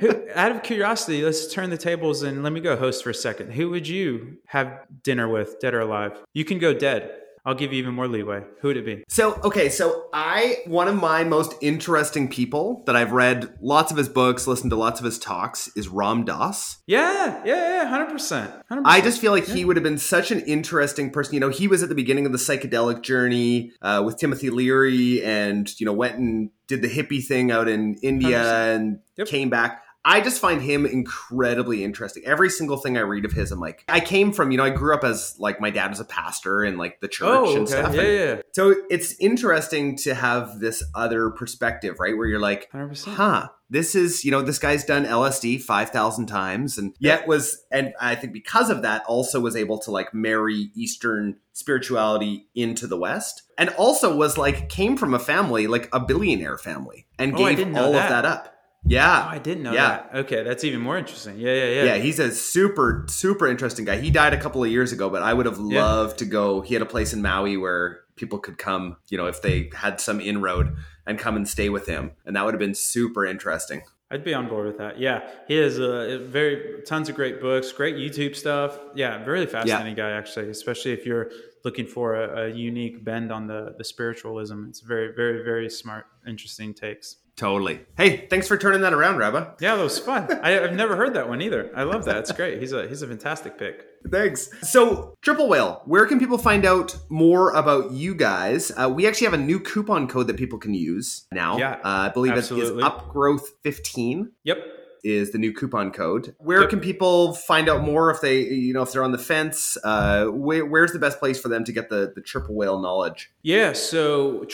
Who, 0.00 0.26
out 0.34 0.52
of 0.52 0.62
curiosity, 0.64 1.22
let's 1.22 1.50
turn 1.50 1.70
the 1.70 1.78
tables 1.78 2.22
and 2.22 2.42
let 2.42 2.52
me 2.52 2.60
go 2.60 2.76
host 2.76 3.02
for 3.02 3.08
a 3.10 3.14
second. 3.14 3.52
Who 3.54 3.70
would 3.70 3.88
you 3.88 4.36
have 4.46 4.80
dinner 5.02 5.28
with, 5.28 5.60
dead 5.60 5.72
or 5.74 5.80
alive? 5.80 6.12
You 6.34 6.44
can 6.44 6.58
go 6.58 6.74
dead. 6.74 7.10
I'll 7.44 7.54
give 7.54 7.72
you 7.72 7.78
even 7.78 7.94
more 7.94 8.06
leeway. 8.08 8.42
Who 8.60 8.68
would 8.68 8.76
it 8.76 8.84
be? 8.84 9.04
So, 9.08 9.34
okay, 9.44 9.68
so 9.70 10.08
I, 10.12 10.58
one 10.66 10.88
of 10.88 10.94
my 10.96 11.24
most 11.24 11.54
interesting 11.62 12.28
people 12.28 12.82
that 12.86 12.96
I've 12.96 13.12
read 13.12 13.54
lots 13.60 13.90
of 13.90 13.96
his 13.98 14.08
books, 14.08 14.46
listened 14.46 14.70
to 14.70 14.76
lots 14.76 15.00
of 15.00 15.04
his 15.06 15.18
talks, 15.18 15.70
is 15.76 15.88
Ram 15.88 16.24
Dass. 16.24 16.78
Yeah, 16.86 17.42
yeah, 17.44 17.82
yeah, 17.82 17.84
hundred 17.88 18.10
percent. 18.10 18.52
I 18.84 19.00
just 19.00 19.20
feel 19.20 19.32
like 19.32 19.46
he 19.46 19.64
would 19.64 19.76
have 19.76 19.84
been 19.84 19.98
such 19.98 20.30
an 20.30 20.40
interesting 20.40 21.10
person. 21.10 21.34
You 21.34 21.40
know, 21.40 21.48
he 21.48 21.66
was 21.68 21.82
at 21.82 21.88
the 21.88 21.94
beginning 21.94 22.26
of 22.26 22.32
the 22.32 22.38
psychedelic 22.38 23.02
journey 23.02 23.72
uh, 23.82 24.02
with 24.04 24.18
Timothy 24.18 24.50
Leary 24.50 25.22
and, 25.24 25.68
you 25.80 25.86
know, 25.86 25.92
went 25.92 26.16
and 26.18 26.50
did 26.66 26.82
the 26.82 26.88
hippie 26.88 27.24
thing 27.24 27.50
out 27.50 27.68
in 27.68 27.94
India 28.02 28.38
100%. 28.42 28.74
and 28.76 28.98
Yep. 29.16 29.26
came 29.28 29.50
back. 29.50 29.82
I 30.04 30.22
just 30.22 30.40
find 30.40 30.62
him 30.62 30.86
incredibly 30.86 31.84
interesting. 31.84 32.22
Every 32.24 32.48
single 32.48 32.78
thing 32.78 32.96
I 32.96 33.00
read 33.00 33.24
of 33.26 33.32
his, 33.32 33.52
I'm 33.52 33.60
like, 33.60 33.84
I 33.88 34.00
came 34.00 34.32
from, 34.32 34.50
you 34.50 34.56
know, 34.56 34.64
I 34.64 34.70
grew 34.70 34.94
up 34.94 35.04
as 35.04 35.36
like 35.38 35.60
my 35.60 35.68
dad 35.70 35.90
was 35.90 36.00
a 36.00 36.04
pastor 36.06 36.64
in 36.64 36.78
like 36.78 37.00
the 37.00 37.08
church 37.08 37.28
Oh, 37.28 37.50
and 37.56 37.62
okay. 37.68 37.70
stuff. 37.72 37.94
Yeah, 37.94 38.00
and- 38.02 38.18
yeah, 38.38 38.42
so 38.52 38.74
it's 38.88 39.14
interesting 39.20 39.96
to 39.98 40.14
have 40.14 40.58
this 40.58 40.82
other 40.94 41.28
perspective, 41.30 41.96
right? 42.00 42.16
Where 42.16 42.26
you're 42.26 42.40
like, 42.40 42.70
hundred 42.72 42.88
percent. 42.88 43.16
huh, 43.16 43.48
this 43.68 43.94
is, 43.94 44.24
you 44.24 44.30
know, 44.30 44.40
this 44.40 44.58
guy's 44.58 44.84
done 44.84 45.04
LSD 45.04 45.60
5,000 45.62 46.26
times 46.26 46.78
and 46.78 46.94
yet 46.98 47.28
was, 47.28 47.62
and 47.70 47.92
I 48.00 48.14
think 48.14 48.32
because 48.32 48.70
of 48.70 48.80
that, 48.82 49.04
also 49.06 49.38
was 49.38 49.54
able 49.54 49.78
to 49.80 49.90
like 49.90 50.14
marry 50.14 50.70
Eastern 50.74 51.36
spirituality 51.52 52.48
into 52.54 52.86
the 52.86 52.96
West. 52.96 53.42
And 53.58 53.68
also 53.70 54.16
was 54.16 54.38
like, 54.38 54.68
came 54.70 54.96
from 54.96 55.12
a 55.14 55.18
family, 55.18 55.66
like 55.66 55.88
a 55.92 56.00
billionaire 56.00 56.56
family, 56.58 57.06
and 57.18 57.34
Oh, 57.34 57.38
gave 57.38 57.58
all 57.76 57.92
that. 57.92 58.04
of 58.04 58.08
that 58.10 58.24
up. 58.24 58.56
Oh, 58.82 58.88
Yeah. 58.88 59.26
I 59.28 59.38
didn't 59.38 59.62
know 59.62 59.72
Yeah. 59.72 59.88
that. 59.88 60.10
Okay, 60.20 60.42
that's 60.42 60.64
even 60.64 60.80
more 60.80 60.96
interesting. 60.98 61.38
Yeah, 61.38 61.54
yeah, 61.54 61.64
yeah. 61.68 61.84
Yeah, 61.84 61.96
he's 61.96 62.18
a 62.18 62.30
super, 62.32 63.04
super 63.08 63.46
interesting 63.46 63.84
guy. 63.84 63.98
He 64.00 64.10
died 64.10 64.32
a 64.32 64.40
couple 64.40 64.64
of 64.64 64.70
years 64.70 64.92
ago, 64.92 65.10
but 65.10 65.22
I 65.22 65.32
would 65.34 65.46
have 65.46 65.58
Yeah. 65.58 65.84
loved 65.84 66.18
to 66.18 66.24
go. 66.24 66.60
He 66.60 66.74
had 66.74 66.82
a 66.82 66.86
place 66.86 67.12
in 67.12 67.22
Maui 67.22 67.56
where 67.56 68.00
people 68.16 68.38
could 68.38 68.58
come, 68.58 68.96
you 69.08 69.16
know, 69.18 69.26
if 69.26 69.42
they 69.42 69.70
had 69.74 70.00
some 70.00 70.20
inroad 70.20 70.74
and 71.06 71.18
come 71.18 71.36
and 71.36 71.46
stay 71.48 71.68
with 71.68 71.86
him. 71.86 72.12
And 72.24 72.36
that 72.36 72.44
would 72.44 72.54
have 72.54 72.58
been 72.58 72.74
super 72.74 73.24
interesting. 73.24 73.82
I'd 74.12 74.24
be 74.24 74.34
on 74.34 74.48
board 74.48 74.66
with 74.66 74.78
that. 74.78 74.98
Yeah, 74.98 75.28
he 75.46 75.54
has 75.58 75.78
a 75.78 76.18
very 76.18 76.82
tons 76.84 77.08
of 77.08 77.14
great 77.14 77.40
books, 77.40 77.70
great 77.70 77.94
YouTube 77.94 78.34
stuff. 78.34 78.76
Yeah, 78.96 79.24
really 79.24 79.46
fascinating 79.46 79.94
guy 79.94 80.10
actually, 80.10 80.48
especially 80.50 80.90
if 80.92 81.06
you're 81.06 81.30
looking 81.64 81.86
for 81.86 82.16
a, 82.16 82.46
a 82.46 82.48
unique 82.48 83.04
bend 83.04 83.30
on 83.30 83.46
the 83.46 83.74
the 83.78 83.84
spiritualism. 83.84 84.64
It's 84.68 84.80
very, 84.80 85.12
very, 85.14 85.44
very 85.44 85.70
smart, 85.70 86.06
interesting 86.26 86.74
takes. 86.74 87.16
Totally. 87.40 87.80
Hey, 87.96 88.26
thanks 88.28 88.46
for 88.46 88.58
turning 88.58 88.82
that 88.82 88.92
around, 88.92 89.16
Rabah. 89.16 89.54
Yeah, 89.60 89.74
that 89.76 89.82
was 89.82 89.98
fun. 89.98 90.28
I, 90.42 90.62
I've 90.62 90.74
never 90.74 90.94
heard 90.94 91.14
that 91.14 91.26
one 91.26 91.40
either. 91.40 91.70
I 91.74 91.84
love 91.84 92.04
that. 92.04 92.18
It's 92.18 92.32
great. 92.32 92.60
He's 92.60 92.74
a 92.74 92.86
he's 92.86 93.00
a 93.00 93.06
fantastic 93.06 93.56
pick. 93.56 93.86
Thanks. 94.10 94.50
So, 94.60 95.14
Triple 95.22 95.48
Whale, 95.48 95.80
where 95.86 96.04
can 96.04 96.18
people 96.18 96.36
find 96.36 96.66
out 96.66 96.94
more 97.08 97.52
about 97.52 97.92
you 97.92 98.14
guys? 98.14 98.70
Uh, 98.76 98.90
we 98.94 99.06
actually 99.06 99.24
have 99.24 99.32
a 99.32 99.38
new 99.42 99.58
coupon 99.58 100.06
code 100.06 100.26
that 100.26 100.36
people 100.36 100.58
can 100.58 100.74
use 100.74 101.26
now. 101.32 101.56
Yeah, 101.56 101.76
uh, 101.76 101.78
I 101.82 102.08
believe 102.10 102.34
it 102.34 102.38
is. 102.38 102.50
Upgrowth15 102.50 104.32
Yep. 104.44 104.58
Is 105.04 105.32
the 105.32 105.38
new 105.38 105.52
coupon 105.52 105.90
code. 105.90 106.34
Where 106.38 106.60
Yep. 106.62 106.70
can 106.70 106.80
people 106.80 107.34
find 107.34 107.68
out 107.68 107.82
more 107.82 108.10
if 108.10 108.20
they, 108.20 108.40
you 108.40 108.72
know, 108.72 108.82
if 108.82 108.92
they're 108.92 109.04
on 109.04 109.12
the 109.12 109.18
fence? 109.18 109.76
Uh, 109.84 110.26
where, 110.26 110.64
where's 110.66 110.92
the 110.92 110.98
best 110.98 111.18
place 111.18 111.40
for 111.40 111.48
them 111.48 111.64
to 111.64 111.72
get 111.72 111.88
the, 111.88 112.12
the 112.14 112.20
Triple 112.20 112.54
Whale 112.54 112.78
knowledge? 112.80 113.30
Yeah, 113.42 113.72
so 113.72 114.44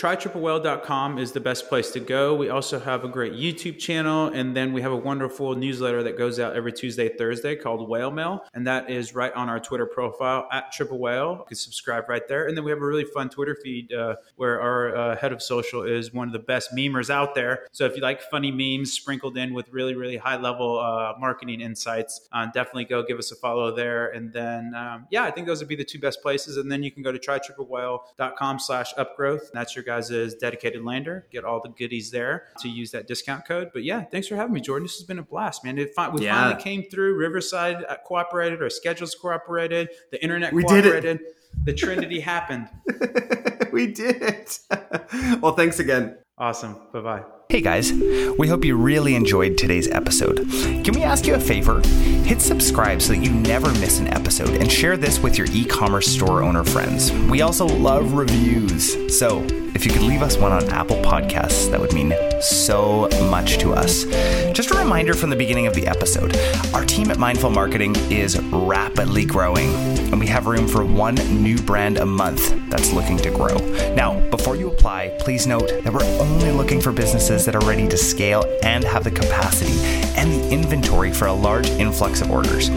trytriplewhale.com 0.40 1.18
is 1.18 1.32
the 1.32 1.40
best 1.40 1.68
place 1.68 1.90
to 1.92 2.00
go. 2.00 2.35
We 2.35 2.48
also 2.48 2.78
have 2.78 3.04
a 3.04 3.09
great 3.09 3.32
YouTube 3.32 3.78
channel, 3.78 4.28
and 4.28 4.56
then 4.56 4.72
we 4.72 4.82
have 4.82 4.92
a 4.92 4.96
wonderful 4.96 5.54
newsletter 5.54 6.02
that 6.04 6.16
goes 6.18 6.38
out 6.38 6.54
every 6.54 6.72
Tuesday, 6.72 7.09
Thursday 7.09 7.56
called 7.56 7.88
Whale 7.88 8.11
Mail, 8.11 8.44
and 8.54 8.66
that 8.66 8.90
is 8.90 9.14
right 9.14 9.32
on 9.35 9.48
our 9.48 9.59
Twitter 9.61 9.87
profile 9.87 10.48
at 10.52 10.72
Triple 10.72 10.98
Whale. 10.98 11.38
You 11.40 11.44
can 11.48 11.56
subscribe 11.56 12.09
right 12.09 12.26
there, 12.28 12.46
and 12.46 12.56
then 12.56 12.64
we 12.64 12.70
have 12.70 12.80
a 12.80 12.87
really 12.87 13.04
fun 13.04 13.28
Twitter 13.28 13.56
feed 13.62 13.92
uh, 13.92 14.16
where 14.37 14.61
our 14.61 14.96
uh, 14.96 15.16
head 15.16 15.32
of 15.32 15.42
social 15.42 15.82
is 15.82 16.12
one 16.12 16.28
of 16.28 16.32
the 16.32 16.38
best 16.38 16.74
memers 16.74 17.11
out 17.11 17.35
there. 17.35 17.66
So 17.72 17.85
if 17.85 17.96
you 17.96 18.02
like 18.02 18.20
funny 18.22 18.50
memes 18.52 18.92
sprinkled 18.92 19.37
in 19.37 19.54
with 19.54 19.68
really, 19.72 19.94
really 19.94 20.16
high 20.16 20.36
level 20.42 20.79
uh, 20.79 21.14
marketing 21.18 21.61
insights, 21.61 22.29
uh, 22.33 22.46
definitely 22.46 22.85
go 22.85 23.03
give 23.03 23.18
us 23.18 23.33
a 23.33 23.37
follow 23.37 23.75
there. 23.75 24.09
And 24.09 24.33
then, 24.33 24.75
um, 24.75 25.07
yeah, 25.11 25.25
I 25.25 25.31
think 25.31 25.46
those 25.46 25.59
would 25.61 25.68
be 25.68 25.77
the 25.77 25.85
two 25.85 25.99
best 25.99 26.22
places. 26.22 26.57
And 26.57 26.70
then 26.70 26.83
you 26.83 26.90
can 26.90 27.03
go 27.03 27.12
to 27.12 27.18
trytriplewhale.com 27.18 28.59
slash 28.59 28.94
upgrowth. 28.94 29.51
That's 29.53 29.75
your 29.75 29.85
guys' 29.85 30.35
dedicated 30.35 30.85
lander. 30.85 31.27
Get 31.31 31.44
all 31.44 31.61
the 31.61 31.70
goodies 31.70 32.11
there 32.11 32.44
to 32.61 32.68
use 32.68 32.90
that 32.92 33.07
discount 33.07 33.46
code. 33.46 33.70
But 33.72 33.85
yeah, 33.85 34.03
thanks 34.05 34.29
for 34.29 34.37
having 34.37 34.53
me, 34.55 34.61
Jordan. 34.61 34.85
This 34.85 34.96
has 34.96 35.05
been 35.07 35.18
a 35.18 35.22
blast, 35.22 35.64
man. 35.64 35.79
It 35.79 35.92
we 36.12 36.25
Yeah. 36.25 36.35
finally 36.35 36.62
came 36.62 36.85
through. 36.85 37.16
Riverside 37.16 37.85
uh, 37.88 37.96
cooperated, 38.05 38.62
our 38.62 38.70
schedules 38.70 39.14
cooperated, 39.14 39.88
the 40.11 40.22
internet 40.22 40.53
We 40.53 40.62
did 40.64 40.79
it. 40.87 40.90
cooperated. 40.90 41.20
The 41.64 41.72
Trinity 41.72 42.20
happened. 42.20 42.68
we 43.72 43.87
did 43.92 44.22
it. 44.22 44.59
well, 45.40 45.53
thanks 45.55 45.79
again. 45.79 46.18
Awesome. 46.38 46.77
Bye 46.92 47.01
bye. 47.01 47.36
Hey 47.48 47.61
guys, 47.61 47.92
we 47.92 48.48
hope 48.48 48.64
you 48.64 48.76
really 48.76 49.14
enjoyed 49.14 49.56
today's 49.56 49.87
episode. 49.87 50.38
Can 50.82 50.94
we 50.94 51.04
ask 51.04 51.28
you 51.28 51.37
a 51.37 51.40
favor? 51.40 51.80
Hit 51.87 52.42
subscribe 52.42 53.00
so 53.00 53.12
that 53.12 53.22
you 53.22 53.30
never 53.30 53.68
miss 53.74 54.00
an 54.00 54.09
episode 54.09 54.50
and 54.61 54.70
share 54.70 54.96
this 54.96 55.20
with 55.20 55.38
your 55.38 55.46
e 55.52 55.64
commerce 55.64 56.09
store 56.09 56.42
owner 56.42 56.64
friends. 56.64 57.12
We 57.12 57.42
also 57.42 57.64
love 57.64 58.14
reviews. 58.14 59.16
So 59.16 59.46
if 59.76 59.87
you 59.87 59.92
could 59.92 60.02
leave 60.02 60.22
us 60.22 60.37
one 60.37 60.50
on 60.50 60.68
Apple 60.70 60.96
Podcasts, 60.96 61.70
that 61.70 61.78
would 61.78 61.92
mean 61.92 62.14
so 62.40 63.09
much 63.30 63.59
to 63.59 63.74
us. 63.74 64.04
Just 64.52 64.72
a 64.72 64.74
reminder 64.74 65.14
from 65.14 65.30
the 65.30 65.37
beginning 65.37 65.68
of 65.68 65.74
the 65.74 65.87
episode 65.87 66.37
our 66.74 66.85
team 66.85 67.11
at 67.11 67.18
Mindful 67.18 67.50
Marketing 67.50 67.94
is 68.11 68.40
rapidly 68.40 69.24
growing, 69.24 69.68
and 70.11 70.18
we 70.18 70.26
have 70.26 70.46
room 70.46 70.66
for 70.66 70.85
one 70.85 71.14
new 71.14 71.59
brand 71.59 71.98
a 71.98 72.06
month 72.06 72.54
that's 72.70 72.92
looking 72.92 73.18
to 73.18 73.30
grow. 73.30 73.56
Now, 73.94 74.18
before 74.30 74.56
you 74.56 74.68
apply, 74.70 75.16
please 75.20 75.46
note 75.46 75.68
that 75.68 75.92
we're 75.92 76.04
only 76.20 76.50
looking 76.50 76.80
for 76.80 76.90
businesses 77.37 77.46
that 77.46 77.55
are 77.55 77.68
ready 77.68 77.87
to 77.88 77.96
scale 77.96 78.44
and 78.62 78.85
have 78.85 79.05
the 79.05 79.11
capacity 79.11 79.79
and 80.16 80.33
the 80.33 80.51
inventory 80.51 81.12
for 81.12 81.27
a 81.27 81.33
large 81.33 81.68
influx 81.70 82.20
of 82.20 82.31
orders. 82.31 82.70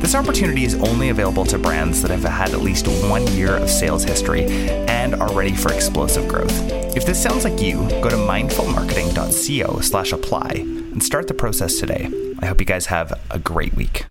This 0.00 0.14
opportunity 0.14 0.64
is 0.64 0.74
only 0.74 1.10
available 1.10 1.44
to 1.46 1.58
brands 1.58 2.02
that 2.02 2.10
have 2.10 2.24
had 2.24 2.50
at 2.50 2.60
least 2.60 2.86
one 3.10 3.26
year 3.28 3.56
of 3.56 3.68
sales 3.68 4.04
history 4.04 4.46
and 4.88 5.14
are 5.14 5.32
ready 5.34 5.54
for 5.54 5.72
explosive 5.72 6.28
growth. 6.28 6.54
If 6.96 7.04
this 7.04 7.22
sounds 7.22 7.44
like 7.44 7.60
you, 7.60 7.88
go 8.02 8.08
to 8.08 8.16
mindfulmarketing.co 8.16 9.80
slash 9.80 10.12
apply 10.12 10.50
and 10.54 11.02
start 11.02 11.28
the 11.28 11.34
process 11.34 11.78
today. 11.78 12.10
I 12.40 12.46
hope 12.46 12.60
you 12.60 12.66
guys 12.66 12.86
have 12.86 13.12
a 13.30 13.38
great 13.38 13.74
week. 13.74 14.04